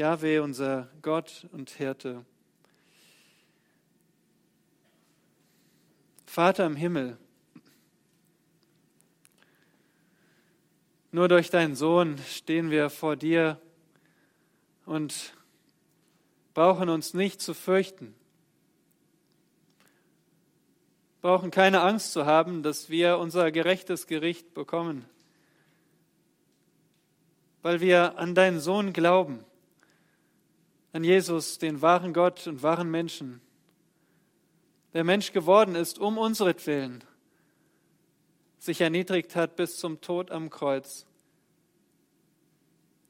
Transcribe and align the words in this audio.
Jahwe, 0.00 0.42
unser 0.42 0.88
Gott 1.02 1.46
und 1.52 1.68
Hirte. 1.68 2.24
Vater 6.24 6.64
im 6.64 6.74
Himmel, 6.74 7.18
nur 11.12 11.28
durch 11.28 11.50
deinen 11.50 11.76
Sohn 11.76 12.16
stehen 12.26 12.70
wir 12.70 12.88
vor 12.88 13.14
dir 13.14 13.60
und 14.86 15.34
brauchen 16.54 16.88
uns 16.88 17.12
nicht 17.12 17.42
zu 17.42 17.52
fürchten, 17.52 18.14
brauchen 21.20 21.50
keine 21.50 21.82
Angst 21.82 22.12
zu 22.12 22.24
haben, 22.24 22.62
dass 22.62 22.88
wir 22.88 23.18
unser 23.18 23.52
gerechtes 23.52 24.06
Gericht 24.06 24.54
bekommen, 24.54 25.04
weil 27.60 27.82
wir 27.82 28.16
an 28.16 28.34
deinen 28.34 28.60
Sohn 28.60 28.94
glauben, 28.94 29.44
an 30.92 31.04
Jesus, 31.04 31.58
den 31.58 31.82
wahren 31.82 32.12
Gott 32.12 32.46
und 32.46 32.62
wahren 32.62 32.90
Menschen, 32.90 33.40
der 34.92 35.04
Mensch 35.04 35.32
geworden 35.32 35.76
ist, 35.76 35.98
um 35.98 36.18
unseretwillen, 36.18 37.04
sich 38.58 38.80
erniedrigt 38.80 39.36
hat 39.36 39.56
bis 39.56 39.76
zum 39.78 40.00
Tod 40.00 40.30
am 40.30 40.50
Kreuz, 40.50 41.06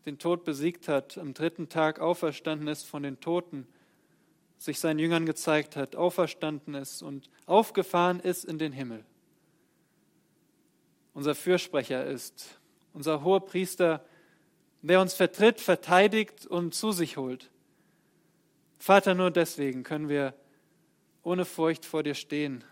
den 0.06 0.18
Tod 0.18 0.44
besiegt 0.44 0.88
hat, 0.88 1.18
am 1.18 1.34
dritten 1.34 1.68
Tag 1.68 2.00
auferstanden 2.00 2.68
ist 2.68 2.84
von 2.84 3.02
den 3.02 3.20
Toten, 3.20 3.66
sich 4.58 4.78
seinen 4.78 4.98
Jüngern 4.98 5.24
gezeigt 5.24 5.74
hat, 5.76 5.96
auferstanden 5.96 6.74
ist 6.74 7.02
und 7.02 7.30
aufgefahren 7.46 8.20
ist 8.20 8.44
in 8.44 8.58
den 8.58 8.72
Himmel. 8.72 9.04
Unser 11.14 11.34
Fürsprecher 11.34 12.04
ist, 12.04 12.60
unser 12.92 13.24
hoher 13.24 13.44
Priester, 13.44 14.04
der 14.82 15.00
uns 15.00 15.14
vertritt, 15.14 15.60
verteidigt 15.60 16.46
und 16.46 16.74
zu 16.74 16.92
sich 16.92 17.16
holt. 17.16 17.50
Vater, 18.80 19.14
nur 19.14 19.30
deswegen 19.30 19.82
können 19.82 20.08
wir 20.08 20.34
ohne 21.22 21.44
Furcht 21.44 21.84
vor 21.84 22.02
dir 22.02 22.14
stehen. 22.14 22.64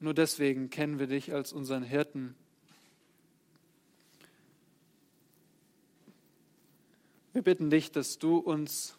Nur 0.00 0.14
deswegen 0.14 0.70
kennen 0.70 0.98
wir 0.98 1.08
dich 1.08 1.34
als 1.34 1.52
unseren 1.52 1.82
Hirten. 1.82 2.34
Wir 7.34 7.42
bitten 7.42 7.68
dich, 7.68 7.92
dass 7.92 8.18
du 8.18 8.38
uns 8.38 8.96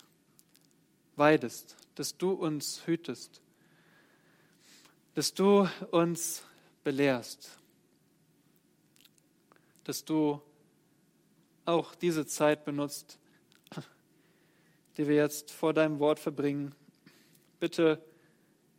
weidest, 1.15 1.75
dass 1.95 2.15
du 2.15 2.33
uns 2.33 2.85
hütest, 2.85 3.41
dass 5.15 5.33
du 5.33 5.67
uns 5.89 6.43
belehrst, 6.83 7.57
dass 9.85 10.05
du 10.05 10.39
auch 11.65 11.95
diese 11.95 12.27
Zeit 12.27 12.63
benutzt, 12.63 13.19
die 14.99 15.07
wir 15.07 15.15
jetzt 15.15 15.49
vor 15.51 15.73
deinem 15.73 15.99
Wort 15.99 16.19
verbringen. 16.19 16.75
Bitte 17.61 18.03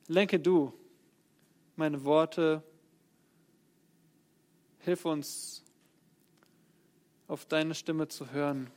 lenke 0.06 0.38
du 0.38 0.78
meine 1.76 2.04
Worte, 2.04 2.62
hilf 4.80 5.06
uns 5.06 5.64
auf 7.26 7.46
deine 7.46 7.74
Stimme 7.74 8.08
zu 8.08 8.32
hören. 8.32 8.70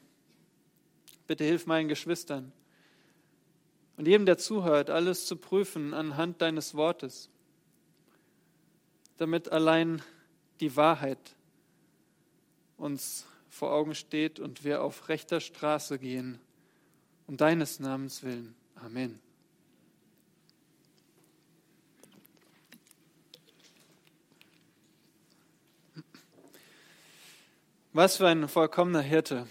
Bitte 1.28 1.44
hilf 1.44 1.66
meinen 1.66 1.90
Geschwistern 1.90 2.54
und 3.98 4.08
jedem, 4.08 4.26
der 4.26 4.38
zuhört, 4.38 4.90
alles 4.90 5.26
zu 5.26 5.36
prüfen 5.36 5.94
anhand 5.94 6.42
deines 6.42 6.76
Wortes, 6.76 7.30
damit 9.18 9.52
allein 9.52 10.02
die 10.62 10.78
Wahrheit 10.78 11.36
uns 12.78 13.26
vor 13.50 13.74
Augen 13.74 13.96
steht 13.96 14.40
und 14.40 14.64
wir 14.64 14.82
auf 14.82 15.10
rechter 15.10 15.42
Straße 15.42 16.00
gehen 16.00 16.40
um 17.34 17.38
deines 17.38 17.80
Namens 17.80 18.22
willen. 18.22 18.54
Amen. 18.76 19.20
Was 27.92 28.18
für 28.18 28.28
ein 28.28 28.48
vollkommener 28.48 29.02
Hirte. 29.02 29.48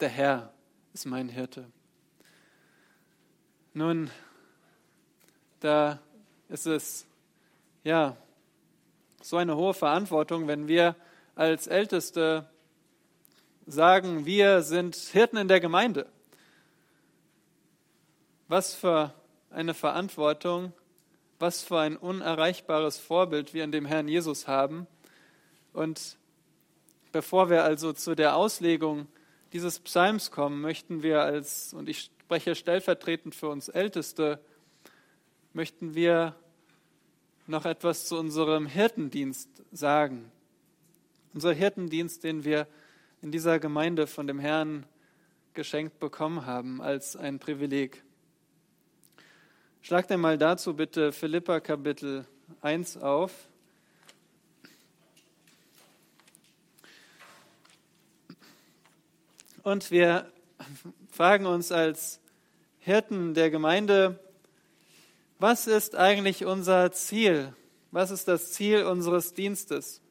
Der 0.00 0.08
Herr 0.08 0.52
ist 0.94 1.06
mein 1.06 1.28
Hirte. 1.28 1.70
Nun, 3.72 4.10
da 5.60 6.00
ist 6.48 6.66
es 6.66 7.06
ja 7.84 8.16
so 9.22 9.36
eine 9.36 9.54
hohe 9.54 9.74
Verantwortung, 9.74 10.48
wenn 10.48 10.66
wir 10.66 10.96
als 11.36 11.68
Älteste 11.68 12.50
sagen, 13.64 14.26
wir 14.26 14.62
sind 14.62 14.96
Hirten 14.96 15.36
in 15.36 15.46
der 15.46 15.60
Gemeinde. 15.60 16.10
Was 18.48 18.74
für 18.74 19.14
eine 19.50 19.74
Verantwortung, 19.74 20.72
was 21.38 21.62
für 21.62 21.78
ein 21.78 21.96
unerreichbares 21.96 22.98
Vorbild 22.98 23.54
wir 23.54 23.64
in 23.64 23.72
dem 23.72 23.86
Herrn 23.86 24.08
Jesus 24.08 24.48
haben. 24.48 24.86
Und 25.72 26.16
bevor 27.12 27.50
wir 27.50 27.64
also 27.64 27.92
zu 27.92 28.14
der 28.14 28.36
Auslegung 28.36 29.06
dieses 29.52 29.78
Psalms 29.80 30.30
kommen, 30.30 30.60
möchten 30.60 31.02
wir 31.02 31.22
als, 31.22 31.72
und 31.72 31.88
ich 31.88 32.10
spreche 32.22 32.54
stellvertretend 32.54 33.34
für 33.34 33.48
uns 33.48 33.68
Älteste, 33.68 34.40
möchten 35.52 35.94
wir 35.94 36.34
noch 37.46 37.64
etwas 37.64 38.06
zu 38.06 38.18
unserem 38.18 38.66
Hirtendienst 38.66 39.48
sagen. 39.72 40.30
Unser 41.32 41.52
Hirtendienst, 41.52 42.24
den 42.24 42.44
wir 42.44 42.66
in 43.22 43.30
dieser 43.30 43.58
Gemeinde 43.58 44.06
von 44.06 44.26
dem 44.26 44.38
Herrn 44.38 44.84
geschenkt 45.54 45.98
bekommen 45.98 46.44
haben 46.46 46.82
als 46.82 47.16
ein 47.16 47.38
Privileg. 47.38 48.02
Schlagt 49.88 50.12
einmal 50.12 50.36
dazu 50.36 50.74
bitte 50.74 51.12
Philippa 51.12 51.60
Kapitel 51.60 52.26
1 52.60 52.98
auf. 52.98 53.48
Und 59.62 59.90
wir 59.90 60.30
fragen 61.10 61.46
uns 61.46 61.72
als 61.72 62.20
Hirten 62.80 63.32
der 63.32 63.48
Gemeinde, 63.48 64.20
was 65.38 65.66
ist 65.66 65.96
eigentlich 65.96 66.44
unser 66.44 66.92
Ziel? 66.92 67.56
Was 67.90 68.10
ist 68.10 68.28
das 68.28 68.52
Ziel 68.52 68.84
unseres 68.84 69.32
Dienstes? 69.32 70.02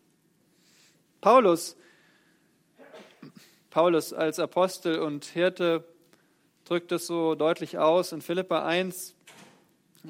Paulus, 1.21 1.77
Paulus 3.69 4.11
als 4.11 4.39
Apostel 4.39 4.97
und 4.97 5.25
Hirte 5.25 5.83
drückt 6.65 6.91
es 6.91 7.05
so 7.05 7.35
deutlich 7.35 7.77
aus 7.77 8.11
in 8.11 8.23
Philippa 8.23 8.65
1, 8.65 9.13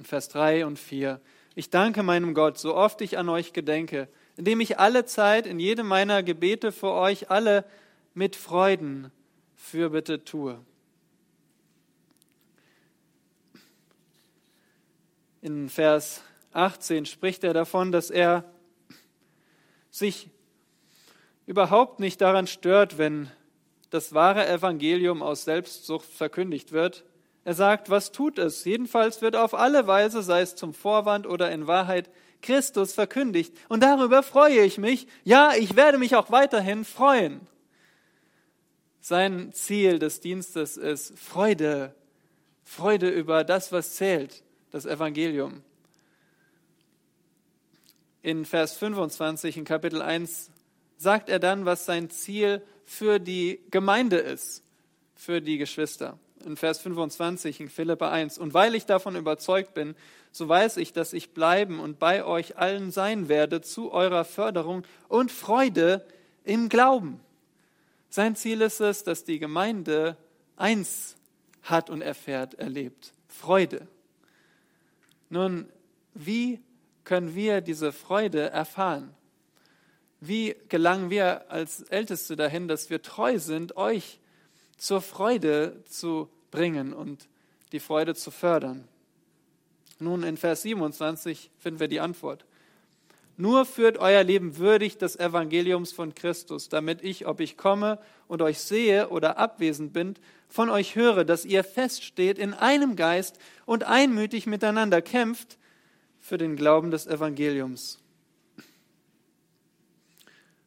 Vers 0.03 0.29
3 0.29 0.65
und 0.65 0.77
4. 0.77 1.19
Ich 1.55 1.69
danke 1.69 2.03
meinem 2.03 2.33
Gott, 2.33 2.57
so 2.57 2.75
oft 2.75 3.01
ich 3.01 3.17
an 3.17 3.29
euch 3.29 3.53
gedenke, 3.53 4.07
indem 4.35 4.61
ich 4.61 4.79
alle 4.79 5.05
Zeit 5.05 5.47
in 5.47 5.59
jedem 5.59 5.87
meiner 5.87 6.23
Gebete 6.23 6.71
für 6.71 6.91
euch 6.91 7.31
alle 7.31 7.65
mit 8.13 8.35
Freuden 8.35 9.11
Fürbitte 9.55 10.23
tue. 10.23 10.59
In 15.41 15.69
Vers 15.69 16.21
18 16.53 17.05
spricht 17.05 17.43
er 17.43 17.53
davon, 17.53 17.91
dass 17.91 18.09
er 18.09 18.43
sich 19.89 20.29
überhaupt 21.45 21.99
nicht 21.99 22.21
daran 22.21 22.47
stört, 22.47 22.97
wenn 22.97 23.31
das 23.89 24.13
wahre 24.13 24.47
Evangelium 24.47 25.23
aus 25.23 25.45
Selbstsucht 25.45 26.05
verkündigt 26.05 26.71
wird, 26.71 27.05
er 27.47 27.53
sagt, 27.53 27.89
was 27.89 28.11
tut 28.11 28.39
es? 28.39 28.65
Jedenfalls 28.65 29.21
wird 29.21 29.37
auf 29.37 29.53
alle 29.53 29.87
Weise, 29.87 30.21
sei 30.21 30.41
es 30.41 30.57
zum 30.57 30.73
Vorwand 30.73 31.25
oder 31.25 31.49
in 31.49 31.65
Wahrheit, 31.65 32.09
Christus 32.41 32.91
verkündigt. 32.91 33.55
Und 33.69 33.83
darüber 33.83 34.21
freue 34.21 34.65
ich 34.65 34.77
mich. 34.77 35.07
Ja, 35.23 35.53
ich 35.55 35.77
werde 35.77 35.97
mich 35.97 36.17
auch 36.17 36.29
weiterhin 36.29 36.83
freuen. 36.83 37.39
Sein 38.99 39.53
Ziel 39.53 39.97
des 39.97 40.19
Dienstes 40.19 40.75
ist 40.75 41.17
Freude. 41.17 41.95
Freude 42.65 43.09
über 43.09 43.45
das, 43.45 43.71
was 43.71 43.95
zählt, 43.95 44.43
das 44.71 44.85
Evangelium. 44.85 45.63
In 48.23 48.43
Vers 48.43 48.73
25 48.73 49.55
in 49.55 49.63
Kapitel 49.63 50.01
1 50.01 50.51
sagt 50.97 51.29
er 51.29 51.39
dann, 51.39 51.63
was 51.63 51.85
sein 51.85 52.09
Ziel 52.09 52.61
für 52.83 53.19
die 53.19 53.61
Gemeinde 53.71 54.17
ist, 54.17 54.63
für 55.15 55.39
die 55.39 55.57
Geschwister 55.57 56.19
in 56.47 56.57
Vers 56.57 56.79
25 56.79 57.59
in 57.59 57.69
Philippa 57.69 58.09
1. 58.09 58.37
Und 58.37 58.53
weil 58.53 58.73
ich 58.73 58.85
davon 58.85 59.15
überzeugt 59.15 59.73
bin, 59.73 59.95
so 60.31 60.49
weiß 60.49 60.77
ich, 60.77 60.93
dass 60.93 61.13
ich 61.13 61.31
bleiben 61.31 61.79
und 61.79 61.99
bei 61.99 62.23
euch 62.23 62.57
allen 62.57 62.91
sein 62.91 63.29
werde 63.29 63.61
zu 63.61 63.91
eurer 63.91 64.25
Förderung 64.25 64.83
und 65.07 65.31
Freude 65.31 66.05
im 66.43 66.69
Glauben. 66.69 67.19
Sein 68.09 68.35
Ziel 68.35 68.61
ist 68.61 68.79
es, 68.79 69.03
dass 69.03 69.23
die 69.23 69.39
Gemeinde 69.39 70.17
eins 70.55 71.15
hat 71.63 71.89
und 71.89 72.01
erfährt, 72.01 72.55
erlebt. 72.55 73.13
Freude. 73.27 73.87
Nun, 75.29 75.67
wie 76.13 76.59
können 77.03 77.35
wir 77.35 77.61
diese 77.61 77.91
Freude 77.91 78.49
erfahren? 78.49 79.13
Wie 80.19 80.55
gelangen 80.69 81.09
wir 81.09 81.51
als 81.51 81.81
Älteste 81.83 82.35
dahin, 82.35 82.67
dass 82.67 82.89
wir 82.89 83.01
treu 83.01 83.37
sind, 83.37 83.77
euch 83.77 84.19
zur 84.77 85.01
Freude 85.01 85.83
zu 85.85 86.29
bringen 86.51 86.93
und 86.93 87.27
die 87.71 87.79
Freude 87.79 88.15
zu 88.15 88.31
fördern? 88.31 88.87
Nun, 89.99 90.23
in 90.23 90.37
Vers 90.37 90.61
27 90.61 91.49
finden 91.57 91.79
wir 91.79 91.87
die 91.87 91.99
Antwort. 91.99 92.45
Nur 93.39 93.65
führt 93.65 93.99
euer 93.99 94.23
Leben 94.23 94.57
würdig 94.57 94.97
des 94.97 95.15
Evangeliums 95.15 95.91
von 95.91 96.15
Christus, 96.15 96.69
damit 96.69 97.03
ich, 97.03 97.27
ob 97.27 97.39
ich 97.39 97.55
komme 97.55 97.99
und 98.27 98.41
euch 98.41 98.59
sehe 98.59 99.09
oder 99.09 99.37
abwesend 99.37 99.93
bin, 99.93 100.15
von 100.49 100.69
euch 100.69 100.95
höre, 100.95 101.23
dass 101.23 101.45
ihr 101.45 101.63
feststeht 101.63 102.39
in 102.39 102.53
einem 102.55 102.95
Geist 102.95 103.37
und 103.65 103.83
einmütig 103.83 104.47
miteinander 104.47 105.03
kämpft 105.03 105.57
für 106.19 106.39
den 106.39 106.55
Glauben 106.55 106.89
des 106.89 107.05
Evangeliums. 107.05 107.99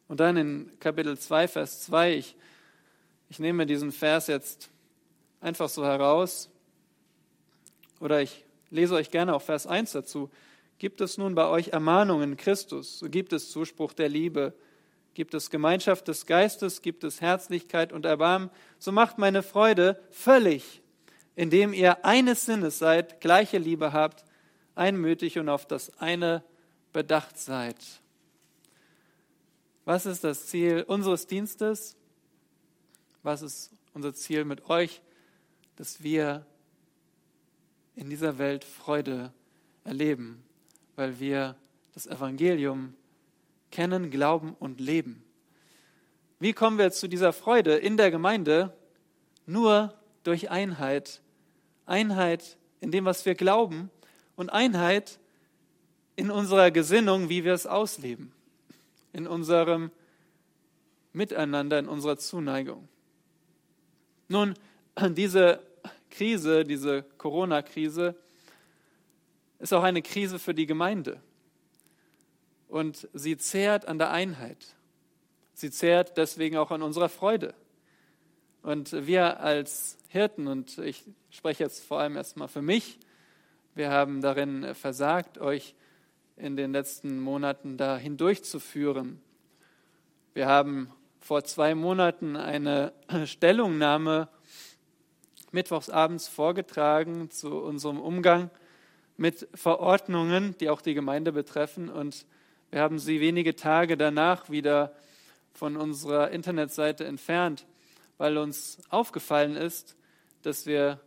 Und 0.07 0.21
dann 0.21 0.37
in 0.37 0.73
Kapitel 0.81 1.19
2, 1.19 1.49
Vers 1.49 1.83
2, 1.83 2.15
ich, 2.15 2.37
ich 3.31 3.39
nehme 3.41 3.67
diesen 3.67 3.91
Vers 3.91 4.29
jetzt 4.29 4.71
einfach 5.41 5.69
so 5.69 5.85
heraus 5.85 6.51
oder 8.01 8.23
ich 8.23 8.45
lese 8.71 8.95
euch 8.95 9.11
gerne 9.11 9.35
auch 9.35 9.43
Vers 9.43 9.67
1 9.67 9.93
dazu. 9.93 10.31
Gibt 10.79 11.01
es 11.01 11.19
nun 11.19 11.35
bei 11.35 11.47
euch 11.47 11.69
Ermahnungen 11.69 12.37
Christus, 12.37 12.99
so 13.01 13.11
gibt 13.11 13.33
es 13.33 13.51
Zuspruch 13.51 13.93
der 13.93 14.09
Liebe, 14.09 14.55
gibt 15.13 15.35
es 15.35 15.51
Gemeinschaft 15.51 16.09
des 16.09 16.25
Geistes, 16.25 16.81
gibt 16.81 17.05
es 17.05 17.21
Herzlichkeit 17.21 17.93
und 17.93 18.07
Erbarmen, 18.07 18.51
so 18.79 18.91
macht 18.91 19.19
meine 19.19 19.43
Freude 19.43 20.01
völlig, 20.11 20.81
indem 21.37 21.75
ihr 21.75 22.05
eines 22.05 22.47
Sinnes 22.47 22.79
seid, 22.79 23.21
gleiche 23.21 23.59
Liebe 23.59 23.93
habt, 23.93 24.25
einmütig 24.75 25.39
und 25.39 25.49
auf 25.49 25.67
das 25.67 25.99
eine 25.99 26.43
bedacht 26.93 27.39
seid. 27.39 27.77
Was 29.85 30.07
ist 30.07 30.25
das 30.25 30.47
Ziel 30.47 30.85
unseres 30.87 31.27
Dienstes? 31.27 31.97
Was 33.23 33.43
ist 33.43 33.73
unser 33.93 34.15
Ziel 34.15 34.45
mit 34.45 34.71
euch? 34.71 35.03
Dass 35.81 36.03
wir 36.03 36.45
in 37.95 38.11
dieser 38.11 38.37
Welt 38.37 38.65
Freude 38.65 39.33
erleben, 39.83 40.45
weil 40.95 41.21
wir 41.21 41.57
das 41.95 42.07
Evangelium 42.07 42.93
kennen, 43.71 44.11
glauben 44.11 44.55
und 44.59 44.79
leben. 44.79 45.25
Wie 46.39 46.53
kommen 46.53 46.77
wir 46.77 46.93
zu 46.93 47.09
dieser 47.09 47.33
Freude 47.33 47.77
in 47.77 47.97
der 47.97 48.11
Gemeinde? 48.11 48.77
Nur 49.47 49.95
durch 50.23 50.51
Einheit. 50.51 51.23
Einheit 51.87 52.59
in 52.83 52.91
dem, 52.91 53.07
was 53.07 53.25
wir 53.25 53.35
glauben 53.35 53.91
und 54.37 54.51
Einheit 54.51 55.19
in 56.15 56.31
unserer 56.31 56.71
Gesinnung, 56.71 57.31
wie 57.31 57.43
wir 57.43 57.55
es 57.55 57.67
ausleben, 57.67 58.35
in 59.15 59.27
unserem 59.27 59.91
Miteinander, 61.15 61.79
in 61.79 61.89
unserer 61.89 62.19
Zuneigung. 62.19 62.87
Nun, 64.29 64.53
diese 65.17 65.70
Krise, 66.11 66.65
diese 66.65 67.03
Corona-Krise, 67.19 68.15
ist 69.59 69.73
auch 69.73 69.83
eine 69.83 70.03
Krise 70.03 70.39
für 70.39 70.55
die 70.55 70.67
Gemeinde. 70.67 71.21
Und 72.69 73.09
sie 73.13 73.37
zehrt 73.37 73.87
an 73.87 73.99
der 73.99 74.11
Einheit. 74.11 74.77
Sie 75.55 75.71
zehrt 75.71 76.17
deswegen 76.17 76.57
auch 76.57 76.71
an 76.71 76.83
unserer 76.83 77.09
Freude. 77.09 77.55
Und 78.63 79.07
wir 79.07 79.41
als 79.41 79.99
Hirten, 80.09 80.47
und 80.47 80.79
ich 80.79 81.05
spreche 81.31 81.65
jetzt 81.65 81.85
vor 81.85 82.01
allem 82.01 82.17
erstmal 82.17 82.49
für 82.49 82.63
mich, 82.63 82.99
wir 83.75 83.91
haben 83.91 84.21
darin 84.21 84.75
versagt, 84.75 85.39
euch 85.39 85.75
in 86.37 86.57
den 86.57 86.73
letzten 86.73 87.21
Monaten 87.21 87.77
da 87.77 87.97
hindurchzuführen. 87.97 89.21
Wir 90.35 90.47
haben 90.47 90.91
vor 91.21 91.45
zwei 91.45 91.75
Monaten 91.75 92.37
eine 92.37 92.93
Stellungnahme 93.27 94.29
mittwochsabends 95.53 96.29
vorgetragen 96.29 97.31
zu 97.31 97.63
unserem 97.63 98.01
Umgang 98.01 98.51
mit 99.17 99.49
Verordnungen, 99.55 100.57
die 100.59 100.71
auch 100.71 100.81
die 100.81 100.95
Gemeinde 100.95 101.33
betreffen. 101.33 101.89
Und 101.89 102.27
wir 102.71 102.81
haben 102.81 102.99
sie 102.99 103.21
wenige 103.21 103.57
Tage 103.57 103.97
danach 103.97 104.51
wieder 104.51 104.95
von 105.53 105.77
unserer 105.77 106.31
Internetseite 106.31 107.05
entfernt, 107.05 107.67
weil 108.19 108.39
uns 108.39 108.79
aufgefallen 108.89 109.57
ist, 109.57 109.97
dass 110.43 110.67
wir 110.67 111.01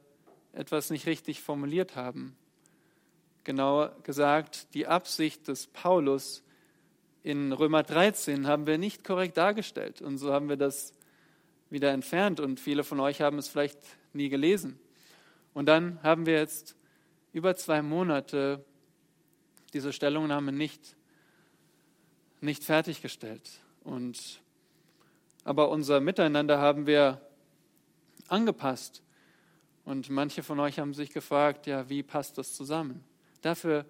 etwas 0.54 0.90
nicht 0.90 1.08
richtig 1.08 1.42
formuliert 1.42 1.96
haben. 1.96 2.36
Genauer 3.44 3.96
gesagt, 4.04 4.74
die 4.74 4.88
Absicht 4.88 5.48
des 5.48 5.68
Paulus 5.68 6.44
in 7.24 7.52
Römer 7.52 7.84
13 7.84 8.48
haben 8.48 8.68
wir 8.68 8.78
nicht 8.78 9.04
korrekt 9.04 9.38
dargestellt. 9.38 10.02
Und 10.02 10.18
so 10.18 10.34
haben 10.34 10.50
wir 10.50 10.58
das 10.58 10.94
wieder 11.70 11.92
entfernt. 11.92 12.40
Und 12.40 12.60
viele 12.60 12.84
von 12.84 13.00
euch 13.00 13.22
haben 13.22 13.38
es 13.38 13.48
vielleicht 13.48 13.80
nie 14.14 14.30
gelesen. 14.30 14.80
Und 15.54 15.68
dann 15.68 16.02
haben 16.04 16.26
wir 16.26 16.34
jetzt 16.34 16.76
über 17.32 17.56
zwei 17.56 17.82
Monate 17.82 18.64
diese 19.74 19.94
Stellungnahme 19.94 20.52
nicht, 20.52 20.96
nicht 22.42 22.64
fertiggestellt. 22.64 23.50
Und, 23.84 24.42
aber 25.44 25.70
unser 25.70 26.00
Miteinander 26.00 26.60
haben 26.60 26.86
wir 26.86 27.22
angepasst. 28.28 29.02
Und 29.86 30.10
manche 30.10 30.44
von 30.44 30.60
euch 30.60 30.80
haben 30.80 30.94
sich 30.94 31.12
gefragt, 31.12 31.68
ja, 31.68 31.90
wie 31.90 32.04
passt 32.04 32.38
das 32.38 32.54
zusammen? 32.54 33.04
Dafür 33.42 33.86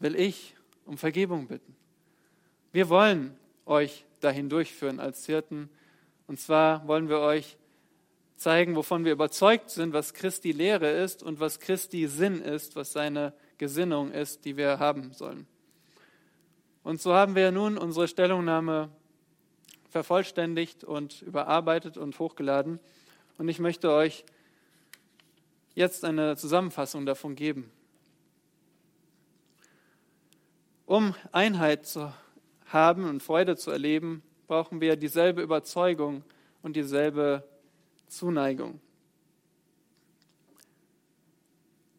will 0.00 0.16
ich 0.16 0.56
um 0.84 0.98
Vergebung 0.98 1.46
bitten. 1.46 1.76
Wir 2.72 2.88
wollen 2.88 3.36
euch 3.66 4.04
dahin 4.20 4.48
durchführen 4.48 4.98
als 4.98 5.26
Hirten. 5.26 5.68
Und 6.26 6.40
zwar 6.40 6.86
wollen 6.88 7.08
wir 7.08 7.20
euch 7.20 7.56
zeigen, 8.42 8.76
wovon 8.76 9.04
wir 9.04 9.12
überzeugt 9.12 9.70
sind, 9.70 9.92
was 9.92 10.14
Christi 10.14 10.52
Lehre 10.52 10.90
ist 10.90 11.22
und 11.22 11.40
was 11.40 11.60
Christi 11.60 12.06
Sinn 12.06 12.42
ist, 12.42 12.76
was 12.76 12.92
seine 12.92 13.32
Gesinnung 13.58 14.10
ist, 14.10 14.44
die 14.44 14.56
wir 14.56 14.78
haben 14.78 15.12
sollen. 15.12 15.46
Und 16.82 17.00
so 17.00 17.14
haben 17.14 17.36
wir 17.36 17.52
nun 17.52 17.78
unsere 17.78 18.08
Stellungnahme 18.08 18.90
vervollständigt 19.88 20.82
und 20.82 21.22
überarbeitet 21.22 21.96
und 21.96 22.18
hochgeladen. 22.18 22.80
Und 23.38 23.48
ich 23.48 23.60
möchte 23.60 23.92
euch 23.92 24.24
jetzt 25.74 26.04
eine 26.04 26.36
Zusammenfassung 26.36 27.06
davon 27.06 27.36
geben. 27.36 27.70
Um 30.86 31.14
Einheit 31.30 31.86
zu 31.86 32.12
haben 32.66 33.08
und 33.08 33.22
Freude 33.22 33.56
zu 33.56 33.70
erleben, 33.70 34.22
brauchen 34.48 34.80
wir 34.80 34.96
dieselbe 34.96 35.40
Überzeugung 35.40 36.24
und 36.62 36.74
dieselbe 36.74 37.44
Zuneigung. 38.12 38.78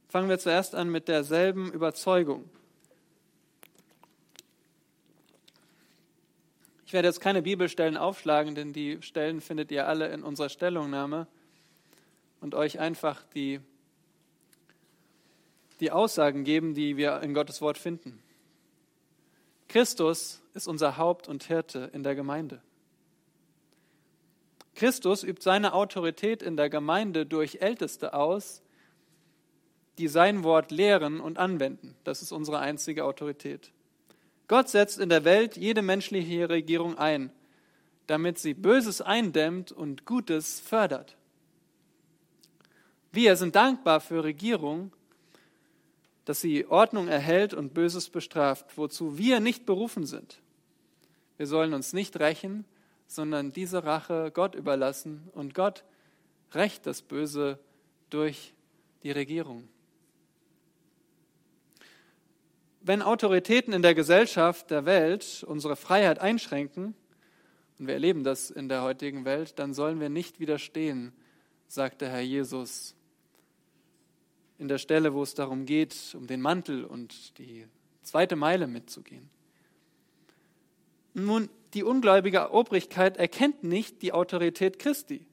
Fangen 0.09 0.29
wir 0.29 0.37
zuerst 0.37 0.75
an 0.75 0.89
mit 0.89 1.07
derselben 1.07 1.71
Überzeugung. 1.73 2.47
Ich 6.85 6.93
werde 6.93 7.07
jetzt 7.07 7.19
keine 7.19 7.41
Bibelstellen 7.41 7.97
aufschlagen, 7.97 8.53
denn 8.53 8.73
die 8.73 9.01
Stellen 9.01 9.41
findet 9.41 9.71
ihr 9.71 9.87
alle 9.87 10.09
in 10.09 10.21
unserer 10.21 10.49
Stellungnahme 10.49 11.25
und 12.41 12.53
euch 12.53 12.79
einfach 12.79 13.23
die, 13.33 13.59
die 15.79 15.89
Aussagen 15.89 16.43
geben, 16.43 16.75
die 16.75 16.95
wir 16.95 17.21
in 17.21 17.33
Gottes 17.33 17.59
Wort 17.59 17.79
finden. 17.79 18.21
Christus 19.67 20.43
ist 20.53 20.67
unser 20.67 20.97
Haupt 20.97 21.27
und 21.27 21.45
Hirte 21.45 21.89
in 21.91 22.03
der 22.03 22.13
Gemeinde. 22.13 22.61
Christus 24.75 25.23
übt 25.23 25.41
seine 25.41 25.73
Autorität 25.73 26.41
in 26.41 26.57
der 26.57 26.69
Gemeinde 26.69 27.25
durch 27.25 27.57
Älteste 27.61 28.13
aus, 28.13 28.61
die 29.97 30.07
sein 30.07 30.43
Wort 30.43 30.71
lehren 30.71 31.19
und 31.19 31.37
anwenden. 31.37 31.95
Das 32.03 32.21
ist 32.21 32.31
unsere 32.31 32.59
einzige 32.59 33.05
Autorität. 33.05 33.71
Gott 34.47 34.69
setzt 34.69 34.99
in 34.99 35.09
der 35.09 35.23
Welt 35.23 35.55
jede 35.55 35.81
menschliche 35.81 36.49
Regierung 36.49 36.97
ein, 36.97 37.31
damit 38.07 38.39
sie 38.39 38.53
Böses 38.53 39.01
eindämmt 39.01 39.71
und 39.71 40.05
Gutes 40.05 40.59
fördert. 40.59 41.15
Wir 43.11 43.35
sind 43.35 43.55
dankbar 43.55 44.01
für 44.01 44.23
Regierung, 44.23 44.91
dass 46.25 46.41
sie 46.41 46.65
Ordnung 46.65 47.07
erhält 47.07 47.53
und 47.53 47.73
Böses 47.73 48.09
bestraft, 48.09 48.77
wozu 48.77 49.17
wir 49.17 49.39
nicht 49.39 49.65
berufen 49.65 50.05
sind. 50.05 50.41
Wir 51.37 51.47
sollen 51.47 51.73
uns 51.73 51.93
nicht 51.93 52.19
rächen, 52.19 52.65
sondern 53.07 53.53
diese 53.53 53.83
Rache 53.83 54.31
Gott 54.33 54.55
überlassen 54.55 55.29
und 55.33 55.53
Gott 55.53 55.83
rächt 56.53 56.85
das 56.85 57.01
Böse 57.01 57.59
durch 58.09 58.53
die 59.03 59.11
Regierung. 59.11 59.67
Wenn 62.81 63.01
Autoritäten 63.01 63.73
in 63.73 63.81
der 63.81 63.95
Gesellschaft 63.95 64.69
der 64.69 64.85
Welt 64.85 65.43
unsere 65.47 65.75
Freiheit 65.75 66.19
einschränken, 66.19 66.95
und 67.79 67.87
wir 67.87 67.93
erleben 67.93 68.23
das 68.23 68.51
in 68.51 68.69
der 68.69 68.83
heutigen 68.83 69.25
Welt, 69.25 69.57
dann 69.57 69.73
sollen 69.73 69.99
wir 69.99 70.09
nicht 70.09 70.39
widerstehen, 70.39 71.13
sagt 71.67 72.01
der 72.01 72.09
Herr 72.09 72.21
Jesus 72.21 72.95
in 74.59 74.67
der 74.67 74.77
Stelle, 74.77 75.13
wo 75.13 75.23
es 75.23 75.33
darum 75.33 75.65
geht, 75.65 76.13
um 76.15 76.27
den 76.27 76.41
Mantel 76.41 76.85
und 76.85 77.37
die 77.39 77.65
zweite 78.03 78.35
Meile 78.35 78.67
mitzugehen. 78.67 79.29
Nun, 81.13 81.49
die 81.73 81.83
ungläubige 81.83 82.51
Obrigkeit 82.51 83.17
erkennt 83.17 83.63
nicht 83.63 84.01
die 84.01 84.13
Autorität 84.13 84.79
Christi. 84.79 85.25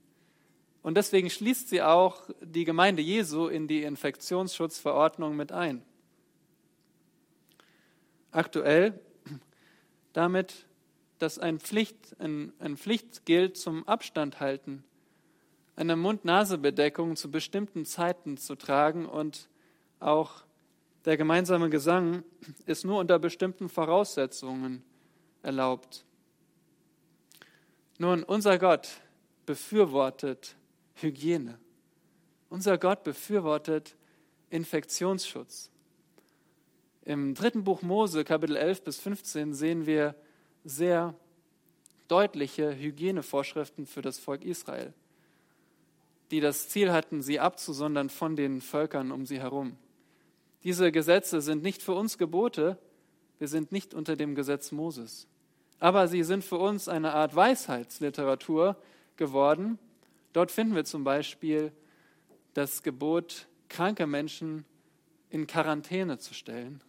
Und 0.82 0.96
deswegen 0.96 1.28
schließt 1.28 1.68
sie 1.68 1.82
auch 1.82 2.30
die 2.40 2.64
Gemeinde 2.64 3.02
Jesu 3.02 3.48
in 3.48 3.68
die 3.68 3.82
Infektionsschutzverordnung 3.82 5.36
mit 5.36 5.52
ein. 5.52 5.82
Aktuell 8.30 8.98
damit, 10.14 10.66
dass 11.18 11.38
ein 11.38 11.60
Pflicht, 11.60 12.16
ein, 12.18 12.52
ein 12.58 12.78
Pflicht 12.78 13.26
gilt 13.26 13.58
zum 13.58 13.86
Abstand 13.86 14.40
halten, 14.40 14.84
eine 15.76 15.96
Mund-Nase-Bedeckung 15.96 17.16
zu 17.16 17.30
bestimmten 17.30 17.84
Zeiten 17.84 18.36
zu 18.36 18.54
tragen 18.54 19.06
und 19.06 19.48
auch 19.98 20.44
der 21.04 21.16
gemeinsame 21.16 21.70
Gesang 21.70 22.22
ist 22.66 22.84
nur 22.84 22.98
unter 22.98 23.18
bestimmten 23.18 23.68
Voraussetzungen 23.68 24.82
erlaubt. 25.42 26.04
Nun, 28.00 28.22
unser 28.22 28.58
Gott 28.58 29.02
befürwortet 29.44 30.56
Hygiene. 30.94 31.58
Unser 32.48 32.78
Gott 32.78 33.04
befürwortet 33.04 33.94
Infektionsschutz. 34.48 35.70
Im 37.04 37.34
dritten 37.34 37.62
Buch 37.62 37.82
Mose, 37.82 38.24
Kapitel 38.24 38.56
11 38.56 38.84
bis 38.84 38.98
15, 39.00 39.52
sehen 39.52 39.84
wir 39.84 40.14
sehr 40.64 41.14
deutliche 42.08 42.74
Hygienevorschriften 42.74 43.84
für 43.84 44.00
das 44.00 44.18
Volk 44.18 44.46
Israel, 44.46 44.94
die 46.30 46.40
das 46.40 46.70
Ziel 46.70 46.92
hatten, 46.92 47.20
sie 47.20 47.38
abzusondern 47.38 48.08
von 48.08 48.34
den 48.34 48.62
Völkern 48.62 49.12
um 49.12 49.26
sie 49.26 49.40
herum. 49.40 49.76
Diese 50.64 50.90
Gesetze 50.90 51.42
sind 51.42 51.62
nicht 51.62 51.82
für 51.82 51.92
uns 51.92 52.16
Gebote, 52.16 52.78
wir 53.38 53.48
sind 53.48 53.72
nicht 53.72 53.92
unter 53.92 54.16
dem 54.16 54.34
Gesetz 54.34 54.72
Moses. 54.72 55.28
Aber 55.80 56.08
sie 56.08 56.22
sind 56.22 56.44
für 56.44 56.58
uns 56.58 56.88
eine 56.88 57.14
Art 57.14 57.34
Weisheitsliteratur 57.34 58.76
geworden. 59.16 59.78
Dort 60.32 60.52
finden 60.52 60.74
wir 60.74 60.84
zum 60.84 61.04
Beispiel 61.04 61.72
das 62.54 62.82
Gebot, 62.82 63.48
kranke 63.68 64.06
Menschen 64.06 64.64
in 65.30 65.46
Quarantäne 65.46 66.18
zu 66.18 66.34
stellen 66.34 66.82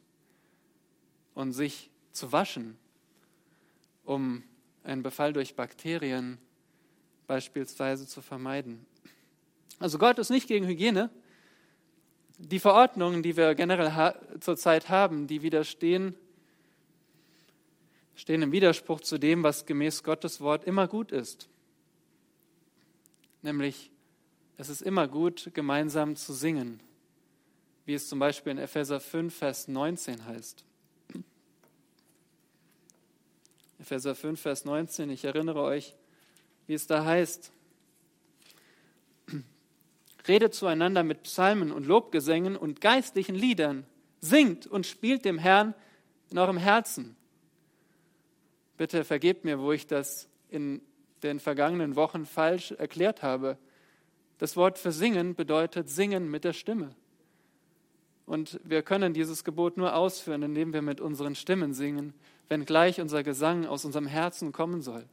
und 1.34 1.54
sich 1.54 1.90
zu 2.12 2.32
waschen, 2.32 2.78
um 4.04 4.44
einen 4.84 5.04
Befall 5.04 5.32
durch 5.32 5.56
Bakterien 5.56 6.38
beispielsweise 7.28 8.08
zu 8.08 8.22
vermeiden. 8.22 8.86
Also 9.80 9.98
Gott 9.98 10.20
ist 10.20 10.30
nicht 10.30 10.48
gegen 10.48 10.68
Hygiene. 10.68 11.10
Die 12.38 12.60
Verordnungen, 12.60 13.24
die 13.24 13.38
wir 13.38 13.56
generell 13.56 13.94
ha 13.94 14.16
zurzeit 14.40 14.90
haben, 14.90 15.28
die 15.28 15.44
widerstehen 15.44 16.16
stehen 18.22 18.44
im 18.44 18.52
Widerspruch 18.52 19.02
zu 19.02 19.18
dem, 19.18 19.42
was 19.42 19.66
gemäß 19.66 20.04
Gottes 20.04 20.42
Wort 20.42 20.66
immer 20.66 20.88
gut 20.88 21.12
ist. 21.12 21.50
Nämlich, 23.42 23.90
es 24.58 24.70
ist 24.70 24.84
immer 24.84 25.08
gut, 25.08 25.50
gemeinsam 25.56 26.16
zu 26.16 26.32
singen, 26.32 26.82
wie 27.86 27.96
es 27.96 28.08
zum 28.08 28.20
Beispiel 28.20 28.52
in 28.52 28.60
Epheser 28.60 29.00
5, 29.00 29.36
Vers 29.36 29.68
19 29.68 30.24
heißt. 30.24 30.64
Epheser 33.80 34.14
5, 34.14 34.40
Vers 34.40 34.66
19, 34.66 35.10
ich 35.10 35.26
erinnere 35.26 35.64
euch, 35.64 35.96
wie 36.68 36.76
es 36.76 36.86
da 36.86 37.04
heißt. 37.04 37.52
Redet 40.28 40.54
zueinander 40.54 41.02
mit 41.02 41.24
Psalmen 41.24 41.72
und 41.72 41.88
Lobgesängen 41.88 42.56
und 42.56 42.82
geistlichen 42.82 43.34
Liedern, 43.34 43.84
singt 44.20 44.68
und 44.68 44.86
spielt 44.86 45.26
dem 45.26 45.40
Herrn 45.40 45.74
in 46.30 46.38
eurem 46.38 46.58
Herzen 46.58 47.18
Bitte 48.78 49.04
vergebt 49.04 49.46
mir, 49.46 49.60
wo 49.60 49.72
ich 49.72 49.88
das 49.88 50.30
in 50.50 50.82
den 51.24 51.40
vergangenen 51.40 51.96
Wochen 51.96 52.26
falsch 52.26 52.72
erklärt 52.72 53.22
habe. 53.22 53.58
Das 54.38 54.58
Wort 54.58 54.80
für 54.80 54.92
singen 54.92 55.36
bedeutet 55.36 55.90
singen 55.90 56.30
mit 56.30 56.44
der 56.44 56.54
Stimme. 56.54 56.96
Und 58.26 58.60
wir 58.64 58.82
können 58.82 59.14
dieses 59.14 59.44
Gebot 59.44 59.78
nur 59.78 59.96
ausführen, 59.96 60.44
indem 60.44 60.74
wir 60.74 60.82
mit 60.82 61.02
unseren 61.02 61.36
Stimmen 61.36 61.74
singen, 61.74 62.14
wenngleich 62.50 63.02
unser 63.02 63.24
Gesang 63.24 63.66
aus 63.66 63.86
unserem 63.86 64.08
Herzen 64.08 64.52
kommen 64.52 64.82
soll. 64.82 65.06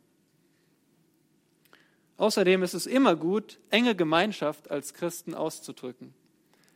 Außerdem 2.16 2.62
ist 2.62 2.74
es 2.74 2.86
immer 2.86 3.16
gut, 3.16 3.60
enge 3.70 3.94
Gemeinschaft 3.94 4.70
als 4.70 4.94
Christen 4.94 5.34
auszudrücken. 5.34 6.14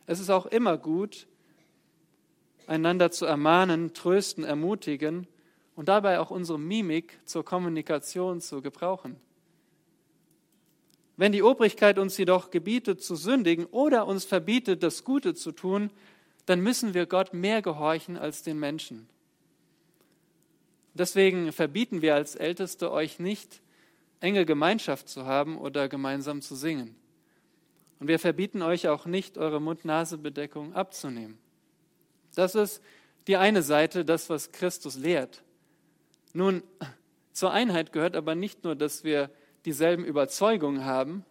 Es 0.05 0.19
ist 0.19 0.29
auch 0.29 0.45
immer 0.45 0.77
gut, 0.77 1.27
einander 2.67 3.11
zu 3.11 3.25
ermahnen, 3.25 3.93
trösten, 3.93 4.43
ermutigen 4.43 5.27
und 5.75 5.89
dabei 5.89 6.19
auch 6.19 6.31
unsere 6.31 6.59
Mimik 6.59 7.19
zur 7.25 7.43
Kommunikation 7.43 8.41
zu 8.41 8.61
gebrauchen. 8.61 9.17
Wenn 11.15 11.31
die 11.31 11.43
Obrigkeit 11.43 11.99
uns 11.99 12.17
jedoch 12.17 12.49
gebietet 12.49 13.03
zu 13.03 13.15
sündigen 13.15 13.65
oder 13.67 14.07
uns 14.07 14.25
verbietet, 14.25 14.81
das 14.81 15.03
Gute 15.03 15.35
zu 15.35 15.51
tun, 15.51 15.91
dann 16.45 16.59
müssen 16.61 16.93
wir 16.93 17.05
Gott 17.05 17.33
mehr 17.33 17.61
gehorchen 17.61 18.17
als 18.17 18.43
den 18.43 18.59
Menschen. 18.59 19.07
Deswegen 20.93 21.51
verbieten 21.51 22.01
wir 22.01 22.15
als 22.15 22.35
Älteste 22.35 22.91
euch 22.91 23.19
nicht, 23.19 23.61
enge 24.19 24.45
Gemeinschaft 24.45 25.09
zu 25.09 25.25
haben 25.25 25.57
oder 25.57 25.87
gemeinsam 25.89 26.41
zu 26.41 26.55
singen. 26.55 26.95
Und 27.99 28.07
wir 28.07 28.19
verbieten 28.19 28.61
euch 28.61 28.87
auch 28.87 29.05
nicht, 29.05 29.37
eure 29.37 29.61
Mund-Nase-Bedeckung 29.61 30.73
abzunehmen. 30.73 31.37
Das 32.35 32.55
ist 32.55 32.81
die 33.27 33.37
eine 33.37 33.61
Seite, 33.61 34.03
das, 34.03 34.29
was 34.29 34.51
Christus 34.51 34.97
lehrt. 34.97 35.43
Nun, 36.33 36.63
zur 37.31 37.51
Einheit 37.51 37.93
gehört 37.93 38.15
aber 38.15 38.35
nicht 38.35 38.63
nur, 38.63 38.75
dass 38.75 39.03
wir 39.03 39.29
dieselben 39.65 40.03
Überzeugungen 40.03 40.85
haben, 40.85 41.25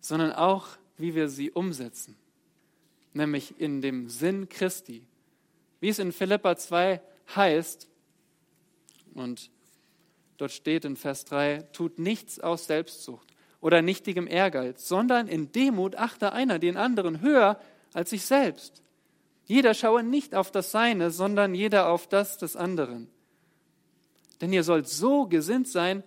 sondern 0.00 0.32
auch, 0.32 0.68
wie 0.96 1.14
wir 1.14 1.28
sie 1.28 1.50
umsetzen, 1.50 2.16
nämlich 3.12 3.60
in 3.60 3.80
dem 3.80 4.08
Sinn 4.08 4.48
Christi. 4.48 5.04
Wie 5.80 5.88
es 5.88 5.98
in 5.98 6.12
Philippa 6.12 6.56
2 6.56 7.00
heißt, 7.34 7.88
und 9.14 9.50
dort 10.36 10.52
steht 10.52 10.84
in 10.84 10.96
Vers 10.96 11.24
3, 11.24 11.62
tut 11.72 11.98
nichts 11.98 12.40
aus 12.40 12.66
Selbstsucht 12.66 13.34
oder 13.60 13.82
nichtigem 13.82 14.26
Ehrgeiz, 14.26 14.86
sondern 14.88 15.26
in 15.28 15.52
Demut 15.52 15.96
achte 15.96 16.32
einer 16.32 16.58
den 16.58 16.76
anderen 16.76 17.20
höher 17.20 17.60
als 17.92 18.10
sich 18.10 18.24
selbst. 18.24 18.82
Jeder 19.44 19.74
schaue 19.74 20.02
nicht 20.02 20.34
auf 20.34 20.50
das 20.50 20.70
Seine, 20.70 21.10
sondern 21.10 21.54
jeder 21.54 21.88
auf 21.88 22.08
das 22.08 22.38
des 22.38 22.56
anderen. 22.56 23.08
Denn 24.40 24.52
ihr 24.52 24.64
sollt 24.64 24.88
so 24.88 25.26
gesinnt 25.26 25.68
sein, 25.68 26.02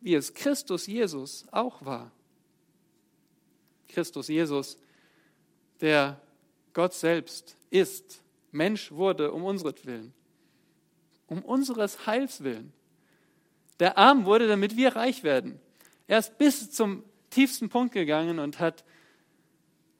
wie 0.00 0.14
es 0.14 0.34
Christus 0.34 0.86
Jesus 0.86 1.46
auch 1.50 1.84
war. 1.84 2.10
Christus 3.88 4.28
Jesus, 4.28 4.78
der 5.80 6.20
Gott 6.72 6.94
selbst 6.94 7.56
ist, 7.70 8.22
Mensch 8.52 8.92
wurde 8.92 9.32
um 9.32 9.44
unseretwillen, 9.44 10.12
um 11.26 11.42
unseres 11.42 12.06
Heils 12.06 12.42
willen. 12.42 12.72
Der 13.78 13.98
arm 13.98 14.24
wurde, 14.24 14.48
damit 14.48 14.76
wir 14.76 14.96
reich 14.96 15.22
werden. 15.22 15.60
Er 16.06 16.18
ist 16.18 16.38
bis 16.38 16.70
zum 16.70 17.04
tiefsten 17.30 17.68
Punkt 17.68 17.94
gegangen 17.94 18.38
und 18.38 18.58
hat 18.58 18.84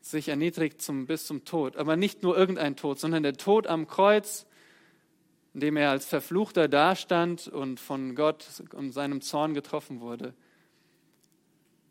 sich 0.01 0.29
erniedrigt 0.29 0.83
zum, 0.83 1.07
bis 1.07 1.27
zum 1.27 1.45
Tod. 1.45 1.77
Aber 1.77 1.97
nicht 1.97 2.23
nur 2.23 2.37
irgendein 2.37 2.77
Tod, 2.77 2.99
sondern 2.99 3.23
der 3.23 3.35
Tod 3.35 3.67
am 3.67 3.87
Kreuz, 3.87 4.47
in 5.55 5.61
dem 5.61 5.77
er 5.77 5.91
als 5.91 6.07
Verfluchter 6.07 6.69
dastand 6.69 7.49
und 7.49 7.81
von 7.81 8.15
Gott 8.15 8.47
und 8.73 8.93
seinem 8.93 9.21
Zorn 9.21 9.55
getroffen 9.55 10.01
wurde. 10.01 10.35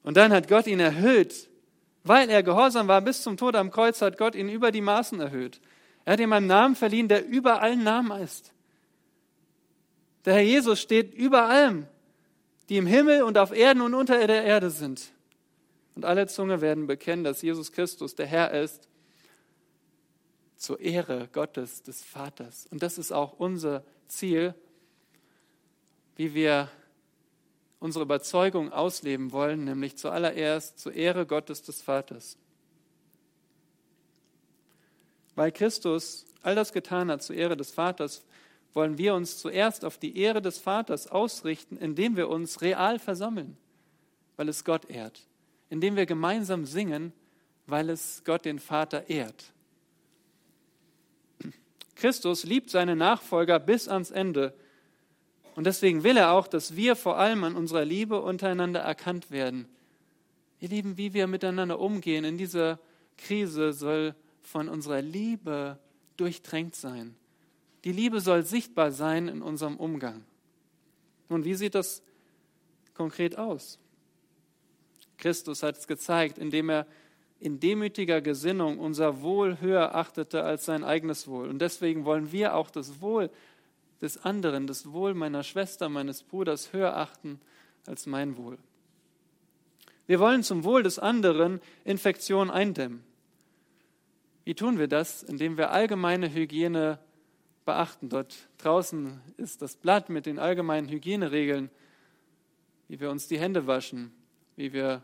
Und 0.04 0.16
dann 0.18 0.32
hat 0.32 0.48
Gott 0.48 0.68
ihn 0.68 0.80
erhöht, 0.80 1.50
weil 2.04 2.30
er 2.30 2.42
gehorsam 2.42 2.88
war 2.88 3.02
bis 3.02 3.22
zum 3.22 3.36
Tod 3.36 3.56
am 3.56 3.72
Kreuz, 3.72 4.02
hat 4.02 4.18
Gott 4.18 4.36
ihn 4.36 4.50
über 4.50 4.72
die 4.72 4.82
Maßen 4.82 5.20
erhöht. 5.20 5.60
Er 6.06 6.14
hat 6.14 6.20
ihm 6.22 6.32
einen 6.32 6.48
Namen 6.48 6.76
verliehen, 6.76 7.10
der 7.10 7.28
über 7.28 7.62
allen 7.62 7.84
Namen 7.84 8.22
ist. 8.22 8.54
Der 10.26 10.36
Herr 10.36 10.42
Jesus 10.42 10.80
steht 10.80 11.14
über 11.14 11.46
allem, 11.48 11.86
die 12.70 12.78
im 12.78 12.88
Himmel 12.88 13.24
und 13.24 13.38
auf 13.38 13.52
Erden 13.52 13.82
und 13.82 13.94
unter 13.94 14.26
der 14.26 14.44
Erde 14.44 14.70
sind. 14.70 15.12
Und 15.96 16.06
alle 16.06 16.28
Zunge 16.28 16.62
werden 16.62 16.88
bekennen, 16.88 17.26
dass 17.26 17.42
Jesus 17.42 17.74
Christus 17.74 18.16
der 18.16 18.28
Herr 18.28 18.52
ist 18.52 18.88
zur 20.60 20.80
Ehre 20.82 21.30
Gottes, 21.32 21.84
des 21.84 22.04
Vaters. 22.04 22.68
Und 22.70 22.84
das 22.84 22.98
ist 22.98 23.12
auch 23.12 23.40
unser 23.40 23.84
Ziel, 24.08 24.54
wie 26.18 26.34
wir 26.34 26.70
unsere 27.80 28.04
Überzeugung 28.04 28.74
ausleben 28.74 29.32
wollen, 29.32 29.64
nämlich 29.64 29.98
zuallererst 29.98 30.78
zur 30.78 30.94
Ehre 30.94 31.26
Gottes 31.26 31.64
des 31.64 31.82
Vaters. 31.82 32.38
Weil 35.36 35.54
Christus 35.54 36.26
all 36.42 36.56
das 36.56 36.74
getan 36.74 37.10
hat 37.10 37.24
zur 37.24 37.38
Ehre 37.38 37.56
des 37.56 37.72
Vaters, 37.72 38.26
wollen 38.74 38.98
wir 38.98 39.16
uns 39.16 39.38
zuerst 39.38 39.86
auf 39.86 39.98
die 39.98 40.18
Ehre 40.18 40.42
des 40.42 40.58
Vaters 40.58 41.08
ausrichten, 41.08 41.78
indem 41.78 42.18
wir 42.18 42.28
uns 42.28 42.62
real 42.62 43.00
versammeln, 43.00 43.58
weil 44.36 44.50
es 44.50 44.66
Gott 44.66 44.90
ehrt, 44.90 45.22
indem 45.70 45.96
wir 45.96 46.06
gemeinsam 46.06 46.66
singen, 46.66 47.14
weil 47.66 47.90
es 47.90 48.24
Gott 48.26 48.44
den 48.44 48.60
Vater 48.60 49.10
ehrt. 49.10 49.54
Christus 52.00 52.46
liebt 52.46 52.70
seine 52.70 52.96
Nachfolger 52.96 53.60
bis 53.60 53.90
ans 53.90 54.10
Ende. 54.10 54.54
Und 55.56 55.66
deswegen 55.66 56.04
will 56.04 56.16
er 56.16 56.32
auch, 56.32 56.48
dass 56.48 56.78
wir 56.78 56.96
vor 56.96 57.18
allem 57.18 57.44
an 57.44 57.58
unserer 57.58 57.84
Liebe 57.84 58.22
untereinander 58.22 58.80
erkannt 58.80 59.32
werden. 59.32 59.68
Ihr 60.62 60.70
Lieben, 60.70 60.98
wie 60.98 61.14
wir 61.14 61.28
miteinander 61.28 61.78
umgehen 61.78 62.24
in 62.24 62.38
dieser 62.38 62.80
Krise 63.18 63.74
soll 63.74 64.16
von 64.42 64.70
unserer 64.70 65.02
Liebe 65.02 65.78
durchtränkt 66.16 66.78
sein. 66.78 67.16
Die 67.84 67.92
Liebe 67.92 68.22
soll 68.22 68.44
sichtbar 68.44 68.92
sein 68.92 69.28
in 69.28 69.42
unserem 69.42 69.76
Umgang. 69.76 70.24
Nun, 71.28 71.44
wie 71.44 71.56
sieht 71.56 71.76
das 71.76 72.02
konkret 72.94 73.38
aus? 73.38 73.78
Christus 75.18 75.64
hat 75.64 75.78
es 75.78 75.86
gezeigt, 75.86 76.38
indem 76.38 76.70
er 76.70 76.88
in 77.40 77.60
demütiger 77.60 78.22
Gesinnung 78.22 78.80
unser 78.80 79.22
Wohl 79.22 79.62
höher 79.62 79.96
achtete 79.96 80.44
als 80.44 80.66
sein 80.66 80.84
eigenes 80.84 81.28
Wohl. 81.28 81.48
Und 81.48 81.60
deswegen 81.60 82.06
wollen 82.06 82.32
wir 82.32 82.56
auch 82.56 82.70
das 82.70 83.02
Wohl 83.02 83.30
des 84.02 84.24
anderen, 84.24 84.68
das 84.68 84.92
Wohl 84.92 85.14
meiner 85.14 85.44
Schwester, 85.44 85.90
meines 85.90 86.24
Bruders 86.24 86.74
höher 86.74 86.98
achten 86.98 87.40
als 87.86 88.06
mein 88.06 88.38
Wohl. 88.38 88.58
Wir 90.06 90.20
wollen 90.20 90.44
zum 90.44 90.64
Wohl 90.64 90.84
des 90.84 91.00
anderen 91.00 91.62
Infektionen 91.86 92.50
eindämmen. 92.50 93.04
Wie 94.44 94.56
tun 94.56 94.80
wir 94.80 94.88
das? 94.88 95.24
Indem 95.24 95.58
wir 95.58 95.72
allgemeine 95.72 96.34
Hygiene 96.34 97.00
beachten. 97.66 98.10
Dort 98.10 98.50
draußen 98.58 99.22
ist 99.38 99.62
das 99.62 99.76
Blatt 99.76 100.10
mit 100.10 100.26
den 100.26 100.40
allgemeinen 100.40 100.90
Hygieneregeln, 100.90 101.70
wie 102.88 103.00
wir 103.00 103.12
uns 103.12 103.28
die 103.28 103.40
Hände 103.40 103.68
waschen, 103.68 104.12
wie 104.56 104.74
wir 104.74 105.04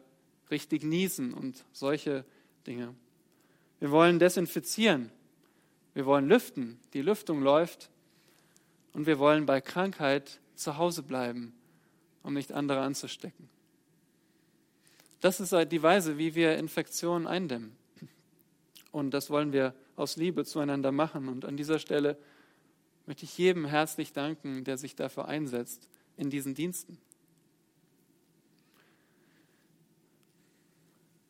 richtig 0.51 0.83
niesen 0.83 1.33
und 1.33 1.65
solche 1.71 2.25
Dinge. 2.67 2.93
Wir 3.79 3.91
wollen 3.91 4.19
desinfizieren, 4.19 5.11
wir 5.93 6.05
wollen 6.05 6.27
lüften, 6.27 6.79
die 6.93 7.01
Lüftung 7.01 7.41
läuft 7.41 7.89
und 8.93 9.05
wir 9.05 9.19
wollen 9.19 9.45
bei 9.45 9.61
Krankheit 9.61 10.39
zu 10.55 10.77
Hause 10.77 11.03
bleiben, 11.03 11.53
um 12.23 12.33
nicht 12.33 12.51
andere 12.51 12.81
anzustecken. 12.81 13.49
Das 15.21 15.39
ist 15.39 15.53
die 15.71 15.81
Weise, 15.81 16.17
wie 16.17 16.35
wir 16.35 16.57
Infektionen 16.57 17.27
eindämmen. 17.27 17.75
Und 18.91 19.11
das 19.11 19.29
wollen 19.29 19.51
wir 19.51 19.73
aus 19.95 20.17
Liebe 20.17 20.45
zueinander 20.45 20.91
machen. 20.91 21.27
Und 21.27 21.45
an 21.45 21.57
dieser 21.57 21.79
Stelle 21.79 22.17
möchte 23.05 23.25
ich 23.25 23.37
jedem 23.37 23.65
herzlich 23.65 24.13
danken, 24.13 24.63
der 24.63 24.77
sich 24.77 24.95
dafür 24.95 25.27
einsetzt 25.27 25.89
in 26.15 26.29
diesen 26.29 26.55
Diensten. 26.55 26.97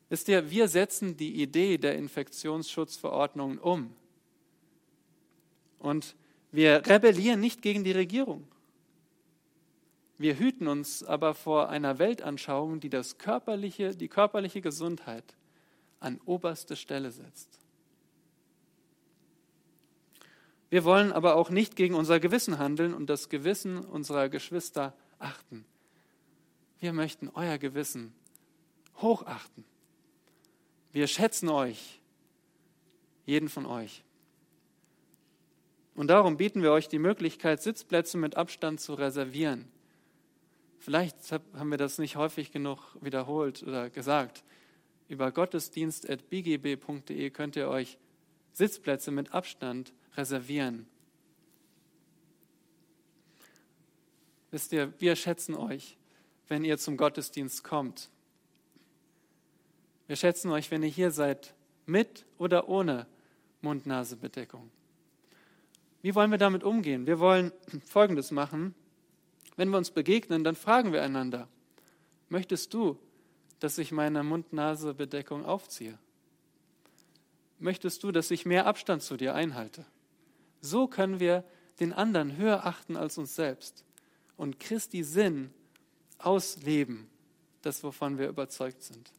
Wisst 0.10 0.28
ihr, 0.28 0.50
wir 0.52 0.68
setzen 0.68 1.18
die 1.18 1.42
Idee 1.42 1.78
der 1.78 1.96
Infektionsschutzverordnungen 1.96 3.58
um. 3.58 3.96
Und 5.80 6.16
wir 6.52 6.86
rebellieren 6.88 7.40
nicht 7.40 7.62
gegen 7.62 7.84
die 7.84 7.92
Regierung. 7.92 8.48
Wir 10.18 10.40
hüten 10.40 10.68
uns 10.68 11.04
aber 11.04 11.34
vor 11.34 11.70
einer 11.70 12.00
Weltanschauung, 12.00 12.80
die 12.80 12.90
das 12.90 13.18
körperliche, 13.18 13.96
die 13.96 14.08
körperliche 14.08 14.62
Gesundheit 14.62 15.36
an 16.00 16.22
oberste 16.26 16.76
Stelle 16.76 17.12
setzt. 17.12 17.60
Wir 20.70 20.84
wollen 20.84 21.12
aber 21.12 21.36
auch 21.36 21.50
nicht 21.50 21.76
gegen 21.76 21.96
unser 21.96 22.20
Gewissen 22.20 22.58
handeln 22.58 22.94
und 22.94 23.10
das 23.10 23.30
Gewissen 23.30 23.80
unserer 23.80 24.30
Geschwister 24.30 24.96
achten. 25.20 25.66
Wir 26.80 26.94
möchten 26.94 27.30
euer 27.30 27.58
Gewissen 27.58 28.14
hochachten. 29.02 29.66
Wir 30.96 31.08
schätzen 31.08 31.50
euch, 31.50 32.00
jeden 33.26 33.50
von 33.50 33.66
euch. 33.66 34.06
Und 35.94 36.08
darum 36.08 36.38
bieten 36.38 36.64
wir 36.64 36.72
euch 36.72 36.88
die 36.88 37.00
Möglichkeit, 37.00 37.62
Sitzplätze 37.62 38.18
mit 38.18 38.38
Abstand 38.38 38.80
zu 38.80 38.94
reservieren. 38.94 39.68
Vielleicht 40.80 41.18
haben 41.34 41.70
wir 41.70 41.78
das 41.78 41.98
nicht 41.98 42.16
häufig 42.16 42.54
genug 42.54 42.96
wiederholt 43.02 43.62
oder 43.64 43.90
gesagt. 43.90 44.46
Über 45.10 45.34
gottesdienst.bgb.de 45.34 47.30
könnt 47.30 47.58
ihr 47.58 47.68
euch 47.68 47.98
Sitzplätze 48.54 49.12
mit 49.12 49.34
Abstand 49.34 49.92
reservieren. 50.16 50.88
Wisst 54.50 54.72
ihr, 54.72 54.94
wir 55.00 55.18
schätzen 55.18 55.56
euch, 55.56 55.98
wenn 56.48 56.64
ihr 56.64 56.78
zum 56.78 56.96
Gottesdienst 56.96 57.66
kommt. 57.66 58.10
Wir 60.08 60.16
schätzen 60.16 60.52
euch, 60.52 60.70
wenn 60.72 60.84
ihr 60.84 60.90
hier 60.90 61.12
seid, 61.12 61.56
mit 61.86 62.26
oder 62.38 62.70
ohne 62.70 63.08
Mund-Nase-Bedeckung. 63.62 64.70
Wie 66.02 66.14
wollen 66.14 66.30
wir 66.30 66.38
damit 66.38 66.64
umgehen? 66.64 67.08
Wir 67.08 67.20
wollen 67.20 67.52
Folgendes 67.86 68.32
machen. 68.32 68.76
Wenn 69.56 69.70
wir 69.70 69.78
uns 69.78 69.92
begegnen, 69.92 70.44
dann 70.44 70.56
fragen 70.56 70.92
wir 70.92 71.02
einander, 71.02 71.48
möchtest 72.30 72.74
du, 72.74 73.00
dass 73.60 73.78
ich 73.78 73.92
meine 73.92 74.24
Mund-Nase-Bedeckung 74.24 75.46
aufziehe? 75.46 75.98
Möchtest 77.58 78.04
du, 78.04 78.12
dass 78.12 78.30
ich 78.32 78.46
mehr 78.46 78.68
Abstand 78.68 79.02
zu 79.02 79.18
dir 79.18 79.34
einhalte? 79.34 79.86
So 80.62 80.88
können 80.88 81.20
wir 81.20 81.44
den 81.80 81.94
anderen 81.94 82.38
höher 82.38 82.66
achten 82.66 82.96
als 82.96 83.18
uns 83.18 83.36
selbst 83.36 83.84
und 84.38 84.60
Christi 84.60 85.04
Sinn 85.04 85.52
ausleben, 86.18 87.08
das 87.62 87.84
wovon 87.84 88.18
wir 88.18 88.28
überzeugt 88.28 88.84
sind. 88.84 89.12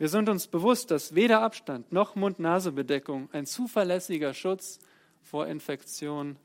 Wir 0.00 0.08
sind 0.08 0.30
uns 0.30 0.46
bewusst, 0.46 0.90
dass 0.90 1.14
weder 1.14 1.42
Abstand 1.42 1.92
noch 1.92 2.14
Mund-Nase-Bedeckung 2.14 3.28
ein 3.32 3.44
zuverlässiger 3.44 4.32
Schutz 4.32 4.78
vor 5.20 5.46
Infektion 5.46 6.36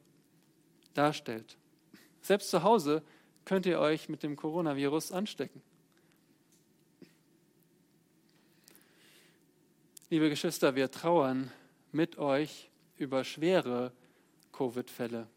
darstellt. 0.93 1.57
Selbst 2.21 2.49
zu 2.49 2.63
Hause 2.63 3.01
könnt 3.45 3.65
ihr 3.65 3.79
euch 3.79 4.09
mit 4.09 4.23
dem 4.23 4.35
Coronavirus 4.35 5.13
anstecken. 5.13 5.61
Liebe 10.09 10.29
Geschwister, 10.29 10.75
wir 10.75 10.91
trauern 10.91 11.49
mit 11.93 12.17
euch 12.17 12.69
über 12.97 13.23
schwere 13.23 13.93
Covid-Fälle. 14.51 15.27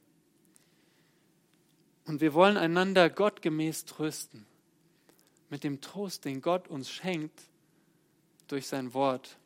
Und 2.04 2.20
wir 2.20 2.34
wollen 2.34 2.56
einander 2.56 3.10
gottgemäß 3.10 3.84
trösten, 3.84 4.44
mit 5.50 5.62
dem 5.62 5.80
Trost, 5.80 6.24
den 6.24 6.40
Gott 6.40 6.66
uns 6.66 6.90
schenkt 6.90 7.48
durch 8.48 8.66
sein 8.66 8.94
Wort. 8.94 9.38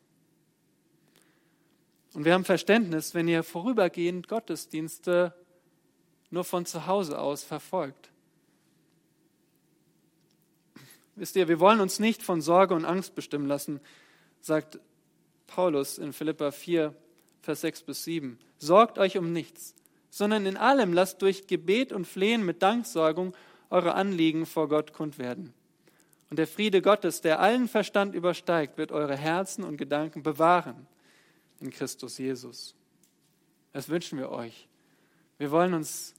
Und 2.13 2.25
wir 2.25 2.33
haben 2.33 2.45
Verständnis, 2.45 3.13
wenn 3.13 3.27
ihr 3.27 3.43
vorübergehend 3.43 4.27
Gottesdienste 4.27 5.33
nur 6.29 6.43
von 6.43 6.65
zu 6.65 6.87
Hause 6.87 7.19
aus 7.19 7.43
verfolgt. 7.43 8.11
Wisst 11.15 11.35
ihr, 11.35 11.47
wir 11.47 11.59
wollen 11.59 11.79
uns 11.79 11.99
nicht 11.99 12.23
von 12.23 12.41
Sorge 12.41 12.73
und 12.73 12.85
Angst 12.85 13.13
bestimmen 13.13 13.47
lassen, 13.47 13.79
sagt 14.41 14.79
Paulus 15.45 15.97
in 15.97 16.11
Philippa 16.11 16.51
4, 16.51 16.95
Vers 17.41 17.61
6 17.61 17.83
bis 17.83 18.03
7. 18.03 18.39
Sorgt 18.57 18.97
euch 18.97 19.17
um 19.17 19.31
nichts, 19.31 19.75
sondern 20.09 20.45
in 20.45 20.57
allem 20.57 20.93
lasst 20.93 21.21
durch 21.21 21.45
Gebet 21.45 21.91
und 21.91 22.07
Flehen 22.07 22.45
mit 22.45 22.63
Danksorgung 22.63 23.35
eure 23.69 23.93
Anliegen 23.93 24.45
vor 24.45 24.69
Gott 24.69 24.93
kund 24.93 25.17
werden. 25.17 25.53
Und 26.33 26.37
der 26.37 26.47
Friede 26.47 26.81
Gottes, 26.81 27.21
der 27.21 27.39
allen 27.41 27.67
Verstand 27.67 28.15
übersteigt, 28.15 28.79
wird 28.79 28.91
eure 28.91 29.15
Herzen 29.15 29.63
und 29.63 29.77
Gedanken 29.77 30.23
bewahren 30.23 30.87
in 31.59 31.69
Christus 31.69 32.17
Jesus. 32.17 32.73
Das 33.71 33.87
wünschen 33.87 34.17
wir 34.17 34.31
euch. 34.31 34.67
Wir 35.37 35.51
wollen 35.51 35.75
uns 35.75 36.15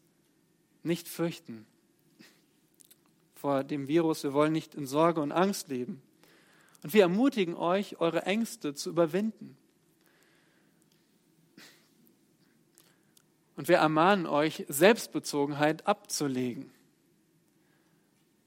nicht 0.85 1.09
fürchten 1.09 1.67
vor 3.35 3.65
dem 3.65 3.89
Virus. 3.89 4.23
Wir 4.23 4.33
wollen 4.33 4.53
nicht 4.53 4.77
in 4.77 4.87
Sorge 4.87 5.21
und 5.21 5.33
Angst 5.33 5.67
leben. 5.67 6.01
Und 6.85 6.95
wir 6.95 7.03
ermutigen 7.03 7.57
euch, 7.57 7.99
eure 7.99 8.23
Ängste 8.23 8.73
zu 8.73 8.91
überwinden. 8.91 9.57
Und 13.57 13.67
wir 13.67 13.79
ermahnen 13.79 14.27
euch, 14.27 14.65
Selbstbezogenheit 14.69 15.89
abzulegen. 15.89 16.71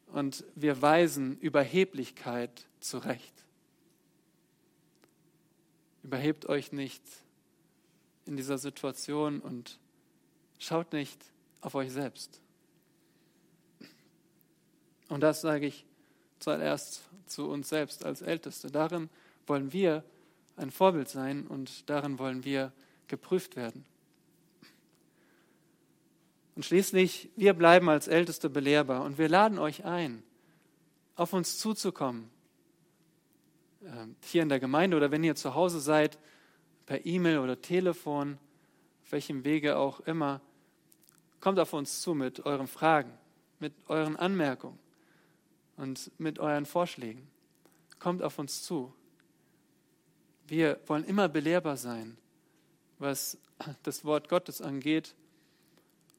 Und 0.08 0.44
wir 0.56 0.82
weisen 0.82 1.38
Überheblichkeit 1.40 2.66
zurecht. 2.80 3.34
Überhebt 6.04 6.48
euch 6.48 6.72
nicht 6.72 7.04
in 8.26 8.38
dieser 8.38 8.58
Situation 8.58 9.40
und 9.40 9.80
schaut 10.60 10.94
nicht 10.94 11.20
auf 11.62 11.76
euch 11.76 11.92
selbst. 11.92 12.42
Und 15.10 15.22
das 15.22 15.42
sage 15.42 15.68
ich 15.68 15.86
zuallerst 16.40 17.02
zu 17.26 17.50
uns 17.50 17.70
selbst 17.70 18.06
als 18.06 18.22
Älteste. 18.22 18.72
Darin 18.72 19.10
wollen 19.46 19.74
wir 19.74 20.04
ein 20.56 20.72
Vorbild 20.72 21.10
sein 21.10 21.48
und 21.48 21.90
darin 21.90 22.20
wollen 22.20 22.44
wir 22.44 22.72
geprüft 23.08 23.56
werden. 23.56 23.86
Und 26.58 26.64
schließlich, 26.64 27.30
wir 27.36 27.54
bleiben 27.54 27.88
als 27.88 28.08
Älteste 28.08 28.50
belehrbar 28.50 29.04
und 29.04 29.20
wir 29.20 29.30
laden 29.30 29.60
euch 29.60 29.86
ein, 29.86 30.24
auf 31.16 31.32
uns 31.34 31.60
zuzukommen. 31.60 32.32
Ähm, 33.86 34.16
hier 34.24 34.42
in 34.42 34.50
der 34.50 34.60
Gemeinde 34.60 34.98
oder 34.98 35.12
wenn 35.12 35.24
ihr 35.24 35.36
zu 35.36 35.54
Hause 35.54 35.80
seid, 35.80 36.18
per 36.88 37.06
E-Mail 37.06 37.38
oder 37.38 37.62
Telefon, 37.62 38.40
auf 39.04 39.12
welchem 39.12 39.44
Wege 39.44 39.78
auch 39.78 40.00
immer, 40.00 40.42
kommt 41.42 41.60
auf 41.60 41.74
uns 41.74 42.02
zu 42.02 42.16
mit 42.16 42.44
euren 42.48 42.66
Fragen, 42.66 43.16
mit 43.60 43.74
euren 43.88 44.16
Anmerkungen 44.16 44.80
und 45.76 46.10
mit 46.18 46.40
euren 46.40 46.66
Vorschlägen. 46.66 47.28
Kommt 48.00 48.24
auf 48.24 48.40
uns 48.40 48.64
zu. 48.64 48.92
Wir 50.48 50.80
wollen 50.88 51.04
immer 51.04 51.30
belehrbar 51.30 51.78
sein, 51.78 52.18
was 52.98 53.38
das 53.84 54.04
Wort 54.06 54.28
Gottes 54.28 54.60
angeht 54.60 55.14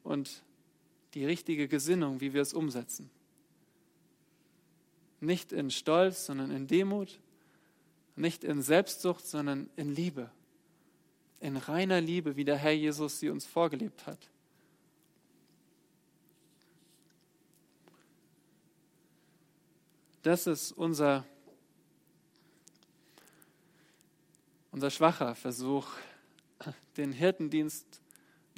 und 0.09 0.43
die 1.13 1.27
richtige 1.27 1.69
Gesinnung, 1.69 2.23
wie 2.23 2.33
wir 2.33 2.41
es 2.41 2.55
umsetzen. 2.55 3.11
Nicht 5.21 5.53
in 5.53 5.71
Stolz, 5.71 6.25
sondern 6.25 6.51
in 6.51 6.67
Demut, 6.67 7.21
nicht 8.17 8.43
in 8.43 8.63
Selbstsucht, 8.63 9.27
sondern 9.27 9.69
in 9.77 9.95
Liebe, 9.95 10.31
in 11.41 11.59
reiner 11.59 12.01
Liebe, 12.01 12.37
wie 12.37 12.45
der 12.45 12.57
Herr 12.57 12.73
Jesus 12.73 13.21
sie 13.21 13.29
uns 13.29 13.45
vorgelebt 13.45 14.07
hat. 14.07 14.31
Das 20.23 20.47
ist 20.47 20.73
unser, 20.73 21.27
unser 24.73 24.91
schwacher 24.91 25.35
Versuch, 25.35 25.87
den 26.97 27.13
Hirtendienst 27.13 28.01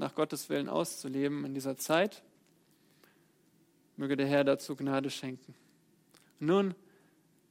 nach 0.01 0.15
Gottes 0.15 0.49
Willen 0.49 0.71
auszuleben 0.71 1.45
in 1.45 1.53
dieser 1.53 1.77
Zeit. 1.77 2.23
Möge 3.97 4.17
der 4.17 4.27
Herr 4.27 4.45
dazu 4.45 4.75
Gnade 4.75 5.11
schenken. 5.11 5.55
Nun 6.39 6.75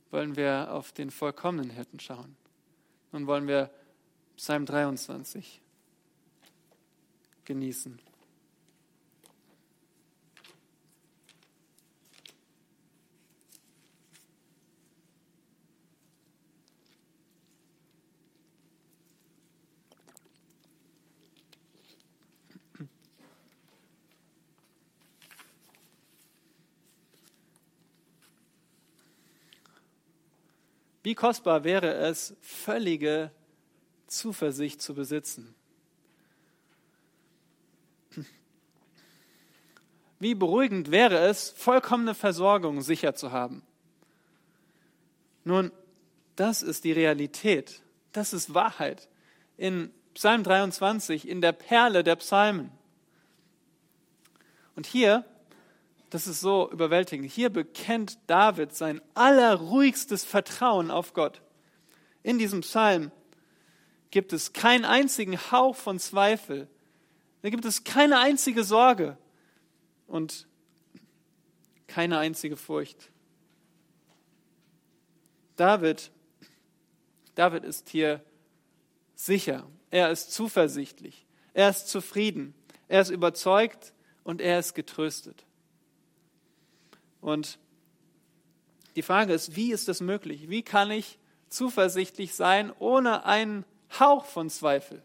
wollen 0.09 0.35
wir 0.35 0.73
auf 0.73 0.91
den 0.91 1.12
vollkommenen 1.12 1.69
Hirten 1.69 1.99
schauen. 1.99 2.35
Nun 3.12 3.27
wollen 3.27 3.47
wir 3.47 3.69
Psalm 4.35 4.65
23 4.65 5.62
genießen. 7.45 7.99
Wie 31.10 31.15
kostbar 31.15 31.63
wäre 31.63 31.91
es, 31.91 32.36
völlige 32.39 33.32
Zuversicht 34.06 34.80
zu 34.80 34.93
besitzen. 34.93 35.56
Wie 40.19 40.36
beruhigend 40.36 40.91
wäre 40.91 41.17
es, 41.17 41.50
vollkommene 41.50 42.13
Versorgung 42.13 42.84
sicher 42.84 43.15
zu 43.15 43.32
haben. 43.32 43.63
Nun, 45.45 45.72
das 46.36 46.62
ist 46.62 46.84
die 46.84 46.91
Realität, 46.91 47.82
das 48.12 48.32
ist 48.32 48.54
Wahrheit. 48.54 49.10
In 49.58 49.91
Psalm 50.13 50.43
23, 50.43 51.28
in 51.28 51.41
der 51.41 51.54
Perle 51.54 52.04
der 52.04 52.17
Psalmen. 52.17 52.69
Und 54.76 54.86
hier 54.86 55.26
das 56.10 56.28
ist 56.28 56.41
so 56.41 56.69
überwältigend. 56.72 57.32
Hier 57.32 57.50
bekennt 57.50 58.17
David 58.28 58.76
sein 58.76 59.02
allerruhigstes 59.13 60.24
Vertrauen 60.26 60.91
auf 60.91 61.13
Gott. 61.13 61.41
In 62.24 62.39
diesem 62.39 62.62
Psalm 62.62 63.12
gibt 64.12 64.34
es 64.34 64.54
keinen 64.54 64.86
einzigen 64.86 65.38
Hauch 65.52 65.76
von 65.76 66.00
Zweifel. 66.00 66.67
Da 67.41 67.50
gibt 67.50 67.65
es 67.65 67.84
keine 67.84 68.19
einzige 68.19 68.63
Sorge 68.63 69.17
und 70.08 70.48
keine 71.88 72.17
einzige 72.17 72.58
Furcht. 72.58 73.12
David, 75.56 76.12
David 77.36 77.63
ist 77.63 77.89
hier 77.89 78.24
sicher. 79.15 79.67
Er 79.91 80.10
ist 80.10 80.34
zuversichtlich. 80.34 81.26
Er 81.54 81.69
ist 81.69 81.88
zufrieden. 81.88 82.54
Er 82.88 83.02
ist 83.02 83.10
überzeugt 83.10 83.93
und 84.24 84.41
er 84.41 84.60
ist 84.60 84.74
getröstet. 84.74 85.45
Und 87.21 87.60
die 88.95 89.01
Frage 89.01 89.34
ist, 89.34 89.55
wie 89.55 89.71
ist 89.71 89.88
das 89.88 90.01
möglich? 90.01 90.49
Wie 90.49 90.63
kann 90.63 90.91
ich 90.91 91.19
zuversichtlich 91.47 92.34
sein 92.34 92.71
ohne 92.79 93.25
einen 93.25 93.65
Hauch 93.99 94.25
von 94.25 94.49
Zweifel? 94.49 95.03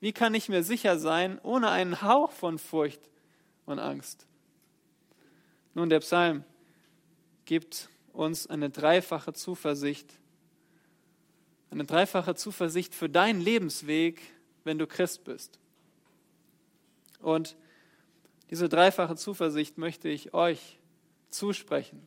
Wie 0.00 0.12
kann 0.12 0.34
ich 0.34 0.48
mir 0.48 0.62
sicher 0.62 0.98
sein 0.98 1.38
ohne 1.42 1.70
einen 1.70 2.02
Hauch 2.02 2.30
von 2.32 2.58
Furcht 2.58 3.00
und 3.64 3.78
Angst? 3.78 4.26
Nun, 5.74 5.88
der 5.88 6.00
Psalm 6.00 6.44
gibt 7.44 7.88
uns 8.12 8.46
eine 8.46 8.70
dreifache 8.70 9.32
Zuversicht, 9.32 10.10
eine 11.70 11.84
dreifache 11.84 12.34
Zuversicht 12.34 12.94
für 12.94 13.08
deinen 13.08 13.40
Lebensweg, 13.40 14.22
wenn 14.64 14.78
du 14.78 14.86
Christ 14.86 15.24
bist. 15.24 15.58
Und 17.20 17.56
diese 18.50 18.68
dreifache 18.68 19.16
Zuversicht 19.16 19.78
möchte 19.78 20.08
ich 20.08 20.34
euch 20.34 20.78
zusprechen, 21.30 22.06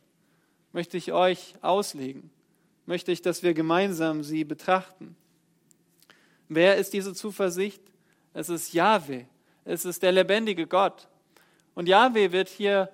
möchte 0.72 0.96
ich 0.96 1.12
euch 1.12 1.54
auslegen, 1.60 2.30
möchte 2.86 3.12
ich, 3.12 3.22
dass 3.22 3.42
wir 3.42 3.54
gemeinsam 3.54 4.22
sie 4.22 4.44
betrachten. 4.44 5.16
Wer 6.48 6.76
ist 6.76 6.92
diese 6.92 7.14
Zuversicht? 7.14 7.82
Es 8.32 8.48
ist 8.48 8.72
Yahweh, 8.72 9.24
es 9.64 9.84
ist 9.84 10.02
der 10.02 10.12
lebendige 10.12 10.66
Gott. 10.66 11.08
Und 11.74 11.88
Yahweh 11.88 12.32
wird 12.32 12.48
hier 12.48 12.92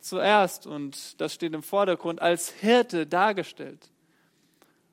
zuerst, 0.00 0.66
und 0.66 1.20
das 1.20 1.34
steht 1.34 1.54
im 1.54 1.62
Vordergrund, 1.62 2.20
als 2.20 2.50
Hirte 2.50 3.06
dargestellt. 3.06 3.90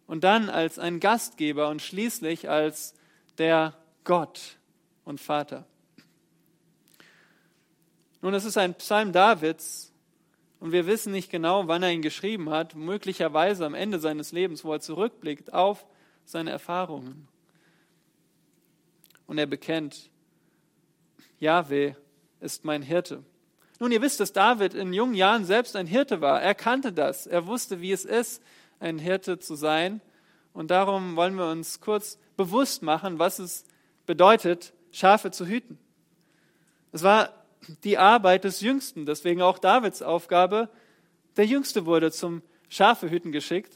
Und 0.07 0.23
dann 0.23 0.49
als 0.49 0.79
ein 0.79 0.99
Gastgeber 0.99 1.69
und 1.69 1.81
schließlich 1.81 2.49
als 2.49 2.93
der 3.37 3.77
Gott 4.03 4.57
und 5.03 5.19
Vater. 5.19 5.65
Nun, 8.21 8.33
es 8.33 8.45
ist 8.45 8.57
ein 8.57 8.75
Psalm 8.75 9.11
Davids 9.11 9.91
und 10.59 10.71
wir 10.71 10.85
wissen 10.85 11.11
nicht 11.11 11.31
genau, 11.31 11.67
wann 11.67 11.81
er 11.81 11.91
ihn 11.91 12.03
geschrieben 12.03 12.51
hat, 12.51 12.75
möglicherweise 12.75 13.65
am 13.65 13.73
Ende 13.73 13.99
seines 13.99 14.31
Lebens, 14.31 14.63
wo 14.63 14.71
er 14.73 14.79
zurückblickt 14.79 15.53
auf 15.53 15.85
seine 16.23 16.51
Erfahrungen. 16.51 17.27
Und 19.25 19.39
er 19.39 19.47
bekennt, 19.47 20.11
Yahweh 21.39 21.95
ist 22.39 22.63
mein 22.63 22.83
Hirte. 22.83 23.23
Nun, 23.79 23.91
ihr 23.91 24.03
wisst, 24.03 24.19
dass 24.19 24.33
David 24.33 24.75
in 24.75 24.93
jungen 24.93 25.15
Jahren 25.15 25.45
selbst 25.45 25.75
ein 25.75 25.87
Hirte 25.87 26.21
war. 26.21 26.39
Er 26.39 26.53
kannte 26.53 26.93
das. 26.93 27.25
Er 27.25 27.47
wusste, 27.47 27.81
wie 27.81 27.91
es 27.91 28.05
ist, 28.05 28.43
ein 28.79 28.99
Hirte 28.99 29.39
zu 29.39 29.55
sein. 29.55 30.01
Und 30.53 30.69
darum 30.69 31.15
wollen 31.15 31.33
wir 31.35 31.49
uns 31.49 31.81
kurz 31.81 32.19
bewusst 32.37 32.83
machen, 32.83 33.17
was 33.17 33.39
es 33.39 33.63
bedeutet, 34.05 34.73
Schafe 34.91 35.31
zu 35.31 35.47
hüten. 35.47 35.79
Es 36.91 37.01
war 37.01 37.40
die 37.83 37.97
Arbeit 37.97 38.43
des 38.43 38.61
Jüngsten. 38.61 39.05
Deswegen 39.05 39.41
auch 39.41 39.59
Davids 39.59 40.01
Aufgabe. 40.01 40.69
Der 41.37 41.45
Jüngste 41.45 41.85
wurde 41.85 42.11
zum 42.11 42.41
Schafehüten 42.69 43.31
geschickt 43.31 43.73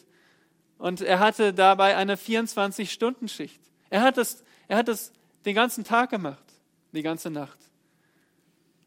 und 0.77 1.01
er 1.01 1.19
hatte 1.19 1.53
dabei 1.53 1.95
eine 1.95 2.15
24-Stunden-Schicht. 2.15 3.61
Er 3.89 4.01
hat 4.01 4.17
es, 4.17 4.43
er 4.67 4.77
hat 4.77 4.89
es 4.89 5.11
den 5.45 5.55
ganzen 5.55 5.83
Tag 5.83 6.09
gemacht, 6.09 6.43
die 6.91 7.01
ganze 7.01 7.29
Nacht. 7.29 7.59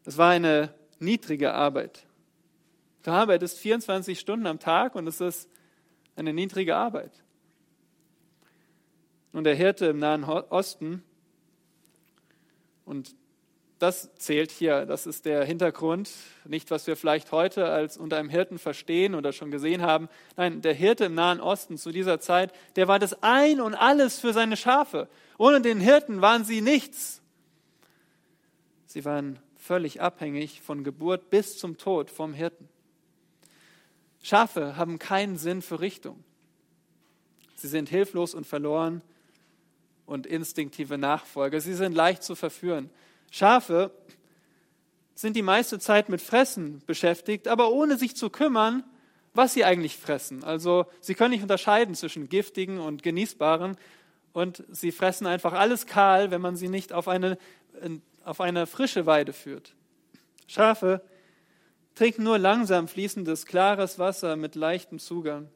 Es 0.05 0.17
war 0.17 0.31
eine 0.31 0.75
niedrige 0.99 1.53
Arbeit. 1.53 2.07
Du 3.03 3.11
arbeitest 3.11 3.59
24 3.59 4.19
Stunden 4.19 4.47
am 4.47 4.59
Tag 4.59 4.95
und 4.95 5.07
es 5.07 5.21
ist 5.21 5.49
eine 6.17 6.33
niedrige 6.33 6.77
Arbeit. 6.77 7.13
Und 9.33 9.45
der 9.45 9.55
Hirte 9.55 9.87
im 9.87 9.99
Nahen 9.99 10.25
Osten, 10.25 11.03
und 12.89 13.15
das 13.79 14.13
zählt 14.17 14.51
hier, 14.51 14.87
das 14.87 15.07
ist 15.07 15.25
der 15.25 15.45
Hintergrund, 15.45 16.11
nicht 16.45 16.71
was 16.71 16.87
wir 16.87 16.97
vielleicht 16.97 17.31
heute 17.31 17.67
als 17.67 17.97
unter 17.97 18.17
einem 18.17 18.29
Hirten 18.29 18.59
verstehen 18.59 19.15
oder 19.15 19.33
schon 19.33 19.51
gesehen 19.51 19.83
haben. 19.83 20.09
Nein, 20.37 20.63
der 20.63 20.75
Hirte 20.75 21.05
im 21.05 21.15
Nahen 21.15 21.41
Osten 21.41 21.79
zu 21.79 21.93
dieser 21.93 22.19
Zeit, 22.19 22.53
der 22.77 22.89
war 22.89 22.99
das 22.99 23.23
Ein 23.23 23.61
und 23.61 23.75
alles 23.75 24.19
für 24.19 24.33
seine 24.33 24.57
Schafe. 24.57 25.09
Ohne 25.39 25.61
den 25.61 25.81
Hirten 25.81 26.21
waren 26.21 26.45
sie 26.45 26.61
nichts. 26.61 27.23
Sie 28.87 29.05
waren 29.05 29.39
völlig 29.57 30.01
abhängig 30.01 30.61
von 30.63 30.83
Geburt 30.83 31.31
bis 31.31 31.57
zum 31.59 31.79
Tod 31.79 32.11
vom 32.11 32.35
Hirten. 32.35 32.69
Schafe 34.23 34.77
haben 34.77 34.99
keinen 34.99 35.39
Sinn 35.39 35.63
für 35.63 35.81
Richtung. 35.81 36.25
Sie 37.55 37.69
sind 37.69 37.89
hilflos 37.89 38.35
und 38.35 38.47
verloren 38.47 39.03
und 40.07 40.27
instinktive 40.27 40.99
Nachfolger. 40.99 41.61
Sie 41.61 41.75
sind 41.75 41.95
leicht 41.95 42.23
zu 42.23 42.35
verführen. 42.35 42.91
Schafe 43.31 43.91
sind 45.15 45.35
die 45.35 45.43
meiste 45.43 45.79
Zeit 45.79 46.09
mit 46.09 46.23
Fressen 46.23 46.83
beschäftigt, 46.87 47.49
aber 47.49 47.71
ohne 47.71 47.97
sich 47.97 48.17
zu 48.17 48.31
kümmern, 48.31 48.85
was 49.35 49.53
sie 49.53 49.65
eigentlich 49.65 49.97
fressen. 49.97 50.45
Also 50.45 50.87
sie 51.01 51.15
können 51.15 51.31
nicht 51.31 51.43
unterscheiden 51.43 51.95
zwischen 51.95 52.29
giftigen 52.29 52.79
und 52.79 53.03
genießbaren 53.03 53.77
und 54.33 54.65
sie 54.71 54.93
fressen 54.93 55.27
einfach 55.27 55.53
alles 55.53 55.87
kahl, 55.87 56.31
wenn 56.31 56.41
man 56.41 56.57
sie 56.57 56.69
nicht 56.69 56.93
auf 56.93 57.09
eine, 57.09 57.39
auf 58.25 58.41
eine 58.41 58.67
frische 58.67 59.07
Weide 59.07 59.33
führt. 59.33 59.75
Schafe 60.47 61.03
trinken 61.95 62.23
nur 62.23 62.39
langsam 62.39 62.87
fließendes, 62.89 63.47
klares 63.47 63.99
Wasser 63.99 64.37
mit 64.37 64.55
leichtem 64.55 64.99
Zugang. 64.99 65.49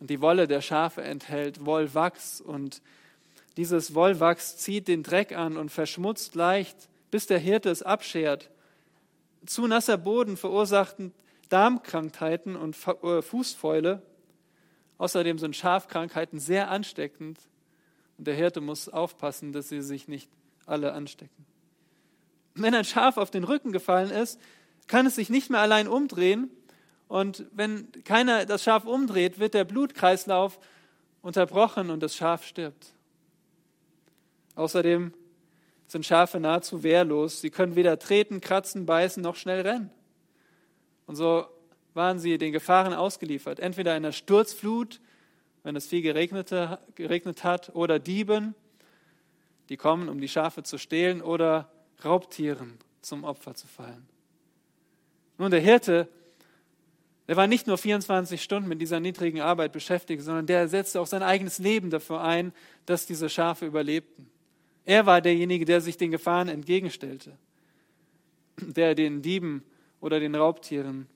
Und 0.00 0.10
die 0.10 0.20
Wolle 0.20 0.48
der 0.48 0.60
Schafe 0.60 1.02
enthält 1.02 1.64
Wollwachs 1.64 2.40
und 2.40 2.82
dieses 3.56 3.94
Wollwachs 3.94 4.56
zieht 4.56 4.88
den 4.88 5.02
Dreck 5.02 5.36
an 5.36 5.56
und 5.56 5.70
verschmutzt 5.70 6.34
leicht, 6.34 6.88
bis 7.10 7.26
der 7.26 7.38
Hirte 7.38 7.70
es 7.70 7.82
abschert. 7.82 8.50
Zu 9.46 9.66
nasser 9.66 9.96
Boden 9.96 10.36
verursachten 10.36 11.12
Darmkrankheiten 11.48 12.56
und 12.56 12.76
äh, 13.02 13.22
Fußfäule. 13.22 14.02
Außerdem 14.98 15.38
sind 15.38 15.54
Schafkrankheiten 15.54 16.38
sehr 16.40 16.70
ansteckend 16.70 17.38
und 18.18 18.26
der 18.26 18.34
Hirte 18.34 18.60
muss 18.60 18.88
aufpassen, 18.88 19.52
dass 19.52 19.68
sie 19.68 19.82
sich 19.82 20.08
nicht 20.08 20.30
alle 20.66 20.92
anstecken. 20.92 21.46
Wenn 22.54 22.74
ein 22.74 22.84
Schaf 22.84 23.16
auf 23.16 23.30
den 23.30 23.44
Rücken 23.44 23.72
gefallen 23.72 24.10
ist, 24.10 24.40
kann 24.86 25.06
es 25.06 25.16
sich 25.16 25.30
nicht 25.30 25.50
mehr 25.50 25.60
allein 25.60 25.88
umdrehen 25.88 26.50
und 27.08 27.44
wenn 27.52 27.90
keiner 28.04 28.46
das 28.46 28.64
Schaf 28.64 28.84
umdreht, 28.84 29.38
wird 29.38 29.54
der 29.54 29.64
Blutkreislauf 29.64 30.58
unterbrochen 31.22 31.90
und 31.90 32.02
das 32.02 32.16
Schaf 32.16 32.44
stirbt. 32.44 32.93
Außerdem 34.54 35.12
sind 35.86 36.06
Schafe 36.06 36.40
nahezu 36.40 36.82
wehrlos. 36.82 37.40
Sie 37.40 37.50
können 37.50 37.76
weder 37.76 37.98
treten, 37.98 38.40
kratzen, 38.40 38.86
beißen 38.86 39.22
noch 39.22 39.36
schnell 39.36 39.60
rennen. 39.62 39.90
Und 41.06 41.16
so 41.16 41.46
waren 41.92 42.18
sie 42.18 42.38
den 42.38 42.52
Gefahren 42.52 42.94
ausgeliefert. 42.94 43.60
Entweder 43.60 43.92
einer 43.92 44.12
Sturzflut, 44.12 45.00
wenn 45.62 45.76
es 45.76 45.86
viel 45.86 46.02
geregnet 46.02 47.44
hat, 47.44 47.74
oder 47.74 47.98
Dieben, 47.98 48.54
die 49.68 49.76
kommen, 49.76 50.08
um 50.08 50.20
die 50.20 50.28
Schafe 50.28 50.62
zu 50.62 50.78
stehlen, 50.78 51.22
oder 51.22 51.70
Raubtieren 52.04 52.78
zum 53.00 53.24
Opfer 53.24 53.54
zu 53.54 53.66
fallen. 53.66 54.08
Nun, 55.38 55.50
der 55.50 55.60
Hirte, 55.60 56.08
der 57.28 57.36
war 57.36 57.46
nicht 57.46 57.66
nur 57.66 57.78
24 57.78 58.42
Stunden 58.42 58.68
mit 58.68 58.80
dieser 58.80 59.00
niedrigen 59.00 59.40
Arbeit 59.40 59.72
beschäftigt, 59.72 60.22
sondern 60.22 60.46
der 60.46 60.68
setzte 60.68 61.00
auch 61.00 61.06
sein 61.06 61.22
eigenes 61.22 61.58
Leben 61.58 61.90
dafür 61.90 62.20
ein, 62.20 62.52
dass 62.84 63.06
diese 63.06 63.28
Schafe 63.28 63.66
überlebten. 63.66 64.30
Er 64.84 65.06
war 65.06 65.20
derjenige, 65.20 65.64
der 65.64 65.80
sich 65.80 65.96
den 65.96 66.10
Gefahren 66.10 66.48
entgegenstellte, 66.48 67.36
der 68.60 68.94
den 68.94 69.22
Dieben 69.22 69.64
oder 70.00 70.20
den 70.20 70.34
Raubtieren 70.34 71.06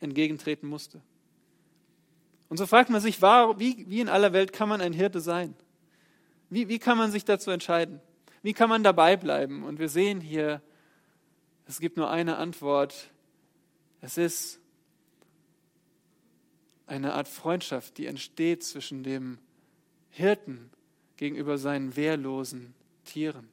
entgegentreten 0.00 0.68
musste. 0.68 1.02
Und 2.48 2.56
so 2.56 2.66
fragt 2.66 2.90
man 2.90 3.00
sich, 3.00 3.20
wie, 3.20 3.84
wie 3.88 4.00
in 4.00 4.08
aller 4.08 4.32
Welt 4.32 4.52
kann 4.52 4.68
man 4.68 4.80
ein 4.80 4.92
Hirte 4.92 5.20
sein? 5.20 5.54
Wie, 6.48 6.68
wie 6.68 6.78
kann 6.78 6.96
man 6.96 7.10
sich 7.10 7.24
dazu 7.24 7.50
entscheiden? 7.50 8.00
Wie 8.42 8.52
kann 8.52 8.68
man 8.68 8.84
dabei 8.84 9.16
bleiben? 9.16 9.64
Und 9.64 9.78
wir 9.78 9.88
sehen 9.88 10.20
hier, 10.20 10.62
es 11.66 11.80
gibt 11.80 11.96
nur 11.96 12.08
eine 12.08 12.36
Antwort. 12.36 13.10
Es 14.00 14.16
ist 14.16 14.60
eine 16.86 17.14
Art 17.14 17.26
Freundschaft, 17.26 17.98
die 17.98 18.06
entsteht 18.06 18.62
zwischen 18.62 19.02
dem 19.02 19.38
Hirten 20.10 20.70
gegenüber 21.16 21.58
seinen 21.58 21.96
wehrlosen 21.96 22.75
Tieren. 23.16 23.48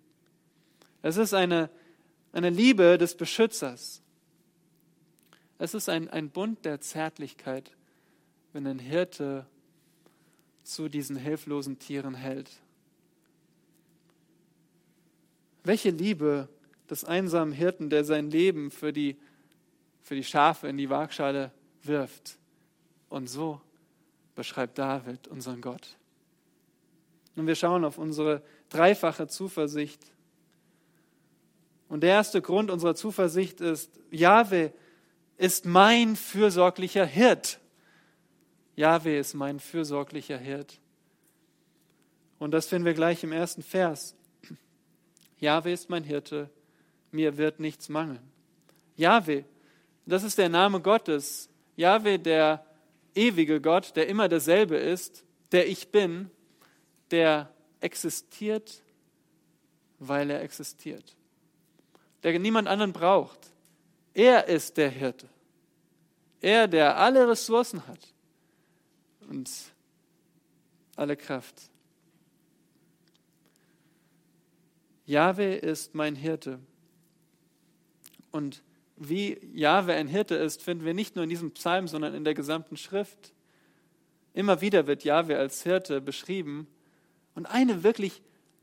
Es 1.01 1.15
ist 1.15 1.33
eine, 1.33 1.69
eine 2.33 2.49
Liebe 2.49 2.97
des 2.97 3.15
Beschützers. 3.15 4.01
Es 5.57 5.73
ist 5.73 5.87
ein, 5.87 6.09
ein 6.09 6.31
Bund 6.31 6.65
der 6.65 6.81
Zärtlichkeit, 6.81 7.71
wenn 8.51 8.67
ein 8.67 8.79
Hirte 8.79 9.45
zu 10.63 10.89
diesen 10.89 11.15
hilflosen 11.15 11.79
Tieren 11.79 12.13
hält. 12.13 12.51
Welche 15.63 15.91
Liebe 15.91 16.49
des 16.89 17.05
einsamen 17.05 17.53
Hirten, 17.53 17.89
der 17.89 18.03
sein 18.03 18.29
Leben 18.29 18.69
für 18.69 18.91
die, 18.91 19.15
für 20.01 20.15
die 20.15 20.25
Schafe 20.25 20.67
in 20.67 20.75
die 20.75 20.89
Waagschale 20.89 21.53
wirft. 21.83 22.37
Und 23.07 23.27
so 23.27 23.61
beschreibt 24.35 24.77
David 24.77 25.29
unseren 25.29 25.61
Gott. 25.61 25.95
Und 27.37 27.47
wir 27.47 27.55
schauen 27.55 27.85
auf 27.85 27.97
unsere 27.97 28.43
dreifache 28.73 29.27
Zuversicht. 29.27 30.01
Und 31.87 32.01
der 32.01 32.09
erste 32.09 32.41
Grund 32.41 32.71
unserer 32.71 32.95
Zuversicht 32.95 33.61
ist, 33.61 33.91
Jahwe 34.11 34.73
ist 35.37 35.65
mein 35.65 36.15
fürsorglicher 36.15 37.05
Hirt. 37.05 37.59
Jahwe 38.75 39.17
ist 39.17 39.35
mein 39.35 39.59
fürsorglicher 39.59 40.37
Hirt. 40.37 40.79
Und 42.39 42.51
das 42.51 42.67
finden 42.67 42.85
wir 42.85 42.93
gleich 42.93 43.23
im 43.23 43.31
ersten 43.31 43.61
Vers. 43.61 44.15
Jahwe 45.39 45.71
ist 45.71 45.89
mein 45.89 46.03
Hirte, 46.03 46.49
mir 47.11 47.37
wird 47.37 47.59
nichts 47.59 47.89
mangeln. 47.89 48.19
Jahwe, 48.95 49.45
das 50.05 50.23
ist 50.23 50.37
der 50.37 50.49
Name 50.49 50.81
Gottes. 50.81 51.49
Jahwe, 51.75 52.17
der 52.17 52.65
ewige 53.13 53.61
Gott, 53.61 53.95
der 53.95 54.07
immer 54.07 54.29
derselbe 54.29 54.77
ist, 54.77 55.23
der 55.51 55.67
ich 55.67 55.89
bin, 55.91 56.31
der 57.11 57.52
existiert, 57.83 58.81
weil 59.99 60.29
er 60.29 60.41
existiert. 60.41 61.15
Der 62.23 62.39
niemand 62.39 62.67
anderen 62.67 62.93
braucht. 62.93 63.39
Er 64.13 64.47
ist 64.47 64.77
der 64.77 64.89
Hirte. 64.89 65.27
Er, 66.41 66.67
der 66.67 66.97
alle 66.97 67.27
Ressourcen 67.27 67.85
hat 67.87 68.13
und 69.29 69.49
alle 70.95 71.17
Kraft. 71.17 71.69
Jahwe 75.05 75.55
ist 75.55 75.95
mein 75.95 76.15
Hirte. 76.15 76.59
Und 78.31 78.63
wie 78.95 79.39
Jahwe 79.53 79.93
ein 79.93 80.07
Hirte 80.07 80.35
ist, 80.35 80.61
finden 80.61 80.85
wir 80.85 80.93
nicht 80.93 81.15
nur 81.15 81.23
in 81.23 81.29
diesem 81.29 81.51
Psalm, 81.51 81.87
sondern 81.87 82.13
in 82.13 82.23
der 82.23 82.33
gesamten 82.33 82.77
Schrift. 82.77 83.33
Immer 84.33 84.61
wieder 84.61 84.87
wird 84.87 85.03
Jahwe 85.03 85.37
als 85.37 85.63
Hirte 85.63 85.99
beschrieben 85.99 86.67
und 87.35 87.45
eine 87.45 87.83
wirklich 87.83 88.21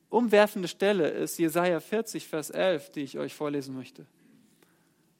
umwerfende 0.08 0.68
Stelle 0.68 1.08
ist 1.08 1.38
Jesaja 1.38 1.80
40, 1.80 2.26
Vers 2.26 2.50
11, 2.50 2.90
die 2.90 3.00
ich 3.00 3.18
euch 3.18 3.34
vorlesen 3.34 3.74
möchte. 3.74 4.06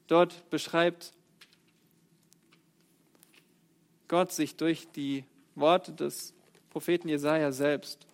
Dort 0.07 0.49
beschreibt 0.51 1.13
Gott 4.09 4.33
sich 4.33 4.57
durch 4.57 4.89
die 4.91 5.25
Worte 5.55 5.93
des 5.93 6.35
Propheten 6.71 7.09
Jesaja 7.09 7.53
selbst. 7.53 8.07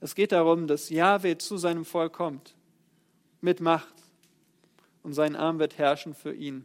Es 0.00 0.14
geht 0.14 0.32
darum, 0.32 0.66
dass 0.66 0.88
Jahwe 0.88 1.38
zu 1.38 1.58
seinem 1.58 1.84
Volk 1.84 2.14
kommt, 2.14 2.54
mit 3.40 3.60
Macht, 3.60 3.94
und 5.02 5.14
sein 5.14 5.36
Arm 5.36 5.58
wird 5.58 5.78
herrschen 5.78 6.14
für 6.14 6.32
ihn. 6.32 6.64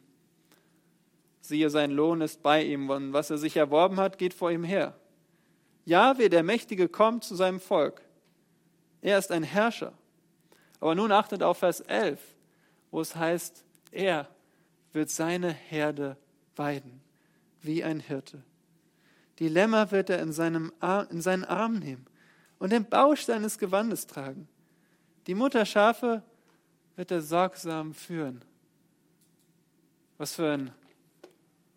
Siehe, 1.42 1.70
sein 1.70 1.92
Lohn 1.92 2.22
ist 2.22 2.44
bei 2.44 2.64
ihm, 2.64 2.90
und 2.90 3.14
was 3.14 3.30
er 3.30 3.38
sich 3.38 3.58
erworben 3.58 3.98
hat, 3.98 4.18
geht 4.18 4.34
vor 4.34 4.52
ihm 4.52 4.64
her. 4.64 4.98
Jahwe, 5.88 6.30
der 6.30 6.44
Mächtige, 6.44 6.90
kommt 6.90 7.24
zu 7.24 7.34
seinem 7.34 7.62
Volk. 7.62 8.02
Er 9.02 9.18
ist 9.18 9.32
ein 9.32 9.44
Herrscher. 9.44 9.94
Aber 10.82 10.96
nun 10.96 11.14
achtet 11.14 11.42
auf 11.42 11.60
Vers 11.60 11.80
11, 11.80 12.20
wo 12.92 13.00
es 13.00 13.16
heißt, 13.16 13.64
er 13.92 14.28
wird 14.92 15.10
seine 15.10 15.50
Herde 15.50 16.18
weiden, 16.58 17.00
wie 17.62 17.86
ein 17.86 18.02
Hirte. 18.02 18.44
Die 19.40 19.48
Lämmer 19.48 19.90
wird 19.92 20.10
er 20.10 20.20
in, 20.20 20.34
seinem 20.34 20.74
Arm, 20.82 21.08
in 21.10 21.22
seinen 21.22 21.46
Arm 21.46 21.80
nehmen 21.80 22.06
und 22.60 22.74
den 22.74 22.84
Bausch 22.84 23.22
seines 23.22 23.58
Gewandes 23.58 24.08
tragen. 24.08 24.50
Die 25.26 25.36
Mutterschafe 25.36 26.22
wird 26.98 27.12
er 27.12 27.22
sorgsam 27.22 27.94
führen. 27.94 28.44
Was 30.18 30.36
für 30.36 30.52
ein, 30.52 30.72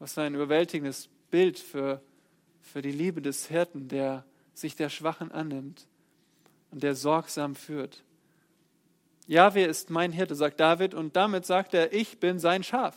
was 0.01 0.15
für 0.15 0.23
ein 0.23 0.35
überwältigendes 0.35 1.09
Bild 1.31 1.61
für 1.61 2.03
für 2.63 2.83
die 2.83 2.93
Liebe 2.93 3.23
des 3.23 3.47
Hirten, 3.47 3.89
der 3.89 4.25
sich 4.55 4.77
der 4.77 4.89
Schwachen 4.89 5.33
annimmt 5.33 5.87
und 6.71 6.83
der 6.83 6.95
sorgsam 6.95 7.55
führt. 7.55 8.03
Jahwe 9.27 9.63
ist 9.63 9.91
mein 9.91 10.13
Hirte, 10.13 10.35
sagt 10.35 10.59
David, 10.61 10.95
und 10.95 11.17
damit 11.17 11.47
sagt 11.47 11.75
er, 11.75 11.93
ich 11.93 12.19
bin 12.19 12.39
sein 12.39 12.63
Schaf. 12.63 12.97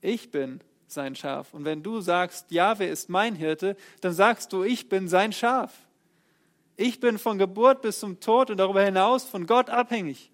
Ich 0.00 0.30
bin 0.30 0.60
sein 0.86 1.16
Schaf. 1.16 1.54
Und 1.54 1.64
wenn 1.64 1.82
du 1.82 2.00
sagst, 2.00 2.50
Jahwe 2.50 2.84
ist 2.84 3.08
mein 3.08 3.34
Hirte, 3.34 3.76
dann 4.00 4.12
sagst 4.12 4.52
du, 4.52 4.62
ich 4.62 4.88
bin 4.88 5.08
sein 5.08 5.32
Schaf. 5.32 5.74
Ich 6.76 7.00
bin 7.00 7.18
von 7.18 7.38
Geburt 7.38 7.80
bis 7.80 7.98
zum 7.98 8.20
Tod 8.20 8.50
und 8.50 8.58
darüber 8.58 8.84
hinaus 8.84 9.24
von 9.24 9.46
Gott 9.46 9.70
abhängig 9.70 10.30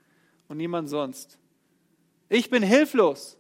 und 0.48 0.56
niemand 0.56 0.88
sonst. 0.88 1.38
Ich 2.28 2.50
bin 2.50 2.62
hilflos. 2.62 3.36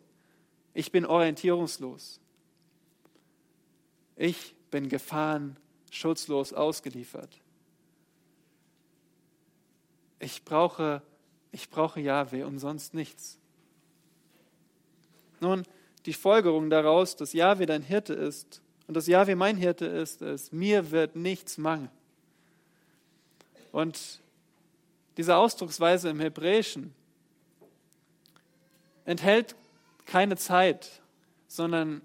Ich 0.74 0.92
bin 0.92 1.04
orientierungslos. 1.04 2.20
Ich 4.16 4.54
bin 4.72 4.88
Gefahren 4.88 5.56
schutzlos 5.92 6.52
ausgeliefert. 6.52 7.38
Ich 10.18 10.44
brauche, 10.44 11.02
ich 11.52 11.70
brauche 11.70 12.00
Jahwe 12.00 12.44
und 12.46 12.58
sonst 12.58 12.94
nichts. 12.94 13.38
Nun, 15.40 15.62
die 16.06 16.14
Folgerung 16.14 16.70
daraus, 16.70 17.14
dass 17.14 17.32
Jahwe 17.32 17.66
dein 17.66 17.82
Hirte 17.82 18.14
ist 18.14 18.62
und 18.88 18.96
dass 18.96 19.06
Jahwe 19.06 19.36
mein 19.36 19.56
Hirte 19.56 19.86
ist, 19.86 20.22
ist, 20.22 20.52
mir 20.52 20.90
wird 20.90 21.14
nichts 21.14 21.58
mangeln. 21.58 21.90
Und 23.70 24.20
diese 25.16 25.36
Ausdrucksweise 25.36 26.08
im 26.08 26.20
Hebräischen 26.20 26.94
enthält 29.04 29.54
keine 30.06 30.36
Zeit, 30.36 31.02
sondern 31.46 32.00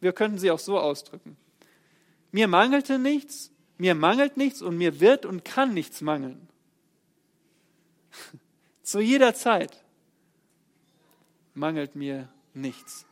wir 0.00 0.12
könnten 0.12 0.38
sie 0.38 0.50
auch 0.50 0.58
so 0.58 0.78
ausdrücken. 0.78 1.36
Mir 2.30 2.48
mangelte 2.48 2.98
nichts, 2.98 3.50
mir 3.78 3.94
mangelt 3.94 4.36
nichts 4.36 4.60
und 4.62 4.76
mir 4.76 5.00
wird 5.00 5.24
und 5.24 5.44
kann 5.44 5.72
nichts 5.72 6.00
mangeln. 6.00 6.48
Zu 8.82 9.00
jeder 9.00 9.34
Zeit 9.34 9.84
mangelt 11.54 11.94
mir 11.94 12.28
nichts. 12.54 13.06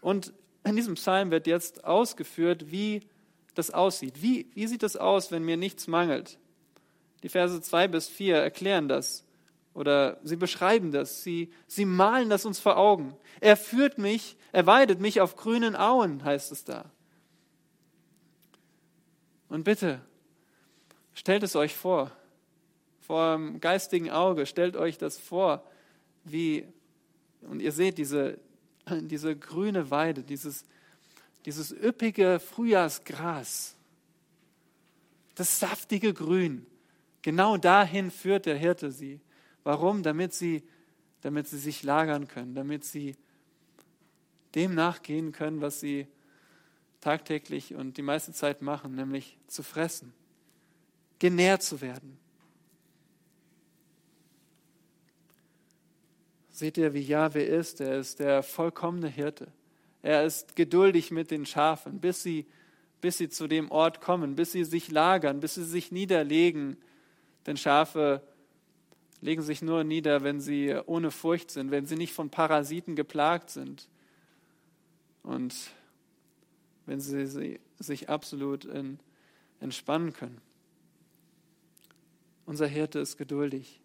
Und 0.00 0.32
in 0.64 0.76
diesem 0.76 0.94
Psalm 0.94 1.30
wird 1.30 1.46
jetzt 1.46 1.84
ausgeführt, 1.84 2.70
wie 2.70 3.02
das 3.54 3.70
aussieht. 3.70 4.22
Wie, 4.22 4.50
wie 4.54 4.66
sieht 4.66 4.82
es 4.82 4.96
aus, 4.96 5.30
wenn 5.30 5.44
mir 5.44 5.56
nichts 5.56 5.86
mangelt? 5.86 6.38
Die 7.22 7.28
Verse 7.28 7.60
2 7.60 7.88
bis 7.88 8.08
4 8.08 8.36
erklären 8.36 8.88
das 8.88 9.24
oder 9.74 10.18
sie 10.24 10.36
beschreiben 10.36 10.92
das, 10.92 11.22
sie, 11.22 11.52
sie 11.66 11.84
malen 11.84 12.28
das 12.28 12.44
uns 12.44 12.58
vor 12.58 12.76
Augen. 12.76 13.16
Er 13.40 13.56
führt 13.56 13.98
mich, 13.98 14.36
er 14.52 14.66
weidet 14.66 15.00
mich 15.00 15.20
auf 15.20 15.36
grünen 15.36 15.76
Auen, 15.76 16.24
heißt 16.24 16.52
es 16.52 16.64
da. 16.64 16.90
Und 19.48 19.64
bitte, 19.64 20.00
stellt 21.14 21.42
es 21.42 21.56
euch 21.56 21.74
vor, 21.74 22.10
vor 23.00 23.34
dem 23.34 23.60
geistigen 23.60 24.10
Auge, 24.10 24.46
stellt 24.46 24.76
euch 24.76 24.98
das 24.98 25.18
vor, 25.18 25.64
wie, 26.24 26.66
und 27.42 27.60
ihr 27.60 27.72
seht 27.72 27.98
diese, 27.98 28.38
diese 28.88 29.36
grüne 29.36 29.90
Weide, 29.90 30.22
dieses, 30.22 30.64
dieses 31.44 31.72
üppige 31.72 32.40
Frühjahrsgras, 32.40 33.76
das 35.34 35.58
saftige 35.58 36.12
Grün. 36.12 36.66
Genau 37.22 37.56
dahin 37.56 38.10
führt 38.10 38.46
der 38.46 38.56
Hirte 38.56 38.90
sie. 38.90 39.20
Warum? 39.64 40.02
Damit 40.02 40.32
sie, 40.32 40.62
damit 41.22 41.48
sie 41.48 41.58
sich 41.58 41.82
lagern 41.82 42.28
können, 42.28 42.54
damit 42.54 42.84
sie 42.84 43.16
dem 44.54 44.74
nachgehen 44.74 45.32
können, 45.32 45.60
was 45.60 45.80
sie 45.80 46.06
tagtäglich 47.00 47.74
und 47.74 47.96
die 47.96 48.02
meiste 48.02 48.32
Zeit 48.32 48.62
machen, 48.62 48.94
nämlich 48.94 49.38
zu 49.46 49.62
fressen, 49.62 50.12
genährt 51.18 51.62
zu 51.62 51.80
werden. 51.80 52.18
Seht 56.50 56.76
ihr, 56.76 56.92
wie 56.92 57.00
Jahwe 57.00 57.42
ist? 57.42 57.80
Er 57.80 57.98
ist 57.98 58.20
der 58.20 58.42
vollkommene 58.42 59.08
Hirte. 59.08 59.50
Er 60.02 60.24
ist 60.24 60.56
geduldig 60.56 61.10
mit 61.10 61.30
den 61.30 61.46
Schafen, 61.46 62.00
bis 62.00 62.22
sie, 62.22 62.46
bis 63.00 63.16
sie 63.16 63.30
zu 63.30 63.46
dem 63.46 63.70
Ort 63.70 64.00
kommen, 64.00 64.34
bis 64.36 64.52
sie 64.52 64.64
sich 64.64 64.90
lagern, 64.90 65.40
bis 65.40 65.54
sie 65.54 65.64
sich 65.64 65.90
niederlegen. 65.90 66.76
Denn 67.46 67.56
Schafe 67.56 68.22
legen 69.20 69.42
sich 69.42 69.62
nur 69.62 69.84
nieder, 69.84 70.22
wenn 70.22 70.40
sie 70.40 70.74
ohne 70.86 71.10
Furcht 71.10 71.50
sind, 71.50 71.70
wenn 71.70 71.86
sie 71.86 71.96
nicht 71.96 72.12
von 72.12 72.30
Parasiten 72.30 72.96
geplagt 72.96 73.50
sind 73.50 73.88
und 75.22 75.54
wenn 76.86 77.00
sie 77.00 77.58
sich 77.78 78.08
absolut 78.08 78.66
entspannen 79.60 80.12
können. 80.12 80.40
Unser 82.46 82.66
Hirte 82.66 82.98
ist 82.98 83.16
geduldig. 83.16 83.80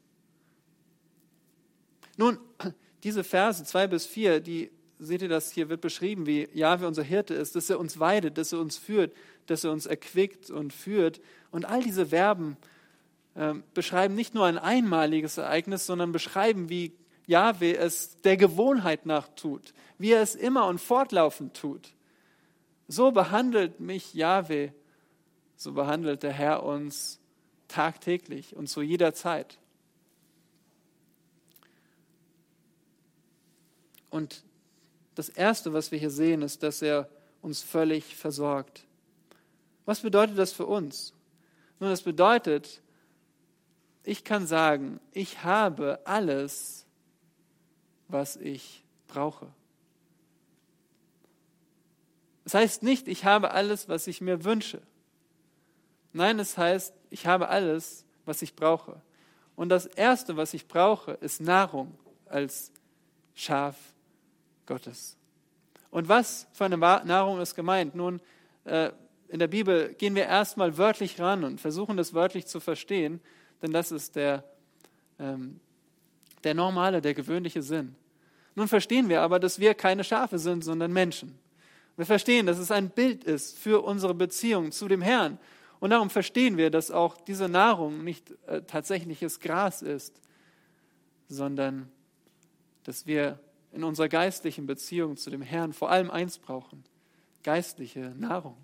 Nun, 2.18 2.40
diese 3.04 3.24
Verse 3.24 3.64
2 3.64 3.88
bis 3.88 4.06
4, 4.06 4.40
die 4.40 4.72
seht 4.98 5.22
ihr 5.22 5.30
das 5.30 5.52
hier 5.52 5.70
wird 5.70 5.82
beschrieben, 5.82 6.26
wie 6.26 6.48
Jahwe 6.54 6.88
unser 6.88 7.04
Hirte 7.04 7.34
ist, 7.34 7.56
dass 7.56 7.70
er 7.70 7.80
uns 7.80 8.00
weidet, 8.00 8.38
dass 8.38 8.54
er 8.54 8.60
uns 8.60 8.78
führt, 8.78 9.14
dass 9.46 9.66
er 9.66 9.72
uns 9.72 9.86
erquickt 9.86 10.50
und 10.50 10.72
führt. 10.72 11.22
Und 11.52 11.66
all 11.66 11.84
diese 11.84 12.08
Verben 12.08 12.58
beschreiben 13.74 14.16
nicht 14.16 14.34
nur 14.34 14.46
ein 14.46 14.58
einmaliges 14.58 15.38
Ereignis, 15.38 15.86
sondern 15.86 16.12
beschreiben, 16.12 16.70
wie 16.70 16.94
Jahwe 17.28 17.76
es 17.76 18.22
der 18.22 18.38
Gewohnheit 18.38 19.06
nach 19.06 19.28
tut, 19.36 19.74
wie 19.98 20.12
er 20.12 20.22
es 20.22 20.36
immer 20.36 20.68
und 20.68 20.80
fortlaufend 20.80 21.56
tut. 21.56 21.94
So 22.88 23.12
behandelt 23.12 23.80
mich 23.80 24.14
Jahwe, 24.14 24.74
so 25.58 25.74
behandelt 25.74 26.24
der 26.24 26.32
Herr 26.32 26.64
uns 26.64 27.20
tagtäglich 27.68 28.56
und 28.56 28.68
zu 28.68 28.82
jeder 28.82 29.14
Zeit. 29.14 29.58
Und 34.10 34.44
das 35.16 35.30
Erste, 35.30 35.74
was 35.74 35.92
wir 35.92 36.00
hier 36.00 36.12
sehen, 36.12 36.42
ist, 36.42 36.64
dass 36.64 36.82
er 36.82 37.10
uns 37.42 37.62
völlig 37.62 38.16
versorgt. 38.16 38.86
Was 39.86 40.02
bedeutet 40.02 40.38
das 40.38 40.54
für 40.54 40.66
uns? 40.66 41.14
Nun, 41.80 41.90
das 41.90 42.02
bedeutet, 42.02 42.82
ich 44.08 44.24
kann 44.24 44.48
sagen, 44.48 45.00
ich 45.12 45.44
habe 45.44 46.00
alles, 46.06 46.86
was 48.08 48.36
ich 48.36 48.84
brauche. 49.08 49.48
Das 52.44 52.54
heißt 52.54 52.84
nicht, 52.84 53.08
ich 53.08 53.26
habe 53.26 53.52
alles, 53.52 53.90
was 53.90 54.08
ich 54.08 54.22
mir 54.22 54.44
wünsche. 54.44 54.82
Nein, 56.14 56.40
es 56.40 56.58
heißt, 56.58 56.94
ich 57.10 57.26
habe 57.26 57.50
alles, 57.50 58.06
was 58.26 58.42
ich 58.42 58.56
brauche. 58.56 59.02
Und 59.56 59.70
das 59.70 59.86
Erste, 59.86 60.38
was 60.38 60.54
ich 60.54 60.68
brauche, 60.68 61.14
ist 61.14 61.42
Nahrung 61.42 61.98
als 62.26 62.72
Schaf 63.34 63.76
Gottes. 64.66 65.18
Und 65.90 66.08
was 66.08 66.48
für 66.54 66.66
eine 66.66 66.78
Nahrung 66.78 67.40
ist 67.42 67.56
gemeint? 67.56 67.96
Nun, 67.96 68.22
äh, 68.66 68.92
in 69.28 69.40
der 69.40 69.48
Bibel 69.48 69.94
gehen 69.96 70.14
wir 70.14 70.26
erstmal 70.26 70.78
wörtlich 70.78 71.20
ran 71.20 71.44
und 71.44 71.60
versuchen 71.60 71.98
das 71.98 72.14
wörtlich 72.14 72.46
zu 72.46 72.60
verstehen 72.60 73.22
denn 73.62 73.72
das 73.72 73.92
ist 73.92 74.16
der, 74.16 74.44
ähm, 75.20 75.60
der 76.44 76.54
normale, 76.54 77.02
der 77.02 77.14
gewöhnliche 77.14 77.62
Sinn. 77.62 77.96
Nun 78.56 78.68
verstehen 78.68 79.10
wir 79.10 79.22
aber, 79.22 79.40
dass 79.40 79.60
wir 79.60 79.74
keine 79.74 80.04
Schafe 80.04 80.40
sind, 80.40 80.64
sondern 80.64 80.94
Menschen. 80.94 81.38
Wir 81.98 82.06
verstehen, 82.06 82.46
dass 82.46 82.58
es 82.58 82.72
ein 82.72 82.90
Bild 82.90 83.24
ist 83.24 83.58
für 83.58 83.84
unsere 83.84 84.14
Beziehung 84.14 84.72
zu 84.72 84.88
dem 84.88 85.02
Herrn. 85.02 85.38
Und 85.80 85.90
darum 85.92 86.10
verstehen 86.10 86.58
wir, 86.58 86.70
dass 86.70 86.92
auch 86.92 87.18
diese 87.18 87.50
Nahrung 87.50 88.04
nicht 88.04 88.34
äh, 88.48 88.62
tatsächliches 88.62 89.40
Gras 89.40 89.82
ist, 89.82 90.22
sondern 91.28 91.90
dass 92.84 93.06
wir 93.06 93.40
in 93.72 93.84
unserer 93.84 94.08
geistlichen 94.08 94.66
Beziehung 94.66 95.18
zu 95.18 95.30
dem 95.30 95.42
Herrn 95.42 95.74
vor 95.74 95.90
allem 95.90 96.10
eins 96.10 96.38
brauchen, 96.38 96.84
geistliche 97.44 98.14
Nahrung, 98.18 98.58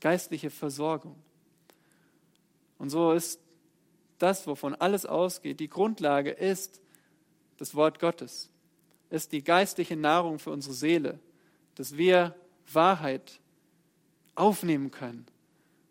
geistliche 0.00 0.50
Versorgung. 0.50 1.16
Und 2.78 2.90
so 2.90 3.12
ist 3.12 3.40
das, 4.22 4.46
wovon 4.46 4.74
alles 4.74 5.04
ausgeht, 5.04 5.60
die 5.60 5.68
Grundlage 5.68 6.30
ist 6.30 6.80
das 7.56 7.74
Wort 7.74 7.98
Gottes, 7.98 8.50
ist 9.10 9.32
die 9.32 9.42
geistliche 9.42 9.96
Nahrung 9.96 10.38
für 10.38 10.50
unsere 10.50 10.74
Seele, 10.74 11.18
dass 11.74 11.96
wir 11.96 12.34
Wahrheit 12.72 13.40
aufnehmen 14.34 14.90
können. 14.90 15.26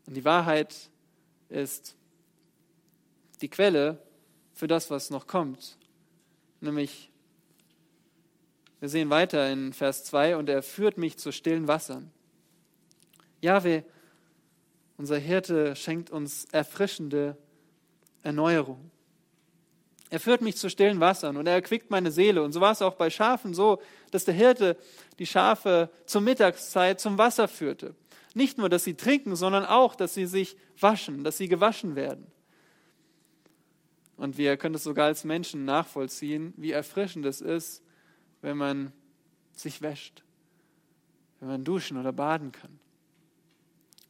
Und 0.07 0.15
die 0.15 0.25
Wahrheit 0.25 0.89
ist 1.49 1.95
die 3.41 3.49
Quelle 3.49 4.01
für 4.53 4.67
das, 4.67 4.89
was 4.89 5.09
noch 5.09 5.27
kommt. 5.27 5.77
Nämlich, 6.61 7.11
wir 8.79 8.89
sehen 8.89 9.09
weiter 9.09 9.51
in 9.51 9.73
Vers 9.73 10.03
2, 10.05 10.37
und 10.37 10.49
er 10.49 10.63
führt 10.63 10.97
mich 10.97 11.17
zu 11.17 11.31
stillen 11.31 11.67
Wassern. 11.67 12.11
Jahwe, 13.41 13.83
unser 14.97 15.17
Hirte, 15.17 15.75
schenkt 15.75 16.11
uns 16.11 16.45
erfrischende 16.45 17.37
Erneuerung. 18.23 18.91
Er 20.09 20.19
führt 20.19 20.41
mich 20.41 20.57
zu 20.57 20.69
stillen 20.69 20.99
Wassern 20.99 21.37
und 21.37 21.47
er 21.47 21.53
erquickt 21.53 21.89
meine 21.89 22.11
Seele. 22.11 22.43
Und 22.43 22.51
so 22.51 22.59
war 22.59 22.73
es 22.73 22.81
auch 22.81 22.95
bei 22.95 23.09
Schafen 23.09 23.53
so, 23.53 23.81
dass 24.11 24.25
der 24.25 24.33
Hirte 24.33 24.77
die 25.19 25.25
Schafe 25.25 25.89
zur 26.05 26.19
Mittagszeit 26.19 26.99
zum 26.99 27.17
Wasser 27.17 27.47
führte. 27.47 27.95
Nicht 28.33 28.57
nur, 28.57 28.67
dass 28.67 28.83
sie 28.83 28.95
trinken, 28.95 29.37
sondern 29.37 29.65
auch, 29.65 29.95
dass 29.95 30.13
sie 30.13 30.25
sich 30.25 30.57
waschen, 30.79 31.23
dass 31.23 31.37
sie 31.37 31.47
gewaschen 31.47 31.95
werden. 31.95 32.27
Und 34.17 34.37
wir 34.37 34.57
können 34.57 34.75
es 34.75 34.83
sogar 34.83 35.05
als 35.05 35.23
Menschen 35.23 35.63
nachvollziehen, 35.63 36.53
wie 36.57 36.71
erfrischend 36.71 37.25
es 37.25 37.39
ist, 37.39 37.81
wenn 38.41 38.57
man 38.57 38.91
sich 39.53 39.81
wäscht, 39.81 40.23
wenn 41.39 41.47
man 41.47 41.63
duschen 41.63 41.97
oder 41.97 42.11
baden 42.11 42.51
kann. 42.51 42.79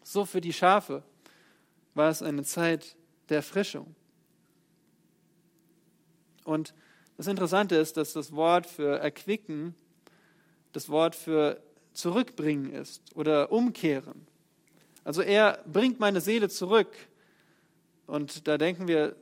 So 0.04 0.26
für 0.26 0.42
die 0.42 0.52
Schafe 0.52 1.04
war 1.94 2.10
es 2.10 2.24
eine 2.24 2.44
Zeit 2.44 2.98
der 3.30 3.38
Erfrischung. 3.38 3.96
Und 6.44 6.74
das 7.18 7.28
Interessante 7.28 7.76
ist, 7.76 7.98
dass 7.98 8.14
das 8.14 8.32
Wort 8.34 8.66
für 8.66 9.00
erquicken 9.00 9.76
das 10.74 10.90
Wort 10.90 11.16
für 11.16 11.62
zurückbringen 11.94 12.72
ist 12.72 13.16
oder 13.16 13.52
umkehren. 13.52 14.26
Also 15.04 15.22
er 15.22 15.64
bringt 15.66 16.00
meine 16.00 16.22
Seele 16.22 16.50
zurück. 16.50 16.96
Und 18.08 18.48
da 18.48 18.58
denken 18.58 18.88
wir 18.88 19.16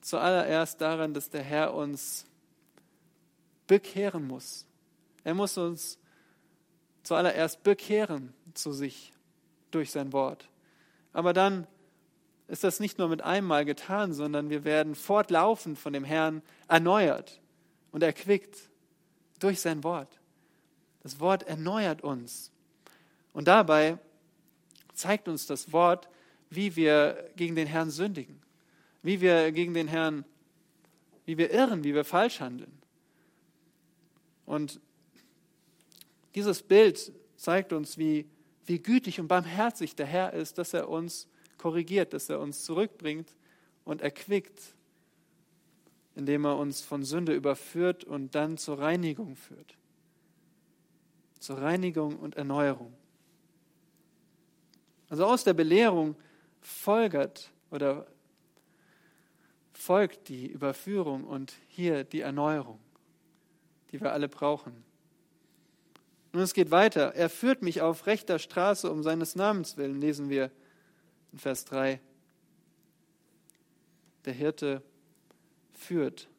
zuallererst 0.00 0.80
daran, 0.80 1.14
dass 1.14 1.30
der 1.30 1.42
Herr 1.42 1.74
uns 1.74 2.26
bekehren 3.66 4.26
muss. 4.26 4.66
Er 5.24 5.34
muss 5.34 5.58
uns 5.58 5.98
zuallererst 7.02 7.62
bekehren 7.62 8.32
zu 8.54 8.72
sich. 8.72 9.12
durch 9.72 9.90
sein 9.90 10.12
Wort. 10.12 10.48
Aber 11.12 11.32
dann 11.32 11.66
ist 12.48 12.64
das 12.64 12.80
nicht 12.80 12.98
nur 12.98 13.08
mit 13.08 13.22
einmal 13.22 13.64
getan, 13.64 14.12
sondern 14.12 14.50
wir 14.50 14.64
werden 14.64 14.94
fortlaufend 14.94 15.78
von 15.78 15.92
dem 15.92 16.04
Herrn 16.04 16.42
erneuert 16.68 17.40
und 17.90 18.02
erquickt 18.02 18.70
durch 19.40 19.60
sein 19.60 19.82
Wort. 19.84 20.20
Das 21.02 21.20
Wort 21.20 21.42
erneuert 21.44 22.02
uns. 22.02 22.52
Und 23.32 23.48
dabei 23.48 23.98
zeigt 24.94 25.28
uns 25.28 25.46
das 25.46 25.72
Wort, 25.72 26.08
wie 26.50 26.76
wir 26.76 27.30
gegen 27.36 27.56
den 27.56 27.66
Herrn 27.66 27.90
sündigen, 27.90 28.40
wie 29.02 29.20
wir 29.20 29.52
gegen 29.52 29.74
den 29.74 29.88
Herrn, 29.88 30.24
wie 31.24 31.36
wir 31.36 31.50
irren, 31.50 31.84
wie 31.84 31.94
wir 31.94 32.04
falsch 32.04 32.40
handeln. 32.40 32.80
Und 34.46 34.80
dieses 36.34 36.62
Bild 36.62 37.12
zeigt 37.36 37.72
uns, 37.72 37.98
wie, 37.98 38.26
wie 38.64 38.80
gütig 38.80 39.18
und 39.18 39.26
barmherzig 39.26 39.96
der 39.96 40.06
Herr 40.06 40.32
ist, 40.32 40.58
dass 40.58 40.72
er 40.72 40.88
uns 40.88 41.28
korrigiert, 41.58 42.12
dass 42.12 42.28
er 42.28 42.40
uns 42.40 42.64
zurückbringt 42.64 43.34
und 43.84 44.02
erquickt, 44.02 44.74
indem 46.14 46.44
er 46.44 46.56
uns 46.56 46.82
von 46.82 47.04
Sünde 47.04 47.34
überführt 47.34 48.04
und 48.04 48.34
dann 48.34 48.58
zur 48.58 48.78
Reinigung 48.78 49.36
führt. 49.36 49.76
Zur 51.38 51.60
Reinigung 51.60 52.18
und 52.18 52.36
Erneuerung. 52.36 52.92
Also 55.08 55.24
aus 55.26 55.44
der 55.44 55.54
Belehrung 55.54 56.16
folgert 56.60 57.52
oder 57.70 58.06
folgt 59.72 60.28
die 60.28 60.46
Überführung 60.46 61.24
und 61.24 61.54
hier 61.68 62.02
die 62.02 62.22
Erneuerung, 62.22 62.80
die 63.92 64.00
wir 64.00 64.12
alle 64.12 64.28
brauchen. 64.28 64.84
Und 66.32 66.40
es 66.40 66.54
geht 66.54 66.70
weiter. 66.70 67.14
Er 67.14 67.30
führt 67.30 67.62
mich 67.62 67.82
auf 67.82 68.06
rechter 68.06 68.38
Straße 68.38 68.90
um 68.90 69.02
seines 69.02 69.36
Namens 69.36 69.76
willen, 69.76 70.00
lesen 70.00 70.28
wir 70.28 70.50
in 71.36 71.40
Vers 71.40 71.66
3. 71.66 72.00
Der 74.24 74.32
Hirte 74.32 74.82
führt. 75.74 76.30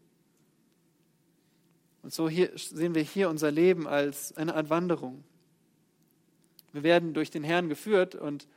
Und 2.02 2.12
so 2.12 2.28
hier 2.28 2.52
sehen 2.56 2.96
wir 2.96 3.04
hier 3.04 3.30
unser 3.30 3.52
Leben 3.52 3.88
als 3.88 4.36
eine 4.36 4.56
Art 4.56 4.72
Wanderung. 4.72 5.24
Wir 6.74 6.82
werden 6.82 7.14
durch 7.14 7.30
den 7.30 7.44
Herrn 7.44 7.70
geführt 7.70 8.16
und 8.16 8.48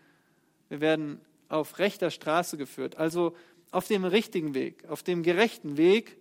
wir 0.71 0.81
werden 0.81 1.21
auf 1.51 1.79
rechter 1.79 2.11
Straße 2.11 2.57
geführt, 2.57 2.97
also 2.97 3.37
auf 3.71 3.87
dem 3.87 4.07
richtigen 4.07 4.55
Weg, 4.55 4.87
auf 4.87 5.03
dem 5.03 5.23
gerechten 5.23 5.77
Weg. 5.77 6.17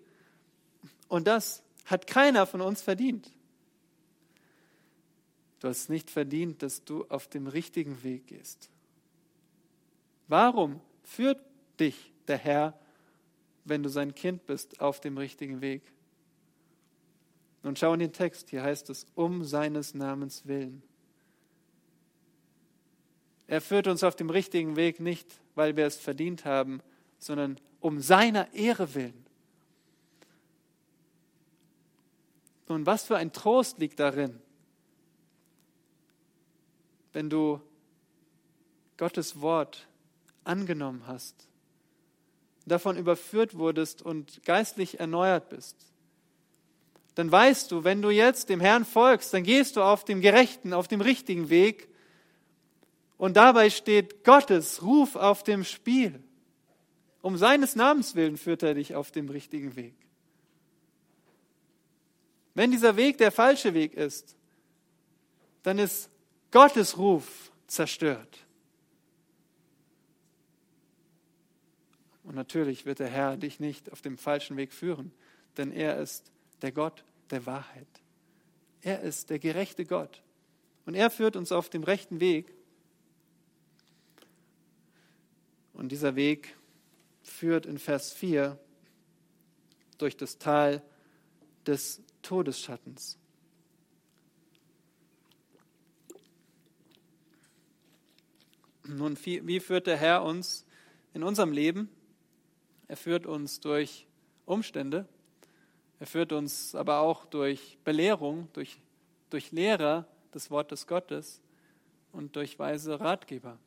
Und 1.07 1.27
das 1.27 1.63
hat 1.85 2.07
keiner 2.07 2.45
von 2.45 2.59
uns 2.59 2.81
verdient. 2.81 3.31
Du 5.61 5.69
hast 5.69 5.89
nicht 5.89 6.09
verdient, 6.09 6.61
dass 6.61 6.83
du 6.83 7.05
auf 7.05 7.29
dem 7.29 7.47
richtigen 7.47 8.03
Weg 8.03 8.27
gehst. 8.27 8.69
Warum 10.29 10.79
führt 11.03 11.41
dich 11.79 12.13
der 12.27 12.37
Herr, 12.37 12.79
wenn 13.65 13.83
du 13.83 13.89
sein 13.89 14.13
Kind 14.15 14.45
bist, 14.45 14.79
auf 14.79 15.01
dem 15.01 15.17
richtigen 15.17 15.59
Weg? 15.59 15.81
Nun 17.63 17.75
schau 17.75 17.93
in 17.93 17.99
den 17.99 18.13
Text, 18.13 18.51
hier 18.51 18.63
heißt 18.63 18.89
es, 18.91 19.07
um 19.15 19.43
seines 19.43 19.95
Namens 19.95 20.45
willen. 20.45 20.83
Er 23.47 23.59
führt 23.59 23.87
uns 23.87 24.03
auf 24.03 24.15
dem 24.15 24.29
richtigen 24.29 24.75
Weg 24.75 24.99
nicht, 24.99 25.41
weil 25.55 25.75
wir 25.75 25.87
es 25.87 25.97
verdient 25.97 26.45
haben, 26.45 26.81
sondern 27.17 27.59
um 27.79 27.99
seiner 27.99 28.53
Ehre 28.53 28.93
willen. 28.93 29.25
Nun, 32.67 32.85
was 32.85 33.03
für 33.03 33.17
ein 33.17 33.33
Trost 33.33 33.79
liegt 33.79 33.99
darin, 33.99 34.39
wenn 37.13 37.31
du 37.31 37.59
Gottes 38.95 39.41
Wort 39.41 39.88
angenommen 40.49 41.03
hast, 41.07 41.47
davon 42.65 42.97
überführt 42.97 43.57
wurdest 43.57 44.01
und 44.01 44.43
geistlich 44.43 44.99
erneuert 44.99 45.49
bist, 45.49 45.77
dann 47.15 47.31
weißt 47.31 47.71
du, 47.71 47.83
wenn 47.83 48.01
du 48.01 48.09
jetzt 48.09 48.49
dem 48.49 48.59
Herrn 48.59 48.85
folgst, 48.85 49.33
dann 49.33 49.43
gehst 49.43 49.75
du 49.75 49.81
auf 49.81 50.03
dem 50.05 50.21
gerechten, 50.21 50.73
auf 50.73 50.87
dem 50.87 51.01
richtigen 51.01 51.49
Weg 51.49 51.87
und 53.17 53.35
dabei 53.35 53.69
steht 53.69 54.23
Gottes 54.23 54.81
Ruf 54.81 55.15
auf 55.15 55.43
dem 55.43 55.63
Spiel. 55.63 56.23
Um 57.21 57.37
seines 57.37 57.75
Namens 57.75 58.15
willen 58.15 58.37
führt 58.37 58.63
er 58.63 58.73
dich 58.73 58.95
auf 58.95 59.11
dem 59.11 59.29
richtigen 59.29 59.75
Weg. 59.75 59.95
Wenn 62.53 62.71
dieser 62.71 62.95
Weg 62.95 63.17
der 63.17 63.31
falsche 63.31 63.73
Weg 63.73 63.93
ist, 63.93 64.37
dann 65.63 65.79
ist 65.79 66.09
Gottes 66.51 66.97
Ruf 66.97 67.51
zerstört. 67.67 68.45
Und 72.29 72.35
natürlich 72.35 72.85
wird 72.85 72.99
der 72.99 73.07
Herr 73.07 73.37
dich 73.37 73.59
nicht 73.59 73.91
auf 73.91 74.03
dem 74.03 74.15
falschen 74.15 74.55
Weg 74.55 74.71
führen, 74.71 75.11
denn 75.57 75.71
er 75.71 75.97
ist 75.97 76.31
der 76.61 76.71
Gott 76.71 77.03
der 77.31 77.47
Wahrheit. 77.47 77.87
Er 78.83 79.01
ist 79.01 79.31
der 79.31 79.39
gerechte 79.39 79.83
Gott. 79.83 80.21
Und 80.85 80.93
er 80.93 81.09
führt 81.09 81.35
uns 81.35 81.51
auf 81.51 81.71
dem 81.71 81.81
rechten 81.81 82.19
Weg. 82.19 82.53
Und 85.73 85.91
dieser 85.91 86.15
Weg 86.15 86.55
führt 87.23 87.65
in 87.65 87.79
Vers 87.79 88.13
4 88.13 88.59
durch 89.97 90.15
das 90.15 90.37
Tal 90.37 90.83
des 91.65 91.99
Todesschattens. 92.21 93.17
Nun, 98.83 99.17
wie 99.23 99.59
führt 99.59 99.87
der 99.87 99.97
Herr 99.97 100.21
uns 100.23 100.63
in 101.15 101.23
unserem 101.23 101.51
Leben? 101.51 101.89
Er 102.89 102.97
führt 102.97 103.27
uns 103.27 103.59
durch 103.59 104.07
Umstände. 104.45 105.07
Er 105.99 106.07
führt 106.07 106.33
uns 106.33 106.73
aber 106.73 107.01
auch 107.01 107.25
durch 107.25 107.77
Belehrung, 107.83 108.49
durch, 108.53 108.81
durch 109.29 109.51
Lehrer 109.51 110.07
des 110.33 110.49
Wortes 110.49 110.87
Gottes 110.87 111.39
und 112.11 112.35
durch 112.35 112.57
weise 112.57 112.99
Ratgeber. 112.99 113.59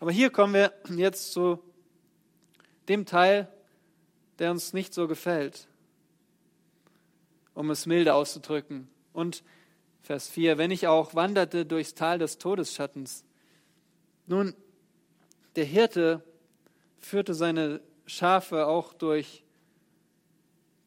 Aber 0.00 0.10
hier 0.10 0.30
kommen 0.30 0.54
wir 0.54 0.72
jetzt 0.88 1.32
zu 1.32 1.62
dem 2.88 3.04
Teil, 3.04 3.52
der 4.38 4.50
uns 4.50 4.72
nicht 4.72 4.94
so 4.94 5.06
gefällt, 5.06 5.68
um 7.52 7.70
es 7.70 7.84
milde 7.84 8.14
auszudrücken. 8.14 8.88
Und 9.12 9.44
Vers 10.00 10.30
4, 10.30 10.56
wenn 10.56 10.70
ich 10.70 10.86
auch 10.86 11.14
wanderte 11.14 11.66
durchs 11.66 11.92
Tal 11.94 12.18
des 12.18 12.38
Todesschattens. 12.38 13.22
Nun, 14.26 14.54
der 15.56 15.66
Hirte 15.66 16.24
führte 17.00 17.34
seine 17.34 17.80
Schafe 18.06 18.66
auch 18.66 18.92
durch, 18.92 19.44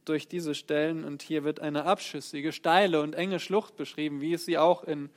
durch 0.06 0.28
diese 0.28 0.56
Stellen 0.56 1.04
und 1.04 1.22
hier 1.22 1.44
wird 1.44 1.60
eine 1.60 1.86
abschüssige, 1.86 2.52
steile 2.52 3.02
und 3.02 3.16
enge 3.16 3.40
Schlucht 3.40 3.76
beschrieben, 3.76 4.22
wie 4.22 4.34
es 4.34 4.46
sie 4.46 4.58
auch 4.58 4.84
in, 4.84 5.10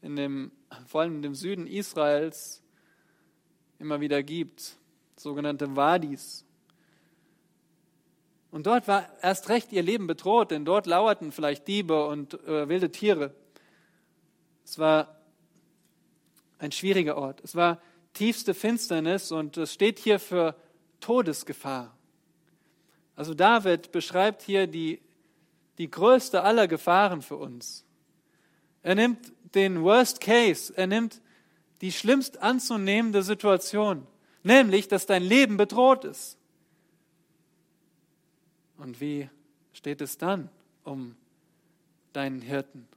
in 0.00 0.16
dem, 0.16 0.52
vor 0.86 1.02
allem 1.02 1.16
in 1.16 1.22
dem 1.22 1.34
Süden 1.34 1.66
Israels 1.66 2.62
immer 3.78 4.00
wieder 4.00 4.22
gibt, 4.22 4.76
sogenannte 5.16 5.76
Wadis. 5.76 6.44
Und 8.50 8.66
dort 8.66 8.86
war 8.86 9.08
erst 9.22 9.48
recht 9.48 9.72
ihr 9.72 9.82
Leben 9.82 10.06
bedroht, 10.06 10.50
denn 10.50 10.64
dort 10.64 10.86
lauerten 10.86 11.32
vielleicht 11.32 11.66
Diebe 11.68 12.06
und 12.06 12.34
äh, 12.44 12.68
wilde 12.68 12.92
Tiere. 12.92 13.34
Es 14.64 14.78
war 14.78 15.16
ein 16.58 16.70
schwieriger 16.70 17.16
Ort. 17.16 17.40
Es 17.42 17.56
war 17.56 17.80
tiefste 18.12 18.54
Finsternis 18.54 19.32
und 19.32 19.56
es 19.56 19.72
steht 19.72 19.98
hier 19.98 20.18
für 20.18 20.54
Todesgefahr. 21.00 21.96
Also 23.16 23.34
David 23.34 23.92
beschreibt 23.92 24.42
hier 24.42 24.66
die, 24.66 25.00
die 25.78 25.90
größte 25.90 26.42
aller 26.42 26.68
Gefahren 26.68 27.22
für 27.22 27.36
uns. 27.36 27.84
Er 28.82 28.94
nimmt 28.94 29.32
den 29.54 29.82
Worst 29.82 30.20
Case, 30.20 30.72
er 30.76 30.86
nimmt 30.86 31.20
die 31.80 31.92
schlimmst 31.92 32.38
anzunehmende 32.38 33.22
Situation, 33.22 34.06
nämlich, 34.42 34.88
dass 34.88 35.06
dein 35.06 35.22
Leben 35.22 35.56
bedroht 35.56 36.04
ist. 36.04 36.38
Und 38.78 39.00
wie 39.00 39.28
steht 39.72 40.00
es 40.00 40.18
dann 40.18 40.48
um 40.84 41.16
deinen 42.12 42.40
Hirten? 42.40 42.88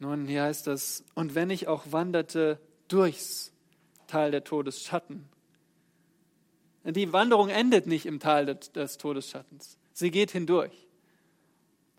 Nun, 0.00 0.26
hier 0.26 0.44
heißt 0.44 0.66
das, 0.66 1.04
und 1.14 1.34
wenn 1.34 1.50
ich 1.50 1.68
auch 1.68 1.92
wanderte 1.92 2.58
durchs 2.88 3.52
Tal 4.06 4.30
der 4.30 4.42
Todesschatten. 4.42 5.28
Die 6.84 7.12
Wanderung 7.12 7.50
endet 7.50 7.86
nicht 7.86 8.06
im 8.06 8.18
Tal 8.18 8.46
des 8.46 8.96
Todesschattens. 8.96 9.78
Sie 9.92 10.10
geht 10.10 10.30
hindurch. 10.30 10.88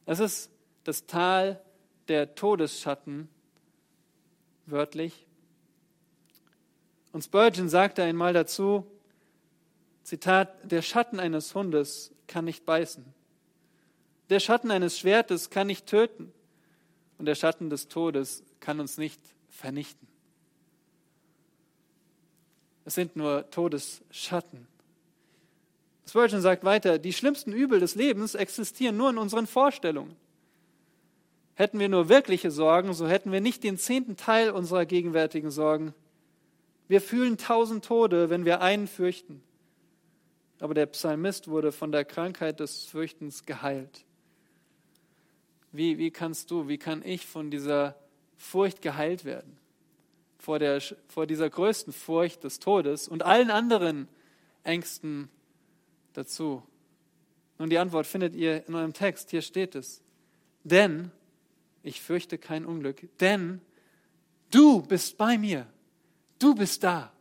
Es 0.07 0.19
ist 0.19 0.49
das 0.83 1.05
Tal 1.05 1.61
der 2.07 2.33
Todesschatten, 2.33 3.29
wörtlich. 4.65 5.27
Und 7.11 7.23
Spurgeon 7.23 7.69
sagte 7.69 8.01
einmal 8.01 8.33
dazu, 8.33 8.87
Zitat, 10.01 10.71
der 10.71 10.81
Schatten 10.81 11.19
eines 11.19 11.53
Hundes 11.53 12.15
kann 12.25 12.45
nicht 12.45 12.65
beißen. 12.65 13.05
Der 14.31 14.39
Schatten 14.39 14.71
eines 14.71 14.97
Schwertes 14.97 15.51
kann 15.51 15.67
nicht 15.67 15.85
töten 15.85 16.33
und 17.21 17.27
der 17.27 17.35
Schatten 17.35 17.69
des 17.69 17.87
Todes 17.87 18.41
kann 18.59 18.79
uns 18.79 18.97
nicht 18.97 19.21
vernichten. 19.47 20.07
Es 22.83 22.95
sind 22.95 23.15
nur 23.15 23.47
Todesschatten. 23.51 24.65
Spurgeon 26.09 26.41
sagt 26.41 26.63
weiter, 26.63 26.97
die 26.97 27.13
schlimmsten 27.13 27.53
Übel 27.53 27.79
des 27.79 27.93
Lebens 27.93 28.33
existieren 28.33 28.97
nur 28.97 29.11
in 29.11 29.19
unseren 29.19 29.45
Vorstellungen. 29.45 30.15
Hätten 31.53 31.77
wir 31.77 31.89
nur 31.89 32.09
wirkliche 32.09 32.49
Sorgen, 32.49 32.91
so 32.95 33.07
hätten 33.07 33.31
wir 33.31 33.39
nicht 33.39 33.63
den 33.63 33.77
zehnten 33.77 34.17
Teil 34.17 34.49
unserer 34.49 34.87
gegenwärtigen 34.87 35.51
Sorgen. 35.51 35.93
Wir 36.87 37.01
fühlen 37.01 37.37
tausend 37.37 37.85
Tode, 37.85 38.31
wenn 38.31 38.45
wir 38.45 38.61
einen 38.61 38.87
fürchten. 38.87 39.43
Aber 40.59 40.73
der 40.73 40.87
Psalmist 40.87 41.49
wurde 41.49 41.71
von 41.71 41.91
der 41.91 42.03
Krankheit 42.03 42.59
des 42.59 42.85
Fürchtens 42.85 43.45
geheilt. 43.45 44.05
Wie, 45.71 45.97
wie 45.97 46.11
kannst 46.11 46.51
du, 46.51 46.67
wie 46.67 46.77
kann 46.77 47.03
ich 47.03 47.25
von 47.25 47.49
dieser 47.49 47.95
Furcht 48.37 48.81
geheilt 48.81 49.23
werden? 49.25 49.57
Vor, 50.37 50.59
der, 50.59 50.81
vor 51.07 51.27
dieser 51.27 51.49
größten 51.49 51.93
Furcht 51.93 52.43
des 52.43 52.59
Todes 52.59 53.07
und 53.07 53.23
allen 53.23 53.51
anderen 53.51 54.07
Ängsten 54.63 55.29
dazu. 56.13 56.63
Nun, 57.57 57.69
die 57.69 57.77
Antwort 57.77 58.07
findet 58.07 58.35
ihr 58.35 58.67
in 58.67 58.75
eurem 58.75 58.93
Text. 58.93 59.29
Hier 59.29 59.41
steht 59.41 59.75
es. 59.75 60.01
Denn 60.63 61.11
ich 61.83 62.01
fürchte 62.01 62.37
kein 62.37 62.65
Unglück, 62.65 63.07
denn 63.19 63.61
du 64.51 64.81
bist 64.81 65.17
bei 65.17 65.37
mir. 65.37 65.67
Du 66.39 66.55
bist 66.55 66.83
da. 66.83 67.11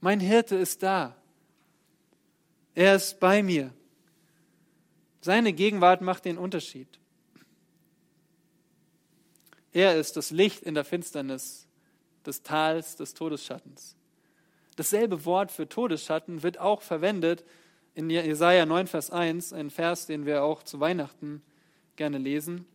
Mein 0.00 0.20
Hirte 0.20 0.56
ist 0.56 0.82
da. 0.82 1.16
Er 2.74 2.96
ist 2.96 3.18
bei 3.20 3.42
mir. 3.42 3.72
Seine 5.20 5.52
Gegenwart 5.52 6.02
macht 6.02 6.24
den 6.24 6.36
Unterschied. 6.36 6.98
Er 9.74 9.96
ist 9.96 10.16
das 10.16 10.30
Licht 10.30 10.62
in 10.62 10.74
der 10.74 10.84
Finsternis 10.84 11.66
des 12.24 12.42
Tals 12.42 12.94
des 12.94 13.12
Todesschattens. 13.12 13.96
Dasselbe 14.76 15.24
Wort 15.24 15.50
für 15.50 15.68
Todesschatten 15.68 16.42
wird 16.44 16.58
auch 16.58 16.80
verwendet 16.80 17.44
in 17.94 18.08
Jesaja 18.08 18.66
9, 18.66 18.86
Vers 18.86 19.10
1, 19.10 19.52
ein 19.52 19.70
Vers, 19.70 20.06
den 20.06 20.26
wir 20.26 20.44
auch 20.44 20.62
zu 20.62 20.78
Weihnachten 20.78 21.42
gerne 21.96 22.18
lesen. 22.18 22.66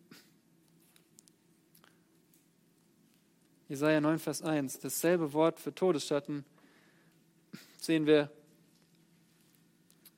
Jesaja 3.70 4.02
9, 4.02 4.20
Vers 4.20 4.42
1, 4.42 4.80
dasselbe 4.80 5.32
Wort 5.32 5.60
für 5.60 5.74
Todesschatten 5.74 6.44
sehen 7.80 8.06
wir 8.08 8.30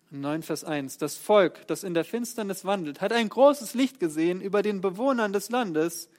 in 0.09 0.21
9, 0.21 0.41
Vers 0.41 0.63
1. 0.63 0.97
Das 0.97 1.15
Volk, 1.15 1.67
das 1.67 1.83
in 1.83 1.93
der 1.93 2.05
Finsternis 2.05 2.65
wandelt, 2.65 3.01
hat 3.01 3.13
ein 3.13 3.29
großes 3.29 3.75
Licht 3.75 3.99
gesehen 3.99 4.41
über 4.41 4.63
den 4.63 4.81
Bewohnern 4.81 5.31
des 5.31 5.49
Landes. 5.49 6.09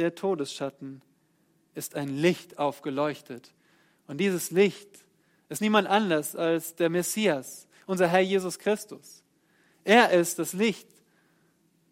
Der 0.00 0.16
Todesschatten 0.16 1.02
ist 1.74 1.94
ein 1.94 2.08
Licht 2.08 2.58
aufgeleuchtet. 2.58 3.54
Und 4.08 4.18
dieses 4.18 4.50
Licht 4.50 5.04
ist 5.48 5.60
niemand 5.60 5.86
anders 5.86 6.34
als 6.34 6.74
der 6.74 6.90
Messias, 6.90 7.68
unser 7.86 8.08
Herr 8.08 8.20
Jesus 8.20 8.58
Christus. 8.58 9.22
Er 9.84 10.10
ist 10.10 10.40
das 10.40 10.52
Licht, 10.52 10.88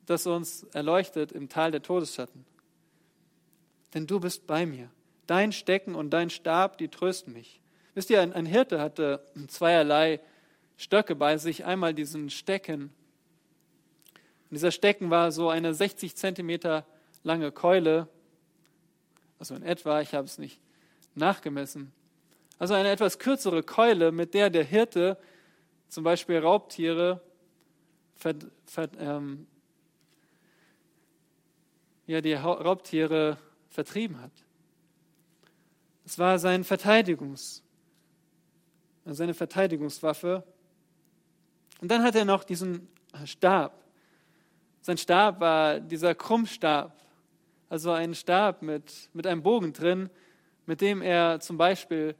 das 0.06 0.26
uns 0.26 0.64
erleuchtet 0.72 1.30
im 1.30 1.48
Tal 1.48 1.70
der 1.70 1.82
Todesschatten 1.82 2.44
denn 3.94 4.06
du 4.06 4.20
bist 4.20 4.46
bei 4.46 4.66
mir. 4.66 4.90
Dein 5.26 5.52
Stecken 5.52 5.94
und 5.94 6.10
dein 6.10 6.30
Stab, 6.30 6.78
die 6.78 6.88
trösten 6.88 7.32
mich. 7.32 7.60
Wisst 7.94 8.10
ihr, 8.10 8.20
ein, 8.20 8.32
ein 8.32 8.46
Hirte 8.46 8.80
hatte 8.80 9.24
zweierlei 9.48 10.20
Stöcke 10.76 11.14
bei 11.14 11.36
sich. 11.38 11.64
Einmal 11.64 11.94
diesen 11.94 12.30
Stecken. 12.30 12.82
Und 14.50 14.52
dieser 14.52 14.70
Stecken 14.70 15.10
war 15.10 15.32
so 15.32 15.48
eine 15.48 15.74
60 15.74 16.16
Zentimeter 16.16 16.86
lange 17.22 17.52
Keule, 17.52 18.08
also 19.38 19.54
in 19.54 19.62
etwa, 19.62 20.00
ich 20.00 20.14
habe 20.14 20.26
es 20.26 20.38
nicht 20.38 20.60
nachgemessen. 21.14 21.92
Also 22.58 22.74
eine 22.74 22.90
etwas 22.90 23.18
kürzere 23.18 23.62
Keule, 23.62 24.10
mit 24.10 24.34
der 24.34 24.50
der 24.50 24.64
Hirte 24.64 25.18
zum 25.88 26.04
Beispiel 26.04 26.38
Raubtiere 26.38 27.20
ver, 28.14 28.34
ver, 28.66 28.88
ähm, 28.98 29.46
ja, 32.06 32.20
die 32.20 32.34
Raubtiere 32.34 33.38
vertrieben 33.68 34.20
hat. 34.20 34.32
Es 36.04 36.18
war 36.18 36.38
sein 36.38 36.64
Verteidigungs, 36.64 37.62
seine 39.04 39.34
Verteidigungswaffe. 39.34 40.42
Und 41.80 41.90
dann 41.90 42.02
hat 42.02 42.14
er 42.14 42.24
noch 42.24 42.44
diesen 42.44 42.88
Stab. 43.24 43.84
Sein 44.80 44.96
Stab 44.96 45.38
war 45.40 45.80
dieser 45.80 46.14
Krummstab, 46.14 46.98
also 47.68 47.90
ein 47.92 48.14
Stab 48.14 48.62
mit, 48.62 49.10
mit 49.12 49.26
einem 49.26 49.42
Bogen 49.42 49.72
drin, 49.72 50.10
mit 50.66 50.80
dem 50.80 51.02
er 51.02 51.40
zum 51.40 51.56
Beispiel 51.58 52.14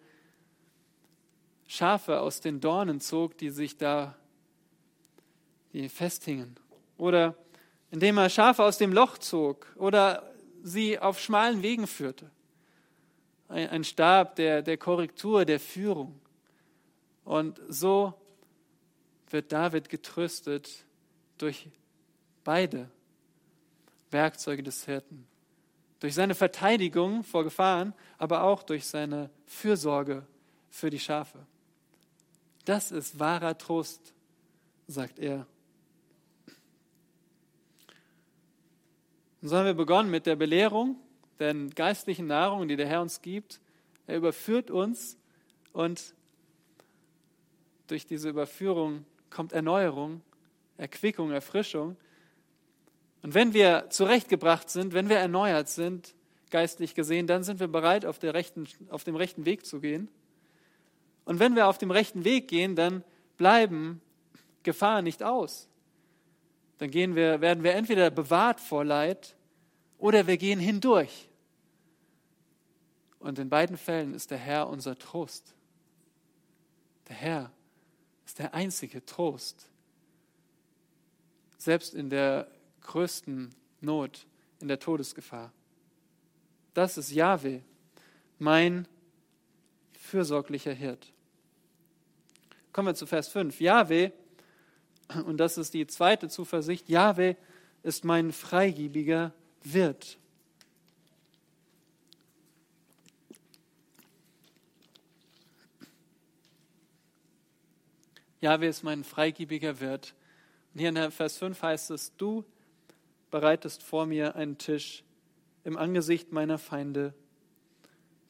Schafe 1.66 2.20
aus 2.20 2.40
den 2.40 2.60
Dornen 2.60 3.00
zog, 3.00 3.36
die 3.38 3.50
sich 3.50 3.76
da 3.76 4.16
die 5.72 5.88
festhingen. 5.88 6.56
Oder 6.96 7.34
indem 7.90 8.18
er 8.18 8.30
Schafe 8.30 8.64
aus 8.64 8.78
dem 8.78 8.92
Loch 8.92 9.18
zog. 9.18 9.66
Oder 9.76 10.34
sie 10.62 10.98
auf 10.98 11.20
schmalen 11.20 11.62
Wegen 11.62 11.86
führte. 11.86 12.30
Ein, 13.48 13.68
ein 13.68 13.84
Stab 13.84 14.36
der, 14.36 14.62
der 14.62 14.76
Korrektur, 14.76 15.44
der 15.44 15.60
Führung. 15.60 16.20
Und 17.24 17.60
so 17.68 18.14
wird 19.30 19.52
David 19.52 19.88
getröstet 19.88 20.86
durch 21.36 21.68
beide 22.44 22.90
Werkzeuge 24.10 24.62
des 24.62 24.86
Hirten. 24.86 25.26
Durch 26.00 26.14
seine 26.14 26.34
Verteidigung 26.34 27.24
vor 27.24 27.44
Gefahren, 27.44 27.92
aber 28.18 28.44
auch 28.44 28.62
durch 28.62 28.86
seine 28.86 29.30
Fürsorge 29.46 30.26
für 30.70 30.90
die 30.90 31.00
Schafe. 31.00 31.38
Das 32.64 32.92
ist 32.92 33.18
wahrer 33.18 33.56
Trost, 33.56 34.12
sagt 34.86 35.18
er. 35.18 35.46
Und 39.40 39.48
so 39.48 39.56
haben 39.56 39.66
wir 39.66 39.74
begonnen 39.74 40.10
mit 40.10 40.26
der 40.26 40.36
Belehrung, 40.36 40.96
der 41.38 41.54
geistlichen 41.54 42.26
Nahrung, 42.26 42.68
die 42.68 42.76
der 42.76 42.86
Herr 42.86 43.02
uns 43.02 43.22
gibt. 43.22 43.60
Er 44.06 44.16
überführt 44.16 44.70
uns 44.70 45.16
und 45.72 46.14
durch 47.86 48.06
diese 48.06 48.28
Überführung 48.28 49.04
kommt 49.30 49.52
Erneuerung, 49.52 50.20
Erquickung, 50.76 51.30
Erfrischung. 51.30 51.96
Und 53.22 53.34
wenn 53.34 53.52
wir 53.52 53.86
zurechtgebracht 53.90 54.70
sind, 54.70 54.94
wenn 54.94 55.08
wir 55.08 55.16
erneuert 55.16 55.68
sind, 55.68 56.14
geistlich 56.50 56.94
gesehen, 56.94 57.26
dann 57.26 57.42
sind 57.42 57.60
wir 57.60 57.68
bereit, 57.68 58.06
auf, 58.06 58.22
rechten, 58.22 58.66
auf 58.90 59.04
dem 59.04 59.16
rechten 59.16 59.44
Weg 59.44 59.66
zu 59.66 59.80
gehen. 59.80 60.08
Und 61.24 61.38
wenn 61.40 61.56
wir 61.56 61.68
auf 61.68 61.78
dem 61.78 61.90
rechten 61.90 62.24
Weg 62.24 62.48
gehen, 62.48 62.74
dann 62.74 63.04
bleiben 63.36 64.00
Gefahren 64.62 65.04
nicht 65.04 65.22
aus 65.22 65.68
dann 66.78 66.90
gehen 66.90 67.16
wir, 67.16 67.40
werden 67.40 67.64
wir 67.64 67.74
entweder 67.74 68.10
bewahrt 68.10 68.60
vor 68.60 68.84
Leid 68.84 69.36
oder 69.98 70.26
wir 70.26 70.36
gehen 70.36 70.60
hindurch. 70.60 71.28
Und 73.18 73.40
in 73.40 73.50
beiden 73.50 73.76
Fällen 73.76 74.14
ist 74.14 74.30
der 74.30 74.38
Herr 74.38 74.68
unser 74.68 74.96
Trost. 74.96 75.54
Der 77.08 77.16
Herr 77.16 77.50
ist 78.24 78.38
der 78.38 78.54
einzige 78.54 79.04
Trost. 79.04 79.68
Selbst 81.58 81.94
in 81.94 82.10
der 82.10 82.48
größten 82.88 83.54
Not, 83.80 84.26
in 84.60 84.68
der 84.68 84.80
Todesgefahr. 84.80 85.52
Das 86.74 86.96
ist 86.96 87.12
Jahwe, 87.12 87.62
mein 88.38 88.88
fürsorglicher 89.92 90.72
Hirt. 90.72 91.12
Kommen 92.72 92.88
wir 92.88 92.94
zu 92.94 93.06
Vers 93.06 93.28
5. 93.28 93.60
Jahwe 93.60 94.12
und 95.26 95.36
das 95.36 95.58
ist 95.58 95.74
die 95.74 95.86
zweite 95.86 96.28
Zuversicht. 96.28 96.88
Jahwe 96.88 97.36
ist 97.82 98.04
mein 98.04 98.32
freigebiger 98.32 99.34
Wirt. 99.62 100.18
Jahwe 108.40 108.66
ist 108.66 108.82
mein 108.82 109.04
freigebiger 109.04 109.78
Wirt. 109.80 110.14
Und 110.72 110.80
hier 110.80 110.88
in 110.88 111.10
Vers 111.10 111.36
5 111.36 111.60
heißt 111.60 111.90
es, 111.90 112.16
du 112.16 112.44
bereitest 113.30 113.82
vor 113.82 114.06
mir 114.06 114.36
einen 114.36 114.58
Tisch 114.58 115.04
im 115.64 115.76
Angesicht 115.76 116.32
meiner 116.32 116.58
Feinde. 116.58 117.14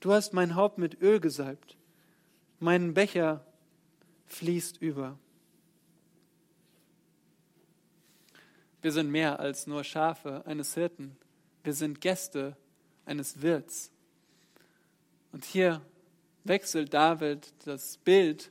Du 0.01 0.13
hast 0.13 0.33
mein 0.33 0.55
Haupt 0.55 0.79
mit 0.79 1.01
Öl 1.01 1.21
gesalbt. 1.21 1.77
Mein 2.61 2.95
Becher 2.95 3.45
fließt 4.27 4.81
über. 4.81 5.19
Wir 8.81 8.93
sind 8.93 9.11
mehr 9.11 9.41
als 9.41 9.67
nur 9.67 9.83
Schafe 9.85 10.47
eines 10.47 10.75
Hirten. 10.75 11.17
Wir 11.65 11.75
sind 11.75 12.01
Gäste 12.01 12.57
eines 13.05 13.43
Wirts. 13.43 13.91
Und 15.33 15.45
hier 15.45 15.83
wechselt 16.45 16.95
David 16.95 17.53
das 17.67 17.99
Bild 17.99 18.51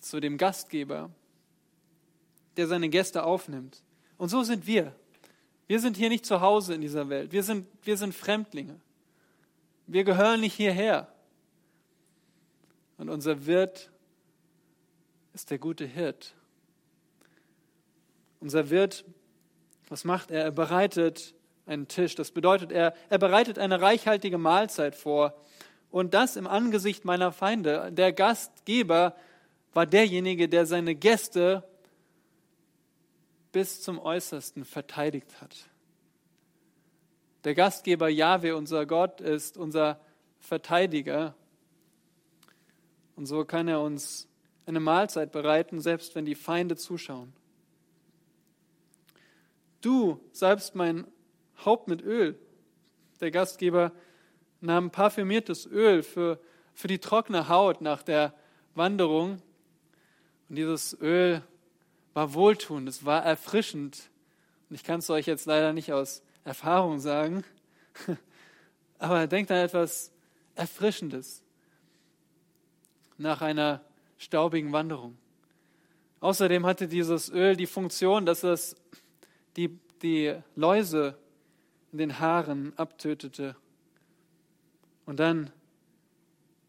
zu 0.00 0.20
dem 0.20 0.36
Gastgeber, 0.36 1.10
der 2.56 2.66
seine 2.66 2.88
Gäste 2.88 3.24
aufnimmt. 3.24 3.82
Und 4.18 4.28
so 4.28 4.42
sind 4.42 4.66
wir. 4.66 4.94
Wir 5.70 5.78
sind 5.78 5.96
hier 5.96 6.08
nicht 6.08 6.26
zu 6.26 6.40
Hause 6.40 6.74
in 6.74 6.80
dieser 6.80 7.08
Welt. 7.10 7.30
Wir 7.30 7.44
sind, 7.44 7.64
wir 7.84 7.96
sind 7.96 8.12
Fremdlinge. 8.12 8.80
Wir 9.86 10.02
gehören 10.02 10.40
nicht 10.40 10.54
hierher. 10.54 11.06
Und 12.98 13.08
unser 13.08 13.46
Wirt 13.46 13.88
ist 15.32 15.48
der 15.48 15.60
gute 15.60 15.84
Hirt. 15.86 16.34
Unser 18.40 18.68
Wirt, 18.68 19.04
was 19.88 20.02
macht 20.02 20.32
er? 20.32 20.42
Er 20.42 20.50
bereitet 20.50 21.36
einen 21.66 21.86
Tisch. 21.86 22.16
Das 22.16 22.32
bedeutet, 22.32 22.72
er, 22.72 22.92
er 23.08 23.18
bereitet 23.18 23.56
eine 23.56 23.80
reichhaltige 23.80 24.38
Mahlzeit 24.38 24.96
vor. 24.96 25.40
Und 25.92 26.14
das 26.14 26.34
im 26.34 26.48
Angesicht 26.48 27.04
meiner 27.04 27.30
Feinde. 27.30 27.92
Der 27.92 28.12
Gastgeber 28.12 29.14
war 29.72 29.86
derjenige, 29.86 30.48
der 30.48 30.66
seine 30.66 30.96
Gäste 30.96 31.62
bis 33.52 33.82
zum 33.82 33.98
Äußersten 33.98 34.64
verteidigt 34.64 35.40
hat. 35.40 35.68
Der 37.44 37.54
Gastgeber 37.54 38.08
Jahwe, 38.08 38.54
unser 38.54 38.86
Gott, 38.86 39.20
ist 39.20 39.56
unser 39.56 40.00
Verteidiger. 40.38 41.34
Und 43.16 43.26
so 43.26 43.44
kann 43.44 43.66
er 43.68 43.80
uns 43.80 44.28
eine 44.66 44.80
Mahlzeit 44.80 45.32
bereiten, 45.32 45.80
selbst 45.80 46.14
wenn 46.14 46.24
die 46.24 46.34
Feinde 46.34 46.76
zuschauen. 46.76 47.32
Du 49.80 50.20
salbst 50.32 50.74
mein 50.74 51.06
Haupt 51.64 51.88
mit 51.88 52.02
Öl. 52.02 52.38
Der 53.20 53.30
Gastgeber 53.30 53.92
nahm 54.60 54.90
parfümiertes 54.90 55.66
Öl 55.66 56.02
für, 56.02 56.38
für 56.74 56.88
die 56.88 56.98
trockene 56.98 57.48
Haut 57.48 57.80
nach 57.80 58.02
der 58.02 58.34
Wanderung. 58.74 59.42
Und 60.48 60.56
dieses 60.56 60.98
Öl 61.00 61.42
war 62.14 62.34
wohltuend, 62.34 62.88
es 62.88 63.04
war 63.04 63.24
erfrischend. 63.24 64.10
Und 64.68 64.76
ich 64.76 64.84
kann 64.84 65.00
es 65.00 65.10
euch 65.10 65.26
jetzt 65.26 65.46
leider 65.46 65.72
nicht 65.72 65.92
aus 65.92 66.22
Erfahrung 66.44 67.00
sagen, 67.00 67.44
aber 68.98 69.26
denkt 69.26 69.50
an 69.50 69.58
etwas 69.58 70.12
Erfrischendes 70.54 71.42
nach 73.18 73.42
einer 73.42 73.82
staubigen 74.18 74.72
Wanderung. 74.72 75.16
Außerdem 76.20 76.66
hatte 76.66 76.88
dieses 76.88 77.30
Öl 77.30 77.56
die 77.56 77.66
Funktion, 77.66 78.26
dass 78.26 78.42
es 78.42 78.76
die, 79.56 79.78
die 80.02 80.34
Läuse 80.54 81.16
in 81.92 81.98
den 81.98 82.18
Haaren 82.18 82.76
abtötete. 82.76 83.56
Und 85.06 85.18
dann 85.18 85.50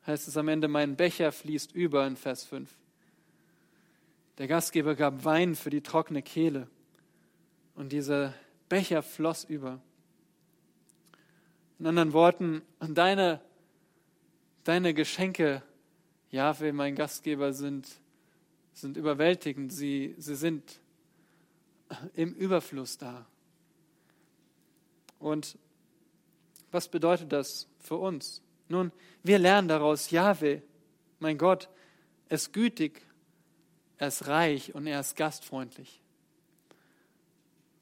heißt 0.08 0.28
es 0.28 0.38
am 0.38 0.48
Ende, 0.48 0.68
mein 0.68 0.96
Becher 0.96 1.32
fließt 1.32 1.74
über 1.74 2.08
in 2.08 2.16
Vers 2.16 2.46
5. 2.46 2.70
Der 4.42 4.48
Gastgeber 4.48 4.96
gab 4.96 5.24
Wein 5.24 5.54
für 5.56 5.70
die 5.70 5.82
trockene 5.82 6.24
Kehle 6.24 6.68
und 7.76 7.92
dieser 7.92 8.34
Becher 8.70 9.04
floss 9.04 9.44
über. 9.44 9.80
In 11.78 11.86
anderen 11.86 12.12
Worten, 12.12 12.64
deine, 12.80 13.40
deine 14.64 14.96
Geschenke, 14.96 15.62
Jahwe, 16.32 16.74
mein 16.74 16.96
Gastgeber, 16.96 17.54
sind, 17.54 17.88
sind 18.74 18.98
überwältigend. 18.98 19.72
Sie, 19.72 20.16
sie 20.18 20.36
sind 20.36 20.80
im 22.16 22.34
Überfluss 22.34 22.98
da. 22.98 23.28
Und 25.20 25.56
was 26.72 26.88
bedeutet 26.88 27.32
das 27.32 27.68
für 27.78 27.98
uns? 27.98 28.42
Nun, 28.70 28.92
wir 29.22 29.38
lernen 29.38 29.68
daraus, 29.68 30.10
Jahwe, 30.10 30.64
mein 31.20 31.38
Gott, 31.38 31.70
ist 32.28 32.54
gütig, 32.54 33.06
er 34.02 34.08
ist 34.08 34.26
reich 34.26 34.74
und 34.74 34.88
er 34.88 35.00
ist 35.00 35.16
gastfreundlich. 35.16 36.02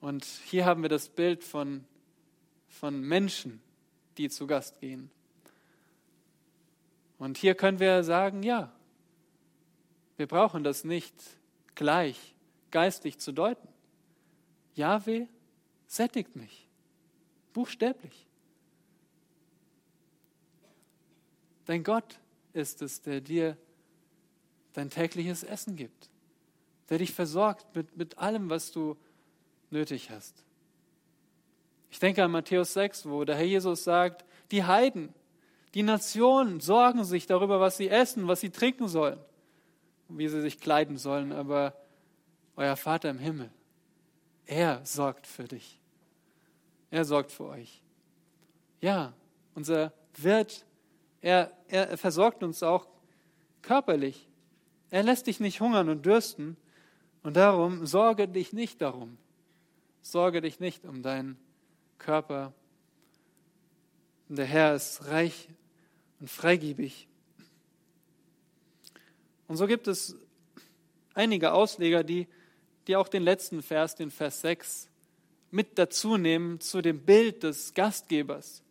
Und 0.01 0.26
hier 0.26 0.65
haben 0.65 0.82
wir 0.82 0.89
das 0.89 1.07
Bild 1.07 1.45
von, 1.45 1.86
von 2.67 2.99
Menschen, 2.99 3.61
die 4.17 4.30
zu 4.30 4.45
Gast 4.45 4.82
gehen. 4.82 5.09
Und 7.20 7.38
hier 7.38 7.55
können 7.55 7.80
wir 7.80 8.03
sagen, 8.03 8.43
ja, 8.43 8.70
wir 10.17 10.28
brauchen 10.28 10.65
das 10.65 10.84
nicht 10.84 11.15
gleich 11.74 12.36
geistlich 12.70 13.17
zu 13.17 13.32
deuten. 13.32 13.70
Jahwe 14.76 15.26
sättigt 15.88 16.36
mich, 16.36 16.67
buchstäblich. 17.53 18.28
Dein 21.63 21.82
Gott 21.82 22.20
ist 22.51 22.82
es, 22.82 23.01
der 23.01 23.22
dir 23.22 23.55
dein 24.74 24.89
tägliches 24.89 25.43
Essen 25.43 25.76
gibt, 25.76 26.09
der 26.90 26.98
dich 26.98 27.14
versorgt 27.14 27.76
mit, 27.76 27.96
mit 27.96 28.18
allem, 28.18 28.50
was 28.50 28.72
du 28.72 28.98
nötig 29.70 30.10
hast. 30.10 30.44
Ich 31.92 32.00
denke 32.00 32.24
an 32.24 32.32
Matthäus 32.32 32.74
6, 32.74 33.08
wo 33.08 33.24
der 33.24 33.36
Herr 33.36 33.46
Jesus 33.46 33.84
sagt, 33.84 34.26
die 34.52 34.64
Heiden, 34.64 35.14
die 35.74 35.84
Nationen 35.84 36.60
sorgen 36.60 37.04
sich 37.04 37.26
darüber, 37.26 37.60
was 37.60 37.78
sie 37.78 37.90
essen, 37.90 38.28
was 38.28 38.42
sie 38.42 38.50
trinken 38.50 38.88
sollen, 38.88 39.20
wie 40.08 40.28
sie 40.28 40.42
sich 40.42 40.60
kleiden 40.60 40.98
sollen, 40.98 41.32
aber 41.32 41.76
euer 42.56 42.76
Vater 42.76 43.10
im 43.10 43.20
Himmel, 43.20 43.52
er 44.46 44.84
sorgt 44.84 45.28
für 45.28 45.44
dich. 45.44 45.80
Er 46.92 47.06
sorgt 47.06 47.32
für 47.32 47.46
euch. 47.46 47.84
Ja, 48.82 49.14
unser 49.54 49.94
Wirt, 50.18 50.66
er, 51.22 51.52
er 51.68 51.98
versorgt 51.98 52.44
uns 52.44 52.64
auch 52.64 52.88
körperlich. 53.62 54.28
Er 54.90 55.04
lässt 55.04 55.28
dich 55.28 55.40
nicht 55.40 55.62
hungern 55.62 55.90
und 55.90 56.06
dürsten. 56.06 56.58
Und 57.24 57.36
darum 57.36 57.86
sorge 57.86 58.28
dich 58.28 58.53
nicht 58.53 58.82
darum. 58.82 59.17
Sorge 60.01 60.41
dich 60.41 60.59
nicht 60.59 60.86
um 60.86 61.01
deinen 61.01 61.38
Körper. 61.97 62.53
Der 64.30 64.45
Herr 64.45 64.76
ist 64.76 65.07
reich 65.07 65.49
und 66.20 66.30
freigebig. 66.30 67.07
Und 69.47 69.57
so 69.57 69.67
gibt 69.67 69.88
es 69.88 70.15
einige 71.13 71.53
Ausleger, 71.53 72.03
die, 72.03 72.28
die 72.88 72.95
auch 72.95 73.07
den 73.07 73.24
letzten 73.24 73.61
Vers, 73.63 73.95
den 73.95 74.11
Vers 74.11 74.41
6, 74.41 74.89
mit 75.51 75.78
dazu 75.80 76.17
nehmen 76.17 76.59
zu 76.61 76.82
dem 76.82 77.03
Bild 77.03 77.43
des 77.43 77.74
Gastgebers. 77.74 78.61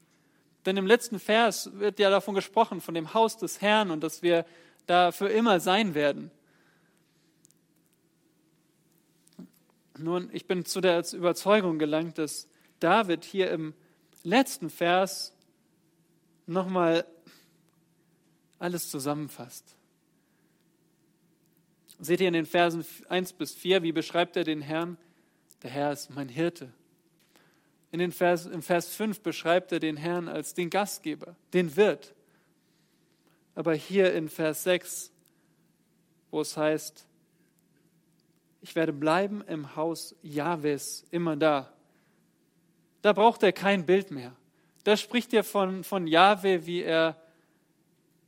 Denn 0.65 0.77
im 0.77 0.87
letzten 0.87 1.19
Vers 1.19 1.71
wird 1.75 1.99
ja 1.99 2.11
davon 2.11 2.35
gesprochen, 2.35 2.81
von 2.81 2.95
dem 2.95 3.15
Haus 3.15 3.37
des 3.37 3.61
Herrn 3.61 3.91
und 3.91 4.03
dass 4.03 4.23
wir 4.23 4.45
da 4.87 5.13
für 5.13 5.29
immer 5.29 5.61
sein 5.61 5.95
werden. 5.95 6.31
Nun, 9.99 10.31
ich 10.33 10.47
bin 10.47 10.65
zu 10.65 10.81
der 10.81 11.05
Überzeugung 11.13 11.79
gelangt, 11.79 12.19
dass 12.19 12.49
David 12.79 13.25
hier 13.25 13.51
im 13.51 13.75
letzten 14.23 14.71
Vers 14.71 15.33
nochmal 16.47 17.05
alles 18.59 18.91
zusammenfasst. 18.91 19.77
Seht 21.99 22.21
ihr 22.21 22.29
in 22.29 22.35
den 22.35 22.47
Versen 22.47 22.85
1 23.09 23.33
bis 23.33 23.55
4, 23.55 23.83
wie 23.83 23.93
beschreibt 23.93 24.37
er 24.37 24.45
den 24.45 24.63
Herrn? 24.63 24.97
Der 25.63 25.71
Herr 25.71 25.93
ist 25.93 26.11
mein 26.11 26.29
Hirte. 26.29 26.73
In 27.91 27.99
den 27.99 28.13
Vers, 28.13 28.47
Im 28.47 28.63
Vers 28.63 28.95
5 28.95 29.21
beschreibt 29.21 29.73
er 29.73 29.81
den 29.81 29.97
Herrn 29.97 30.29
als 30.29 30.55
den 30.55 30.71
Gastgeber, 30.71 31.35
den 31.53 31.75
Wirt. 31.77 32.15
Aber 33.57 33.75
hier 33.75 34.15
in 34.15 34.29
Vers 34.29 34.63
6, 34.63 35.11
wo 36.31 36.41
es 36.41 36.57
heißt, 36.57 37.08
ich 38.61 38.75
werde 38.75 38.93
bleiben 38.93 39.43
im 39.47 39.77
Haus 39.77 40.15
Jahwes, 40.23 41.05
immer 41.11 41.37
da. 41.37 41.73
Da 43.03 43.13
braucht 43.13 43.43
er 43.43 43.53
kein 43.53 43.87
Bild 43.87 44.11
mehr. 44.11 44.35
Da 44.85 44.97
spricht 44.97 45.33
er 45.33 45.45
von, 45.45 45.85
von 45.85 46.07
Jahwe, 46.07 46.67
wie 46.67 46.83
er, 46.83 47.17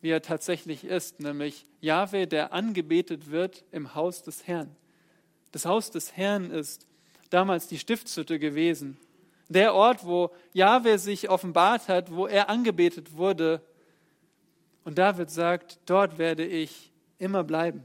wie 0.01 0.11
er 0.11 0.23
tatsächlich 0.23 0.85
ist, 0.85 1.21
nämlich 1.21 1.67
Jahwe, 1.81 2.27
der 2.27 2.53
angebetet 2.53 3.31
wird 3.31 3.65
im 3.73 3.95
Haus 3.95 4.23
des 4.23 4.47
Herrn. 4.47 4.75
Das 5.53 5.65
Haus 5.65 5.91
des 5.91 6.17
Herrn 6.17 6.51
ist 6.51 6.87
damals 7.31 7.67
die 7.67 7.79
Stiftshütte 7.79 8.39
gewesen. 8.39 8.99
Der 9.49 9.75
Ort, 9.75 10.05
wo 10.05 10.31
Jahwe 10.53 10.99
sich 10.99 11.29
offenbart 11.29 11.89
hat, 11.89 12.13
wo 12.13 12.27
er 12.27 12.49
angebetet 12.49 13.17
wurde 13.17 13.61
und 14.85 14.99
David 14.99 15.31
sagt, 15.31 15.79
dort 15.87 16.19
werde 16.19 16.47
ich 16.47 16.93
immer 17.19 17.45
bleiben. 17.45 17.85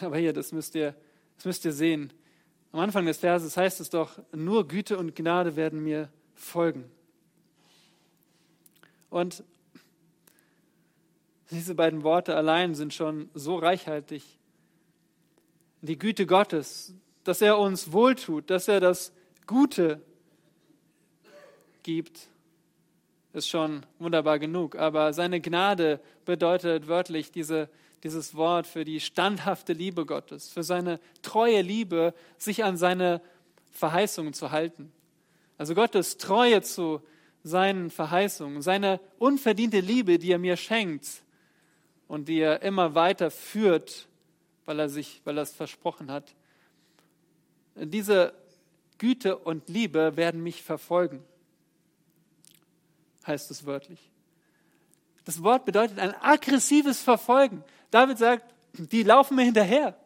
Aber 0.00 0.18
hier, 0.18 0.32
das 0.32 0.52
müsst 0.52 0.74
ihr, 0.74 0.94
das 1.36 1.44
müsst 1.44 1.64
ihr 1.64 1.72
sehen. 1.72 2.12
Am 2.72 2.80
Anfang 2.80 3.06
des 3.06 3.18
Verses 3.18 3.56
heißt 3.56 3.80
es 3.80 3.90
doch, 3.90 4.18
nur 4.32 4.68
Güte 4.68 4.98
und 4.98 5.14
Gnade 5.14 5.56
werden 5.56 5.82
mir 5.82 6.10
folgen. 6.34 6.84
Und 9.08 9.44
diese 11.50 11.74
beiden 11.74 12.02
Worte 12.02 12.36
allein 12.36 12.74
sind 12.74 12.92
schon 12.92 13.30
so 13.34 13.56
reichhaltig. 13.56 14.38
Die 15.80 15.98
Güte 15.98 16.26
Gottes, 16.26 16.92
dass 17.24 17.40
er 17.40 17.58
uns 17.58 17.92
wohltut, 17.92 18.50
dass 18.50 18.68
er 18.68 18.80
das 18.80 19.12
Gute 19.46 20.02
gibt, 21.82 22.28
ist 23.32 23.48
schon 23.48 23.86
wunderbar 23.98 24.38
genug. 24.38 24.76
Aber 24.76 25.12
seine 25.12 25.40
Gnade 25.40 26.00
bedeutet 26.24 26.88
wörtlich 26.88 27.30
diese, 27.30 27.68
dieses 28.02 28.34
Wort 28.34 28.66
für 28.66 28.84
die 28.84 29.00
standhafte 29.00 29.72
Liebe 29.72 30.06
Gottes, 30.06 30.48
für 30.48 30.62
seine 30.62 31.00
treue 31.22 31.62
Liebe, 31.62 32.14
sich 32.38 32.64
an 32.64 32.76
seine 32.76 33.20
Verheißungen 33.72 34.32
zu 34.32 34.50
halten. 34.50 34.92
Also 35.58 35.74
Gottes 35.74 36.18
Treue 36.18 36.62
zu 36.62 37.00
seinen 37.42 37.90
Verheißungen, 37.90 38.60
seine 38.62 39.00
unverdiente 39.18 39.80
Liebe, 39.80 40.18
die 40.18 40.32
er 40.32 40.38
mir 40.38 40.56
schenkt 40.56 41.22
und 42.08 42.28
die 42.28 42.40
er 42.40 42.62
immer 42.62 42.94
weiter 42.94 43.30
führt, 43.30 44.08
weil 44.64 44.80
er 44.80 44.88
sich, 44.88 45.20
weil 45.24 45.38
er 45.38 45.42
es 45.42 45.52
versprochen 45.52 46.10
hat. 46.10 46.34
Diese 47.76 48.34
Güte 48.98 49.36
und 49.36 49.68
Liebe 49.68 50.16
werden 50.16 50.42
mich 50.42 50.62
verfolgen, 50.62 51.22
heißt 53.26 53.50
es 53.50 53.66
wörtlich. 53.66 54.10
Das 55.24 55.42
Wort 55.42 55.64
bedeutet 55.64 55.98
ein 55.98 56.14
aggressives 56.20 57.00
Verfolgen. 57.00 57.64
David 57.90 58.18
sagt, 58.18 58.54
die 58.72 59.02
laufen 59.02 59.36
mir 59.36 59.44
hinterher. 59.44 59.98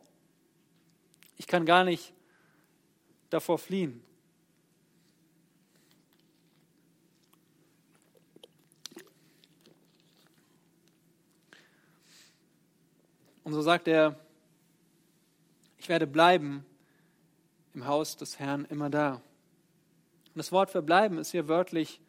Ich 1.37 1.47
kann 1.47 1.65
gar 1.67 1.85
nicht 1.85 2.13
davor 3.31 3.59
fliehen. 3.59 4.03
Und 13.43 13.55
so 13.55 13.63
sagt 13.63 13.89
er, 13.89 14.17
ich 15.79 15.89
werde 15.89 16.07
bleiben 16.07 16.65
im 17.75 17.87
Haus 17.87 18.17
des 18.17 18.39
Herrn 18.39 18.65
immer 18.67 18.91
da. 18.91 19.15
Und 19.15 20.37
das 20.37 20.53
Wort 20.53 20.71
verbleiben 20.71 21.19
ist 21.19 21.33
hier 21.33 21.49
wörtlich 21.49 22.01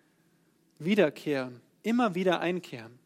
wiederkehren, 0.77 1.61
immer 1.81 2.13
wieder 2.13 2.41
einkehren. 2.41 3.00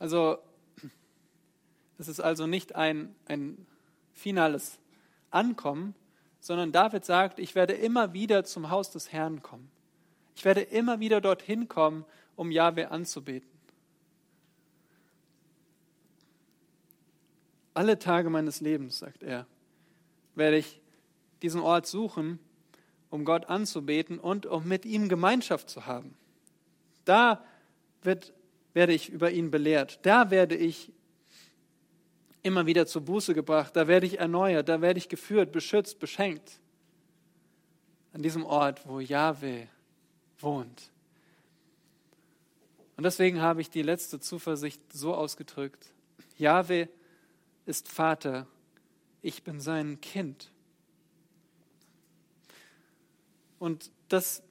Also 0.00 0.38
es 1.98 2.08
ist 2.08 2.18
also 2.18 2.48
nicht 2.48 2.74
ein, 2.74 3.14
ein 3.26 3.66
finales 4.12 4.80
Ankommen, 5.30 5.94
sondern 6.40 6.72
David 6.72 7.04
sagt, 7.04 7.38
ich 7.38 7.54
werde 7.54 7.74
immer 7.74 8.12
wieder 8.14 8.42
zum 8.44 8.70
Haus 8.70 8.90
des 8.90 9.12
Herrn 9.12 9.42
kommen. 9.42 9.70
Ich 10.34 10.44
werde 10.44 10.62
immer 10.62 11.00
wieder 11.00 11.20
dorthin 11.20 11.68
kommen, 11.68 12.06
um 12.34 12.50
Jahwe 12.50 12.90
anzubeten. 12.90 13.50
Alle 17.74 17.98
Tage 17.98 18.30
meines 18.30 18.62
Lebens, 18.62 18.98
sagt 18.98 19.22
er, 19.22 19.46
werde 20.34 20.56
ich 20.56 20.80
diesen 21.42 21.60
Ort 21.60 21.86
suchen, 21.86 22.38
um 23.10 23.26
Gott 23.26 23.50
anzubeten 23.50 24.18
und 24.18 24.46
um 24.46 24.66
mit 24.66 24.86
ihm 24.86 25.10
Gemeinschaft 25.10 25.68
zu 25.68 25.84
haben. 25.84 26.16
Da 27.04 27.44
wird, 28.02 28.32
werde 28.72 28.92
ich 28.92 29.08
über 29.08 29.30
ihn 29.30 29.50
belehrt. 29.50 29.98
Da 30.02 30.30
werde 30.30 30.56
ich 30.56 30.92
immer 32.42 32.66
wieder 32.66 32.86
zur 32.86 33.02
Buße 33.02 33.34
gebracht. 33.34 33.76
Da 33.76 33.88
werde 33.88 34.06
ich 34.06 34.18
erneuert. 34.18 34.68
Da 34.68 34.80
werde 34.80 34.98
ich 34.98 35.08
geführt, 35.08 35.52
beschützt, 35.52 35.98
beschenkt. 35.98 36.60
An 38.12 38.22
diesem 38.22 38.44
Ort, 38.44 38.86
wo 38.86 39.00
Yahweh 39.00 39.66
wohnt. 40.38 40.90
Und 42.96 43.04
deswegen 43.04 43.40
habe 43.40 43.60
ich 43.60 43.70
die 43.70 43.82
letzte 43.82 44.20
Zuversicht 44.20 44.80
so 44.92 45.14
ausgedrückt. 45.14 45.86
Yahweh 46.36 46.86
ist 47.66 47.88
Vater 47.88 48.46
ich 49.22 49.42
bin 49.42 49.60
sein 49.60 50.00
Kind. 50.00 50.50
Und 53.58 53.90
das 54.08 54.42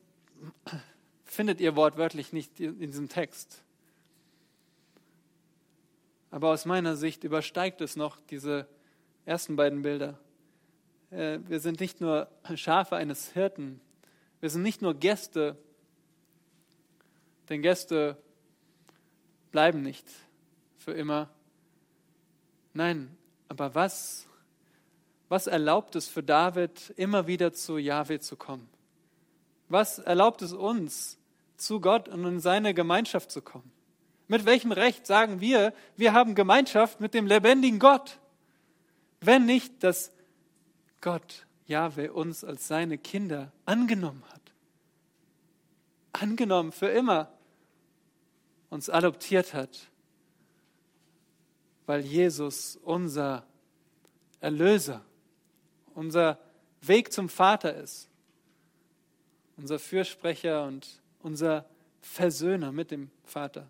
findet 1.26 1.60
ihr 1.60 1.76
wortwörtlich 1.76 2.34
nicht 2.34 2.60
in 2.60 2.80
diesem 2.80 3.10
Text. 3.10 3.64
Aber 6.32 6.50
aus 6.50 6.66
meiner 6.66 6.96
Sicht 6.96 7.24
übersteigt 7.24 7.82
es 7.82 7.96
noch 7.96 8.20
diese 8.30 8.68
ersten 9.26 9.56
beiden 9.56 9.82
Bilder. 9.82 10.20
Äh, 11.12 11.40
wir 11.48 11.60
sind 11.60 11.80
nicht 11.80 12.02
nur 12.02 12.30
Schafe 12.56 12.96
eines 12.96 13.32
Hirten, 13.32 13.82
wir 14.40 14.50
sind 14.50 14.62
nicht 14.62 14.82
nur 14.82 14.94
Gäste, 14.94 15.58
denn 17.50 17.62
Gäste 17.62 18.18
bleiben 19.52 19.82
nicht 19.82 20.08
für 20.78 20.94
immer. 20.94 21.30
Nein, 22.74 23.18
aber 23.50 23.76
was 23.76 24.30
was 25.30 25.46
erlaubt 25.46 25.96
es 25.96 26.08
für 26.08 26.24
David, 26.24 26.92
immer 26.98 27.28
wieder 27.28 27.54
zu 27.54 27.78
Jahwe 27.78 28.20
zu 28.20 28.36
kommen? 28.36 28.68
Was 29.70 30.00
erlaubt 30.00 30.42
es 30.42 30.54
uns, 30.54 31.20
zu 31.56 31.80
Gott 31.80 32.10
und 32.10 32.26
in 32.26 32.40
seine 32.40 32.74
Gemeinschaft 32.74 33.32
zu 33.32 33.44
kommen? 33.44 33.72
Mit 34.30 34.46
welchem 34.46 34.72
Recht 34.72 35.06
sagen 35.06 35.42
wir, 35.42 35.74
wir 35.98 36.14
haben 36.14 36.36
Gemeinschaft 36.36 37.02
mit 37.02 37.14
dem 37.14 37.28
lebendigen 37.28 37.80
Gott? 37.80 38.20
Wenn 39.20 39.46
nicht, 39.46 39.84
dass 39.84 40.14
Gott, 41.02 41.46
Jahwe, 41.66 42.14
uns 42.14 42.46
als 42.46 42.70
seine 42.70 42.98
Kinder 42.98 43.52
angenommen 43.66 44.24
hat. 44.32 44.42
Angenommen 46.14 46.72
für 46.72 46.88
immer. 46.88 47.30
Uns 48.70 48.90
adoptiert 48.90 49.54
hat. 49.54 49.90
Weil 51.86 52.02
Jesus 52.02 52.78
unser 52.78 53.46
Erlöser 54.40 55.04
unser 56.00 56.40
Weg 56.82 57.12
zum 57.12 57.28
Vater 57.28 57.76
ist, 57.76 58.10
unser 59.58 59.80
Fürsprecher 59.80 60.66
und 60.66 61.02
unser 61.22 61.66
Versöhner 62.00 62.72
mit 62.72 62.92
dem 62.92 63.12
Vater. 63.26 63.68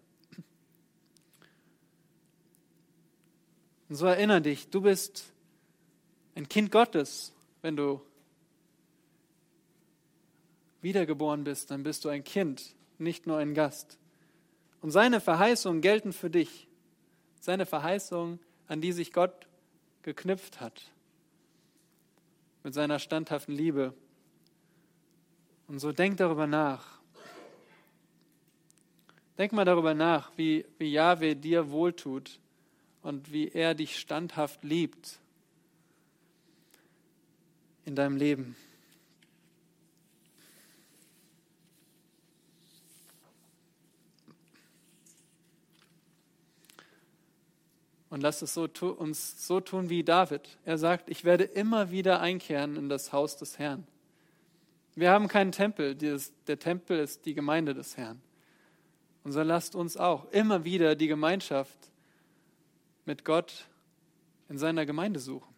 Und 3.89 3.95
so 3.95 4.05
erinnere 4.05 4.41
dich, 4.41 4.69
du 4.69 4.81
bist 4.81 5.33
ein 6.35 6.47
Kind 6.47 6.71
Gottes, 6.71 7.33
wenn 7.63 7.75
du 7.75 8.01
wiedergeboren 10.81 11.43
bist, 11.43 11.71
dann 11.71 11.83
bist 11.83 12.05
du 12.05 12.09
ein 12.09 12.23
Kind, 12.23 12.75
nicht 12.99 13.27
nur 13.27 13.37
ein 13.37 13.53
Gast. 13.53 13.97
Und 14.81 14.91
seine 14.91 15.19
Verheißungen 15.19 15.81
gelten 15.81 16.13
für 16.13 16.29
dich. 16.29 16.67
Seine 17.41 17.65
Verheißungen, 17.65 18.39
an 18.67 18.79
die 18.79 18.91
sich 18.91 19.11
Gott 19.11 19.47
geknüpft 20.03 20.61
hat 20.61 20.91
mit 22.63 22.73
seiner 22.73 22.99
standhaften 22.99 23.55
Liebe. 23.55 23.93
Und 25.67 25.79
so 25.79 25.91
denk 25.91 26.17
darüber 26.17 26.47
nach. 26.47 26.99
Denk 29.37 29.53
mal 29.53 29.65
darüber 29.65 29.93
nach, 29.93 30.31
wie, 30.35 30.65
wie 30.77 30.91
Yahweh 30.91 31.35
dir 31.35 31.71
wohltut 31.71 32.39
und 33.01 33.31
wie 33.31 33.49
er 33.49 33.75
dich 33.75 33.97
standhaft 33.97 34.63
liebt 34.63 35.19
in 37.85 37.95
deinem 37.95 38.17
Leben. 38.17 38.55
Und 48.09 48.21
lass 48.21 48.41
es 48.41 48.55
so, 48.55 48.67
uns 48.97 49.47
so 49.47 49.59
tun 49.59 49.89
wie 49.89 50.03
David. 50.03 50.57
Er 50.65 50.79
sagt, 50.79 51.09
ich 51.09 51.23
werde 51.23 51.43
immer 51.43 51.91
wieder 51.91 52.19
einkehren 52.19 52.75
in 52.75 52.89
das 52.89 53.13
Haus 53.13 53.37
des 53.37 53.59
Herrn. 53.59 53.85
Wir 54.95 55.11
haben 55.11 55.27
keinen 55.27 55.51
Tempel, 55.51 55.95
der 55.95 56.59
Tempel 56.59 56.99
ist 56.99 57.25
die 57.25 57.35
Gemeinde 57.35 57.73
des 57.73 57.97
Herrn. 57.97 58.19
Und 59.23 59.31
so 59.31 59.43
lasst 59.43 59.75
uns 59.75 59.95
auch 59.95 60.29
immer 60.31 60.63
wieder 60.63 60.95
die 60.95 61.07
Gemeinschaft 61.07 61.88
mit 63.09 63.25
Gott 63.25 63.67
in 64.49 64.59
seiner 64.59 64.85
Gemeinde 64.85 65.19
suchen. 65.19 65.51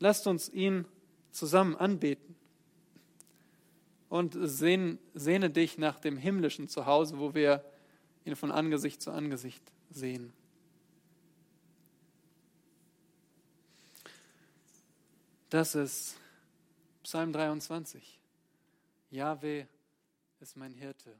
Lasst 0.00 0.26
uns 0.26 0.50
ihn 0.50 0.84
zusammen 1.30 1.76
anbeten 1.76 2.36
und 4.10 4.36
sehne, 4.38 4.98
sehne 5.14 5.48
dich 5.48 5.78
nach 5.78 5.98
dem 5.98 6.18
himmlischen 6.18 6.68
Zuhause, 6.68 7.18
wo 7.18 7.32
wir 7.32 7.64
ihn 8.26 8.36
von 8.36 8.52
Angesicht 8.52 9.00
zu 9.00 9.12
Angesicht 9.12 9.62
sehen. 9.88 10.34
Das 15.48 15.74
ist 15.74 16.18
Psalm 17.02 17.32
23. 17.32 18.20
Jahwe 19.10 19.66
ist 20.38 20.54
mein 20.54 20.74
Hirte. 20.74 21.18